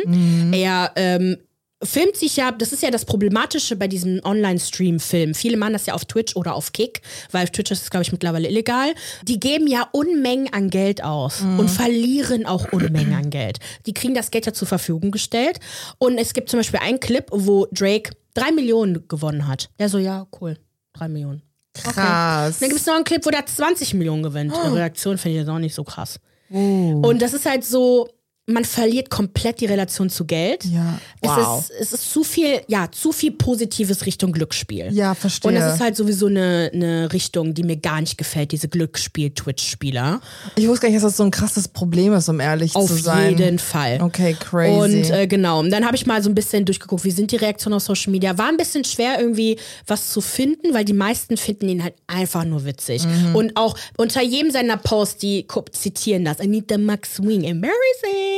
Er 0.53 0.91
ähm, 0.95 1.37
filmt 1.83 2.15
sich 2.15 2.37
ja, 2.37 2.51
das 2.51 2.73
ist 2.73 2.83
ja 2.83 2.91
das 2.91 3.05
Problematische 3.05 3.75
bei 3.75 3.87
diesem 3.87 4.21
Online-Stream-Film. 4.23 5.33
Viele 5.33 5.57
machen 5.57 5.73
das 5.73 5.85
ja 5.85 5.93
auf 5.93 6.05
Twitch 6.05 6.35
oder 6.35 6.55
auf 6.55 6.71
Kick, 6.71 7.01
weil 7.31 7.43
auf 7.43 7.51
Twitch 7.51 7.71
ist 7.71 7.83
es, 7.83 7.89
glaube 7.89 8.03
ich, 8.03 8.11
mittlerweile 8.11 8.49
illegal. 8.49 8.93
Die 9.23 9.39
geben 9.39 9.67
ja 9.67 9.87
Unmengen 9.91 10.51
an 10.53 10.69
Geld 10.69 11.03
aus 11.03 11.41
und 11.41 11.69
verlieren 11.69 12.45
auch 12.45 12.71
Unmengen 12.71 13.13
an 13.13 13.29
Geld. 13.29 13.59
Die 13.85 13.93
kriegen 13.93 14.13
das 14.13 14.31
Geld 14.31 14.45
ja 14.45 14.53
zur 14.53 14.67
Verfügung 14.67 15.11
gestellt. 15.11 15.59
Und 15.97 16.17
es 16.17 16.33
gibt 16.33 16.49
zum 16.49 16.59
Beispiel 16.59 16.79
einen 16.81 16.99
Clip, 16.99 17.25
wo 17.31 17.67
Drake 17.71 18.11
drei 18.33 18.51
Millionen 18.51 19.07
gewonnen 19.07 19.47
hat. 19.47 19.69
Der 19.79 19.89
so, 19.89 19.97
ja, 19.97 20.27
cool, 20.41 20.57
drei 20.93 21.07
Millionen. 21.07 21.41
Krass. 21.73 22.59
Dann 22.59 22.69
gibt 22.69 22.79
es 22.79 22.87
noch 22.87 22.95
einen 22.95 23.03
Clip, 23.03 23.25
wo 23.25 23.29
der 23.29 23.45
20 23.45 23.95
Millionen 23.95 24.23
gewinnt. 24.23 24.53
Die 24.53 24.69
Reaktion 24.69 25.17
finde 25.17 25.37
ich 25.37 25.41
jetzt 25.41 25.49
auch 25.49 25.59
nicht 25.59 25.75
so 25.75 25.83
krass. 25.83 26.19
Und 26.49 27.21
das 27.21 27.33
ist 27.33 27.45
halt 27.45 27.65
so, 27.65 28.07
man 28.47 28.63
verliert 28.63 29.09
komplett 29.09 29.59
die 29.59 29.65
Relation 29.65 30.09
zu 30.11 30.25
Geld. 30.25 30.65
Ja. 30.65 30.99
Es, 31.19 31.29
Wow. 31.29 31.59
ist, 31.59 31.71
es 31.79 31.93
ist 31.93 32.11
zu 32.11 32.23
viel, 32.23 32.61
ja, 32.67 32.87
zu 32.91 33.11
viel 33.11 33.31
Positives 33.31 34.05
Richtung 34.05 34.31
Glücksspiel. 34.31 34.89
Ja, 34.93 35.15
verstehe. 35.15 35.49
Und 35.49 35.55
das 35.55 35.75
ist 35.75 35.81
halt 35.81 35.95
sowieso 35.95 36.27
eine, 36.27 36.69
eine 36.71 37.11
Richtung, 37.11 37.55
die 37.55 37.63
mir 37.63 37.77
gar 37.77 37.99
nicht 38.01 38.19
gefällt, 38.19 38.51
diese 38.51 38.67
Glücksspiel-Twitch-Spieler. 38.67 40.21
Ich 40.57 40.67
wusste 40.67 40.83
gar 40.85 40.89
nicht, 40.89 40.97
dass 40.97 41.11
das 41.11 41.17
so 41.17 41.23
ein 41.23 41.31
krasses 41.31 41.67
Problem 41.67 42.13
ist, 42.13 42.29
um 42.29 42.39
ehrlich 42.39 42.75
Auf 42.75 42.87
zu 42.87 42.95
sein. 42.95 43.35
jeden 43.37 43.57
Fall. 43.57 43.99
Okay, 44.01 44.35
crazy. 44.39 44.71
Und 44.79 45.09
äh, 45.09 45.25
genau, 45.25 45.59
und 45.61 45.71
dann 45.71 45.83
habe 45.83 45.95
ich 45.95 46.05
mal 46.05 46.21
so 46.21 46.29
ein 46.29 46.35
bisschen 46.35 46.65
durchgeguckt, 46.65 47.03
wie 47.03 47.11
sind 47.11 47.31
die 47.31 47.37
Reaktionen 47.37 47.75
auf 47.77 47.83
Social 47.83 48.11
Media. 48.11 48.37
War 48.37 48.49
ein 48.49 48.57
bisschen 48.57 48.83
schwer 48.83 49.19
irgendwie 49.19 49.57
was 49.87 50.11
zu 50.11 50.21
finden, 50.21 50.71
weil 50.73 50.85
die 50.85 50.93
meisten 50.93 51.37
finden 51.37 51.67
ihn 51.67 51.83
halt 51.83 51.95
einfach 52.05 52.45
nur 52.45 52.63
witzig. 52.65 53.05
Mhm. 53.07 53.35
Und 53.35 53.57
auch 53.57 53.75
unter 53.97 54.21
jedem 54.21 54.51
seiner 54.51 54.77
Posts, 54.77 55.17
die 55.17 55.47
zitieren 55.71 56.25
das. 56.25 56.39
Anita 56.39 56.77
Max 56.77 57.21
Wing, 57.23 57.43
embarrassing. 57.43 58.34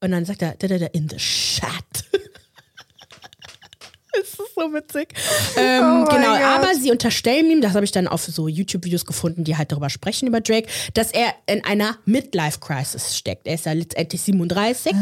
Und 0.00 0.10
dann 0.10 0.24
sagt 0.24 0.42
er, 0.42 0.54
in 0.94 1.08
the 1.08 1.16
chat. 1.16 2.04
Es 4.12 4.34
ist 4.38 4.55
so 4.56 4.72
witzig. 4.72 5.08
Ähm, 5.56 5.82
Oh 5.86 6.04
genau, 6.06 6.34
aber 6.34 6.74
sie 6.74 6.90
unterstellen 6.90 7.50
ihm, 7.50 7.60
das 7.60 7.74
habe 7.74 7.84
ich 7.84 7.92
dann 7.92 8.08
auf 8.08 8.24
so 8.24 8.48
YouTube-Videos 8.48 9.04
gefunden, 9.06 9.44
die 9.44 9.56
halt 9.56 9.70
darüber 9.72 9.90
sprechen, 9.90 10.26
über 10.26 10.40
Drake, 10.40 10.68
dass 10.94 11.10
er 11.12 11.34
in 11.46 11.64
einer 11.64 11.96
Midlife-Crisis 12.06 13.16
steckt. 13.16 13.46
Er 13.46 13.54
ist 13.54 13.66
ja 13.66 13.72
letztendlich 13.72 14.22
37. 14.22 14.92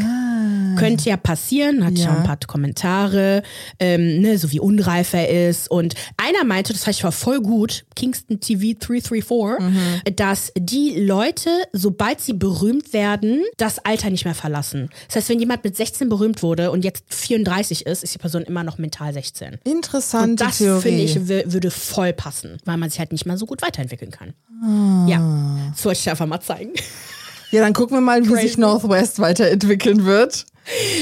Könnte 0.77 1.09
ja 1.09 1.17
passieren, 1.17 1.85
hat 1.85 1.97
ja. 1.97 2.05
Ah. 2.09 2.11
Ja. 2.13 2.17
ein 2.17 2.23
paar 2.23 2.37
Kommentare, 2.45 3.43
ähm, 3.79 4.21
ne, 4.21 4.37
so 4.37 4.51
wie 4.51 4.59
unreif 4.59 5.13
er 5.13 5.49
ist. 5.49 5.71
Und 5.71 5.95
einer 6.17 6.43
meinte, 6.43 6.73
das 6.73 6.83
fand 6.83 6.97
ich 6.97 7.03
war 7.03 7.11
voll 7.13 7.39
gut, 7.41 7.85
Kingston 7.95 8.39
TV 8.39 8.77
334, 8.77 9.55
Mhm. 9.59 10.15
dass 10.15 10.51
die 10.57 10.99
Leute, 10.99 11.49
sobald 11.71 12.19
sie 12.21 12.33
berühmt 12.33 12.91
werden, 12.93 13.43
das 13.57 13.79
Alter 13.79 14.09
nicht 14.09 14.25
mehr 14.25 14.35
verlassen. 14.35 14.89
Das 15.07 15.15
heißt, 15.17 15.29
wenn 15.29 15.39
jemand 15.39 15.63
mit 15.63 15.75
16 15.77 16.09
berühmt 16.09 16.43
wurde 16.43 16.71
und 16.71 16.83
jetzt 16.83 17.05
34 17.13 17.85
ist, 17.85 18.03
ist 18.03 18.13
die 18.13 18.17
Person 18.19 18.43
immer 18.43 18.63
noch 18.63 18.77
mental 18.77 19.13
16. 19.13 19.44
Interessante 19.63 20.43
Das 20.43 20.57
Theorie. 20.57 20.81
finde 20.81 21.03
ich 21.03 21.15
wür- 21.17 21.51
würde 21.53 21.71
voll 21.71 22.13
passen, 22.13 22.57
weil 22.65 22.77
man 22.77 22.89
sich 22.89 22.99
halt 22.99 23.11
nicht 23.11 23.25
mal 23.25 23.37
so 23.37 23.45
gut 23.45 23.61
weiterentwickeln 23.61 24.11
kann. 24.11 24.33
Ah. 24.63 25.05
Ja, 25.07 25.71
das 25.73 25.83
wollte 25.85 25.99
ich 25.99 26.09
einfach 26.09 26.25
mal 26.25 26.41
zeigen. 26.41 26.71
ja, 27.51 27.61
dann 27.61 27.73
gucken 27.73 27.95
wir 27.97 28.01
mal, 28.01 28.23
wie 28.27 28.35
sich 28.35 28.57
Northwest 28.57 29.19
weiterentwickeln 29.19 30.05
wird. 30.05 30.45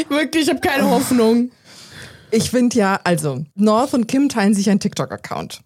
Wirklich, 0.09 0.43
ich 0.43 0.49
habe 0.49 0.59
keine 0.59 0.89
Hoffnung. 0.89 1.51
Ich 2.31 2.49
finde 2.51 2.77
ja, 2.77 2.99
also, 3.03 3.45
North 3.55 3.93
und 3.93 4.07
Kim 4.07 4.27
teilen 4.27 4.53
sich 4.53 4.69
einen 4.69 4.79
TikTok-Account. 4.79 5.61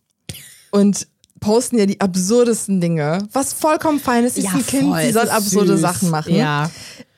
Und 0.71 1.07
posten 1.39 1.77
ja 1.77 1.85
die 1.85 2.01
absurdesten 2.01 2.81
Dinge, 2.81 3.27
was 3.31 3.53
vollkommen 3.53 3.99
fein 3.99 4.25
ist. 4.25 4.35
Sie 4.35 4.41
ist 4.41 4.45
Ja, 4.47 4.51
ein 4.53 4.65
Kind, 4.65 4.95
sie 5.01 5.11
soll 5.11 5.23
ist 5.25 5.29
absurde 5.29 5.73
süß. 5.73 5.81
Sachen 5.81 6.09
machen. 6.09 6.35
Ja. 6.35 6.69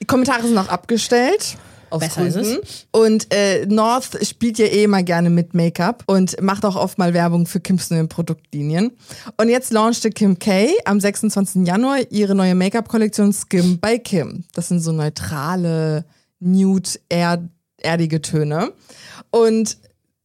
Die 0.02 0.06
Kommentare 0.06 0.44
sind 0.48 0.58
auch 0.58 0.68
abgestellt. 0.68 1.56
Aus 1.90 2.00
Besser 2.00 2.26
ist 2.28 2.36
Gründen. 2.36 2.60
Und 2.92 3.34
äh, 3.34 3.66
North 3.66 4.26
spielt 4.26 4.58
ja 4.58 4.66
eh 4.66 4.84
immer 4.84 5.04
gerne 5.04 5.30
mit 5.30 5.54
Make-up 5.54 6.04
und 6.08 6.42
macht 6.42 6.66
auch 6.66 6.76
oft 6.76 6.98
mal 6.98 7.14
Werbung 7.14 7.46
für 7.46 7.60
Kims 7.60 7.90
neue 7.90 8.08
Produktlinien. 8.08 8.92
Und 9.38 9.50
jetzt 9.50 9.72
launchte 9.72 10.10
Kim 10.10 10.40
K 10.40 10.70
am 10.86 11.00
26. 11.00 11.68
Januar 11.68 12.00
ihre 12.10 12.36
neue 12.36 12.56
Make-up-Kollektion 12.56 13.34
Skim 13.34 13.80
by 13.80 14.00
Kim. 14.00 14.44
Das 14.54 14.68
sind 14.68 14.80
so 14.82 14.92
neutrale, 14.92 16.06
nude, 16.40 16.90
-erd 17.10 17.50
erdige 17.82 18.22
Töne. 18.22 18.74
Und 19.32 19.78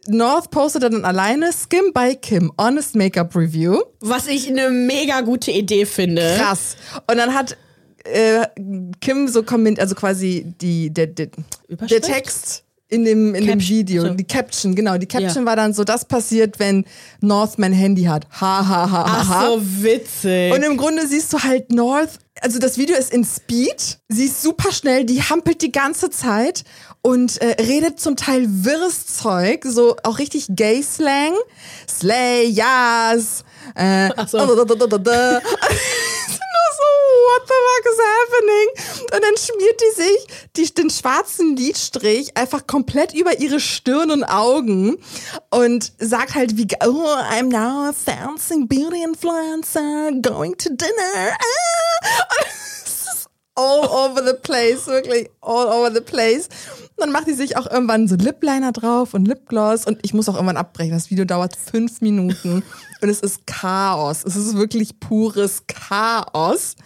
North 0.06 0.50
postet 0.50 0.82
dann 0.82 1.04
alleine 1.04 1.50
Skim 1.52 1.92
by 1.94 2.16
Kim, 2.20 2.52
Honest 2.60 2.94
Makeup 2.94 3.34
Review. 3.34 3.80
Was 4.00 4.26
ich 4.26 4.48
eine 4.48 4.70
mega 4.70 5.22
gute 5.22 5.50
Idee 5.50 5.86
finde. 5.86 6.36
Krass. 6.38 6.76
Und 7.10 7.16
dann 7.16 7.34
hat 7.34 7.56
äh, 8.04 8.46
Kim 9.00 9.28
so 9.28 9.42
kommentiert, 9.42 9.80
also 9.80 9.94
quasi 9.94 10.54
die, 10.60 10.90
der, 10.90 11.08
der, 11.08 11.28
der? 11.68 12.00
Text 12.00 12.64
in 12.88 13.04
dem, 13.04 13.34
in 13.34 13.46
dem 13.46 13.60
Video, 13.60 14.02
so. 14.02 14.10
die 14.10 14.24
Caption, 14.24 14.74
genau. 14.74 14.98
Die 14.98 15.06
Caption 15.06 15.44
Ja. 15.44 15.46
war 15.46 15.56
dann 15.56 15.72
so, 15.72 15.84
das 15.84 16.04
passiert, 16.04 16.58
wenn 16.58 16.84
North 17.20 17.58
mein 17.58 17.72
Handy 17.72 18.04
hat. 18.04 18.26
Ha, 18.40 18.68
ha, 18.68 18.90
ha, 18.90 18.90
ha, 18.90 19.04
Ach 19.06 19.46
so 19.46 19.62
witzig. 19.82 20.52
Und 20.52 20.62
im 20.62 20.76
Grunde 20.76 21.06
siehst 21.06 21.32
du 21.32 21.40
halt 21.40 21.72
North, 21.72 22.18
also 22.40 22.58
das 22.58 22.78
Video 22.78 22.96
ist 22.96 23.12
in 23.12 23.24
Speed, 23.24 23.98
sie 24.08 24.26
ist 24.26 24.42
super 24.42 24.70
schnell, 24.70 25.04
die 25.04 25.22
hampelt 25.22 25.62
die 25.62 25.72
ganze 25.72 26.10
Zeit 26.10 26.64
und 27.02 27.40
äh, 27.40 27.62
redet 27.62 28.00
zum 28.00 28.16
Teil 28.16 28.46
wirres 28.48 29.06
Zeug, 29.06 29.64
so 29.64 29.96
auch 30.02 30.18
richtig 30.18 30.46
Gay-Slang. 30.50 31.32
Slay, 31.88 32.46
yes. 32.46 33.44
Äh, 33.74 34.10
Ach 34.16 34.28
so. 34.28 34.38
da, 34.56 34.64
da, 34.64 34.74
da, 34.74 34.86
da, 34.86 34.98
da. 34.98 35.32
Nur 35.32 36.68
so, 36.76 37.23
what 37.34 37.46
the 37.46 37.54
fuck 37.66 37.84
is 37.92 38.00
happening? 38.20 38.68
Und 39.14 39.24
dann 39.24 39.36
schmiert 39.36 39.80
die 39.80 40.02
sich 40.02 40.48
die, 40.56 40.74
den 40.74 40.90
schwarzen 40.90 41.56
Lidstrich 41.56 42.36
einfach 42.36 42.66
komplett 42.66 43.14
über 43.14 43.38
ihre 43.38 43.60
Stirn 43.60 44.10
und 44.10 44.24
Augen 44.24 44.98
und 45.50 45.92
sagt 45.98 46.34
halt 46.34 46.56
wie, 46.56 46.66
oh, 46.84 47.16
I'm 47.30 47.50
now 47.50 47.88
a 47.88 47.92
fancy 47.92 48.64
beauty 48.66 49.02
influencer, 49.02 50.10
going 50.22 50.56
to 50.58 50.70
dinner. 50.70 51.32
Ah. 51.32 52.06
All 53.56 53.86
over 53.86 54.20
the 54.20 54.34
place, 54.34 54.88
wirklich 54.88 55.30
all 55.40 55.68
over 55.68 55.88
the 55.88 56.00
place. 56.00 56.48
Und 56.96 57.06
dann 57.06 57.12
macht 57.12 57.26
die 57.26 57.32
sich 57.32 57.56
auch 57.56 57.68
irgendwann 57.68 58.06
so 58.06 58.14
Lip 58.14 58.42
Liner 58.42 58.70
drauf 58.70 59.14
und 59.14 59.26
Lipgloss 59.26 59.84
und 59.84 59.98
ich 60.02 60.14
muss 60.14 60.28
auch 60.28 60.34
irgendwann 60.34 60.56
abbrechen. 60.56 60.92
Das 60.92 61.10
Video 61.10 61.24
dauert 61.24 61.56
fünf 61.56 62.00
Minuten 62.00 62.62
und 63.00 63.08
es 63.08 63.20
ist 63.20 63.46
Chaos. 63.46 64.22
Es 64.24 64.36
ist 64.36 64.56
wirklich 64.56 65.00
pures 65.00 65.64
Chaos. 65.66 66.76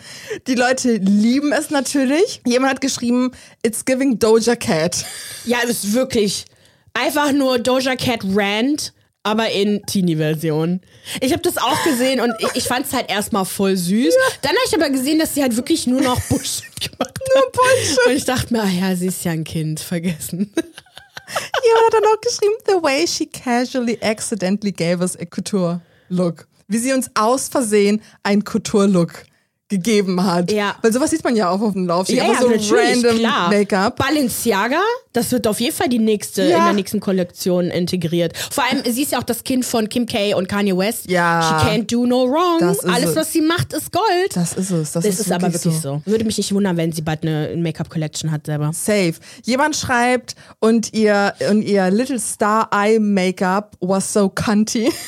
Die 0.47 0.55
Leute 0.55 0.97
lieben 0.97 1.53
es 1.53 1.69
natürlich. 1.71 2.41
Jemand 2.47 2.73
hat 2.73 2.81
geschrieben, 2.81 3.33
it's 3.63 3.85
giving 3.85 4.19
Doja 4.19 4.57
Cat. 4.57 5.05
ja, 5.45 5.59
es 5.65 5.85
ist 5.85 5.93
wirklich 5.93 6.47
einfach 6.95 7.33
nur 7.33 7.59
Doja 7.59 7.95
Cat 7.95 8.21
Rant, 8.35 8.95
aber 9.23 9.51
in 9.51 9.83
Teenie-Version. 9.87 10.81
Ich 11.21 11.33
habe 11.33 11.43
das 11.43 11.59
auch 11.59 11.85
gesehen 11.85 12.21
und 12.21 12.33
ich, 12.39 12.49
ich 12.55 12.65
fand 12.65 12.87
es 12.87 12.93
halt 12.93 13.11
erstmal 13.11 13.45
voll 13.45 13.77
süß. 13.77 14.15
Dann 14.43 14.51
habe 14.51 14.61
ich 14.67 14.75
aber 14.75 14.91
gesehen, 14.91 15.19
dass 15.19 15.35
sie 15.35 15.43
halt 15.43 15.57
wirklich 15.57 15.87
nur 15.87 16.01
noch 16.01 16.21
Bullshit 16.29 16.81
gemacht 16.81 17.01
hat. 17.01 17.35
Nur 17.35 17.53
Bullshit. 17.53 18.07
Und 18.07 18.13
ich 18.13 18.25
dachte 18.25 18.53
mir, 18.53 18.63
ah 18.63 18.69
ja, 18.69 18.97
sie 18.97 19.09
ist 19.09 19.25
ja 19.25 19.33
ein 19.33 19.45
Kind, 19.45 19.81
vergessen. 19.81 20.53
Jemand 21.65 21.87
hat 21.87 21.95
dann 21.95 22.05
auch 22.05 22.21
geschrieben, 22.21 22.55
the 22.67 22.83
way 22.83 23.07
she 23.07 23.27
casually 23.27 23.99
accidentally 24.01 24.73
gave 24.73 25.01
us 25.01 25.17
a 25.17 25.27
couture 25.27 25.81
look. 26.09 26.47
Wie 26.69 26.79
sie 26.79 26.93
uns 26.93 27.11
aus 27.15 27.49
Versehen 27.49 28.03
ein 28.23 28.45
Couture-Look 28.45 29.25
gegeben 29.69 30.25
hat. 30.25 30.51
Ja. 30.51 30.77
Weil 30.81 30.93
sowas 30.93 31.11
sieht 31.11 31.23
man 31.25 31.37
ja 31.37 31.51
auch 31.51 31.61
auf 31.61 31.75
dem 31.75 31.87
Laufsteg. 31.87 32.17
Ja, 32.19 32.33
ja, 32.33 32.39
so 32.41 32.75
random. 32.75 33.21
Make-up. 33.51 33.97
Balenciaga, 33.97 34.81
das 35.13 35.31
wird 35.31 35.47
auf 35.47 35.61
jeden 35.61 35.77
Fall 35.77 35.89
die 35.89 35.99
nächste, 35.99 36.43
Ja. 36.45 36.59
in 36.59 36.65
der 36.65 36.73
nächsten 36.73 37.01
Kollektion 37.01 37.67
integriert. 37.67 38.37
Vor 38.51 38.65
allem, 38.65 38.83
sie 38.91 39.03
ist 39.03 39.13
ja 39.13 39.19
auch 39.19 39.25
das 39.25 39.45
Kind 39.45 39.65
von 39.67 39.89
Kim 39.89 40.07
K. 40.07 40.35
und 40.35 40.49
Kanye 40.49 40.77
West. 40.77 41.11
Ja. 41.11 41.43
She 41.61 41.67
can't 41.69 41.87
do 41.95 42.07
no 42.07 42.25
wrong. 42.27 42.63
Alles, 42.63 43.11
es. 43.11 43.17
was 43.17 43.33
sie 43.33 43.43
macht, 43.43 43.73
ist 43.75 43.93
Gold. 43.93 44.35
Das 44.35 44.55
ist 44.55 44.71
es. 44.71 44.93
Das, 44.93 45.05
Das 45.05 45.05
ist, 45.05 45.21
ist, 45.21 45.33
aber 45.33 45.53
wirklich 45.53 45.79
so. 45.79 46.01
Würde 46.07 46.25
mich 46.25 46.39
nicht 46.39 46.55
wundern, 46.55 46.77
wenn 46.79 46.93
sie 46.93 47.03
bald 47.03 47.23
eine 47.23 47.55
Make-up-Collection 47.57 48.31
hat 48.31 48.47
selber. 48.47 48.71
Safe. 48.73 49.15
Jemand 49.45 49.77
schreibt, 49.77 50.35
und 50.61 50.95
ihr, 50.95 51.35
und 51.51 51.63
ihr 51.63 51.91
Little 51.91 52.19
Star 52.19 52.71
Eye 52.73 52.99
Make-up 52.99 53.77
was 53.81 54.13
so 54.13 54.29
cunty. 54.31 54.91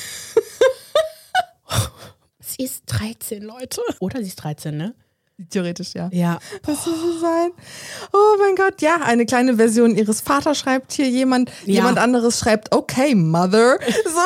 Ist 2.61 2.83
13, 2.89 3.43
Leute. 3.43 3.81
Oder 4.01 4.21
sie 4.21 4.29
ist 4.29 4.37
13, 4.37 4.77
ne? 4.77 4.95
Theoretisch, 5.49 5.95
ja. 5.95 6.11
Ja. 6.13 6.39
Das 6.63 6.85
muss 6.85 7.01
so 7.01 7.19
sein. 7.19 7.53
Oh 8.13 8.37
mein 8.39 8.55
Gott, 8.55 8.83
ja, 8.83 8.97
eine 9.03 9.25
kleine 9.25 9.57
Version 9.57 9.97
ihres 9.97 10.21
Vaters 10.21 10.59
schreibt 10.59 10.93
hier 10.93 11.09
jemand. 11.09 11.51
Ja. 11.65 11.77
Jemand 11.77 11.99
anderes 11.99 12.39
schreibt, 12.39 12.75
okay, 12.75 13.15
Mother. 13.15 13.79
So. 14.05 14.21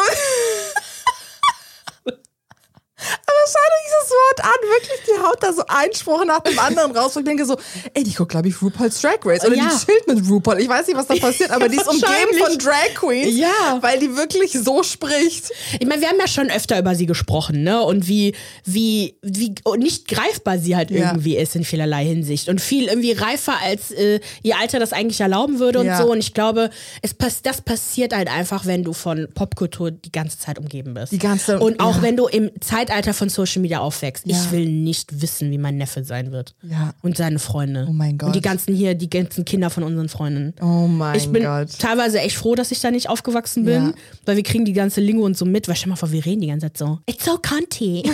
Aber 2.97 3.43
schaut 3.47 3.57
euch 3.57 3.87
dieses 3.87 4.11
Wort 4.11 4.45
an, 4.45 4.69
wirklich, 4.71 5.01
die 5.07 5.23
haut 5.23 5.43
da 5.43 5.53
so 5.53 5.65
einen 5.67 5.93
Spruch 5.95 6.25
nach 6.25 6.41
dem 6.41 6.59
anderen 6.61 6.97
raus. 6.97 7.17
Und 7.17 7.23
ich 7.23 7.27
denke 7.29 7.45
so, 7.45 7.57
ey, 7.93 8.05
die 8.05 8.15
guckt, 8.15 8.31
glaube 8.31 8.49
ich, 8.49 8.63
RuPaul's 8.63 9.01
Drag 9.01 9.19
Race. 9.25 9.45
Oder 9.45 9.57
Ja. 9.57 9.69
die 9.69 9.85
chillt 9.85 10.07
mit 10.07 10.29
RuPaul. 10.31 10.61
Ich 10.61 10.69
weiß 10.69 10.87
nicht, 10.87 10.97
was 10.97 11.09
da 11.09 11.15
passiert, 11.17 11.51
aber 11.51 11.69
die 11.69 11.77
ist 11.77 11.89
umgeben 11.89 12.39
von 12.39 12.57
Drag 12.59 12.95
Queens. 12.95 13.37
Ja. 13.37 13.79
Weil 13.81 13.99
die 13.99 14.17
wirklich 14.17 14.53
so 14.53 14.83
spricht. 14.85 15.51
Ich 15.81 15.87
meine, 15.87 16.01
wir 16.03 16.09
haben 16.09 16.19
ja 16.21 16.29
schon 16.29 16.51
öfter 16.51 16.79
über 16.79 16.95
sie 16.95 17.07
gesprochen, 17.07 17.65
ne? 17.65 17.83
Und 17.83 18.07
wie, 18.07 18.35
wie, 18.65 19.17
wie 19.23 19.55
nicht 19.77 20.07
greifbar 20.09 20.59
sie 20.59 20.77
halt 20.77 20.91
Ja. 20.93 21.09
irgendwie 21.11 21.37
ist 21.37 21.57
in 21.57 21.65
vielerlei 21.65 22.05
Hinsicht. 22.05 22.49
Und 22.49 22.61
viel 22.61 22.85
irgendwie 22.87 23.13
reifer, 23.13 23.55
als 23.63 23.91
äh, 23.91 24.21
ihr 24.43 24.57
Alter 24.59 24.79
das 24.79 24.93
eigentlich 24.93 25.21
erlauben 25.21 25.59
würde 25.59 25.81
und 25.81 25.87
Ja. 25.87 26.01
so. 26.01 26.11
Und 26.13 26.19
ich 26.21 26.33
glaube, 26.33 26.71
es 27.03 27.13
pass 27.13 27.43
das 27.43 27.61
passiert 27.61 28.15
halt 28.15 28.29
einfach, 28.29 28.67
wenn 28.67 28.85
du 28.85 28.93
von 28.93 29.27
Popkultur 29.35 29.91
die 29.91 30.13
ganze 30.13 30.39
Zeit 30.39 30.59
umgeben 30.59 30.95
bist. 30.95 31.13
Die 31.13 31.19
ganze- 31.19 31.59
Und 31.59 31.81
auch 31.81 31.97
ja. 31.97 32.03
wenn 32.03 32.17
du 32.17 32.27
im 32.29 32.51
Zeitalter 32.61 32.94
von 33.03 33.29
Social 33.29 33.61
Media 33.63 33.81
aufwächst. 33.81 34.27
Ja. 34.27 34.37
Ich 34.37 34.53
will 34.53 34.67
nicht 34.67 35.21
wissen, 35.21 35.51
wie 35.51 35.59
mein 35.59 35.77
Neffe 35.77 36.05
sein 36.05 36.31
wird. 36.33 36.55
Ja. 36.63 36.95
Und 37.03 37.17
seine 37.17 37.39
Freunde. 37.39 37.87
Oh 37.89 37.93
mein 37.93 38.17
Gott. 38.19 38.29
Und 38.29 38.37
die 38.37 38.41
ganzen 38.41 38.75
hier, 38.75 38.95
die 38.95 39.11
ganzen 39.11 39.45
Kinder 39.45 39.71
von 39.71 39.83
unseren 39.83 40.09
Freunden. 40.09 40.55
Oh 40.63 40.87
mein 40.87 41.17
Ich 41.17 41.29
bin 41.29 41.43
Gott. 41.43 41.69
teilweise 41.79 42.21
echt 42.21 42.37
froh, 42.37 42.55
dass 42.55 42.71
ich 42.71 42.81
da 42.81 42.91
nicht 42.91 43.09
aufgewachsen 43.09 43.65
bin, 43.65 43.87
Ja. 43.89 43.93
weil 44.27 44.37
wir 44.37 44.43
kriegen 44.45 44.65
die 44.65 44.73
ganze 44.73 45.01
Lingo 45.01 45.25
und 45.25 45.37
so 45.37 45.45
mit. 45.45 45.67
Weil 45.69 45.77
stell 45.77 45.89
mal 45.91 45.97
vor, 45.97 46.13
wir 46.13 46.25
reden 46.25 46.41
die 46.43 46.47
ganze 46.49 46.67
Zeit 46.67 46.79
so. 46.79 46.99
It's 47.07 47.25
so 47.25 47.39
cunty. 47.39 48.03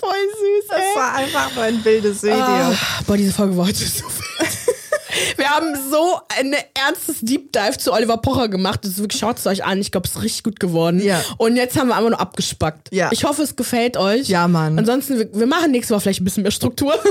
Voll 0.00 0.10
süß, 0.10 0.68
Das 0.68 0.78
ey. 0.78 0.96
war 0.96 1.14
einfach 1.14 1.54
nur 1.54 1.64
ein 1.64 1.84
wildes 1.84 2.22
Video. 2.22 2.36
Ah, 2.38 2.74
boah, 3.06 3.16
diese 3.16 3.32
Folge 3.32 3.56
war 3.56 3.66
heute 3.66 3.76
so 3.84 4.04
wild. 4.04 4.25
Wir 5.36 5.48
haben 5.50 5.74
so 5.90 6.20
ein 6.38 6.54
ernstes 6.86 7.20
Deep 7.20 7.52
Dive 7.52 7.78
zu 7.78 7.92
Oliver 7.92 8.16
Pocher 8.18 8.48
gemacht. 8.48 8.80
Das 8.84 8.92
ist 8.92 8.98
wirklich, 8.98 9.20
schaut 9.20 9.38
es 9.38 9.46
euch 9.46 9.64
an. 9.64 9.80
Ich 9.80 9.90
glaube, 9.92 10.06
es 10.08 10.14
ist 10.16 10.22
richtig 10.22 10.44
gut 10.44 10.60
geworden. 10.60 11.00
Ja. 11.02 11.22
Und 11.38 11.56
jetzt 11.56 11.78
haben 11.78 11.88
wir 11.88 11.96
einfach 11.96 12.10
nur 12.10 12.20
abgespackt. 12.20 12.88
Ja. 12.92 13.10
Ich 13.12 13.24
hoffe, 13.24 13.42
es 13.42 13.56
gefällt 13.56 13.96
euch. 13.96 14.28
Ja, 14.28 14.48
Mann. 14.48 14.78
Ansonsten, 14.78 15.18
wir, 15.18 15.28
wir 15.32 15.46
machen 15.46 15.70
nächstes 15.70 15.90
Mal 15.94 16.00
vielleicht 16.00 16.20
ein 16.20 16.24
bisschen 16.24 16.42
mehr 16.42 16.52
Struktur. 16.52 16.94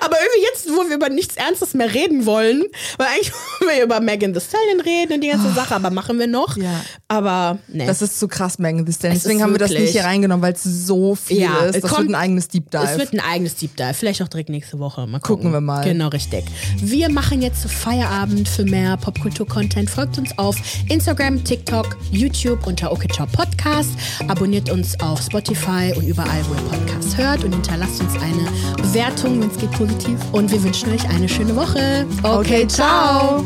Aber 0.00 0.16
irgendwie 0.20 0.46
jetzt, 0.52 0.68
wo 0.68 0.88
wir 0.88 0.96
über 0.96 1.08
nichts 1.08 1.36
Ernstes 1.36 1.74
mehr 1.74 1.92
reden 1.92 2.24
wollen, 2.26 2.64
weil 2.98 3.06
eigentlich 3.08 3.32
wollen 3.60 3.76
wir 3.76 3.84
über 3.84 4.00
Megan 4.00 4.32
Thee 4.32 4.40
Stallion 4.40 4.80
reden 4.80 5.14
und 5.14 5.20
die 5.22 5.28
ganze 5.28 5.52
Sache, 5.52 5.74
aber 5.74 5.90
machen 5.90 6.18
wir 6.18 6.26
noch. 6.26 6.56
Ja. 6.56 6.82
Aber 7.08 7.58
ne. 7.68 7.86
Das 7.86 8.00
ist 8.02 8.18
zu 8.18 8.28
krass, 8.28 8.58
Megan 8.58 8.86
Thee 8.86 8.92
Stallion. 8.92 9.16
Es 9.16 9.22
Deswegen 9.24 9.42
haben 9.42 9.52
wir 9.52 9.58
das 9.58 9.70
nicht 9.70 9.92
hier 9.92 10.04
reingenommen, 10.04 10.42
weil 10.42 10.52
es 10.54 10.62
so 10.62 11.14
viel 11.14 11.40
Ja, 11.40 11.64
ist. 11.66 11.82
Das 11.82 11.90
kommt- 11.90 12.08
wird 12.08 12.10
ein 12.10 12.14
eigenes 12.20 12.48
Deep 12.48 12.70
Dive. 12.70 12.84
Es 12.84 12.98
wird 12.98 13.12
ein 13.12 13.20
eigenes 13.20 13.56
Deep 13.56 13.76
Dive, 13.76 13.94
vielleicht 13.94 14.22
auch 14.22 14.28
direkt 14.28 14.48
nächste 14.50 14.78
Woche. 14.78 15.06
Mal 15.06 15.18
gucken. 15.20 15.36
Gucken 15.44 15.52
wir 15.52 15.60
mal. 15.60 15.84
Genau, 15.84 16.08
richtig. 16.08 16.44
Wir 16.76 17.10
machen 17.10 17.42
jetzt 17.42 17.70
Feierabend 17.70 18.48
für 18.48 18.64
mehr 18.64 18.96
Popkultur-Content. 18.96 19.88
Folgt 19.90 20.18
uns 20.18 20.36
auf 20.38 20.56
Instagram, 20.88 21.42
TikTok, 21.44 21.96
YouTube 22.10 22.66
unter 22.66 22.92
OKCiao 22.92 23.26
Podcast. 23.26 23.90
Abonniert 24.28 24.70
uns 24.70 24.98
auf 25.00 25.22
Spotify 25.22 25.92
und 25.96 26.06
überall, 26.06 26.44
wo 26.48 26.54
ihr 26.54 26.78
Podcasts 26.78 27.16
hört 27.16 27.44
und 27.44 27.52
hinterlasst 27.52 28.00
uns 28.00 28.14
eine 28.14 28.76
Bewertung, 28.76 29.40
wenn 29.40 29.48
es 29.50 29.58
geht 29.58 29.72
positiv. 29.72 30.18
Und 30.32 30.50
wir 30.50 30.62
wünschen 30.62 30.92
euch 30.92 31.08
eine 31.08 31.28
schöne 31.28 31.54
Woche. 31.56 32.06
okay, 32.22 32.66
ciao. 32.66 33.44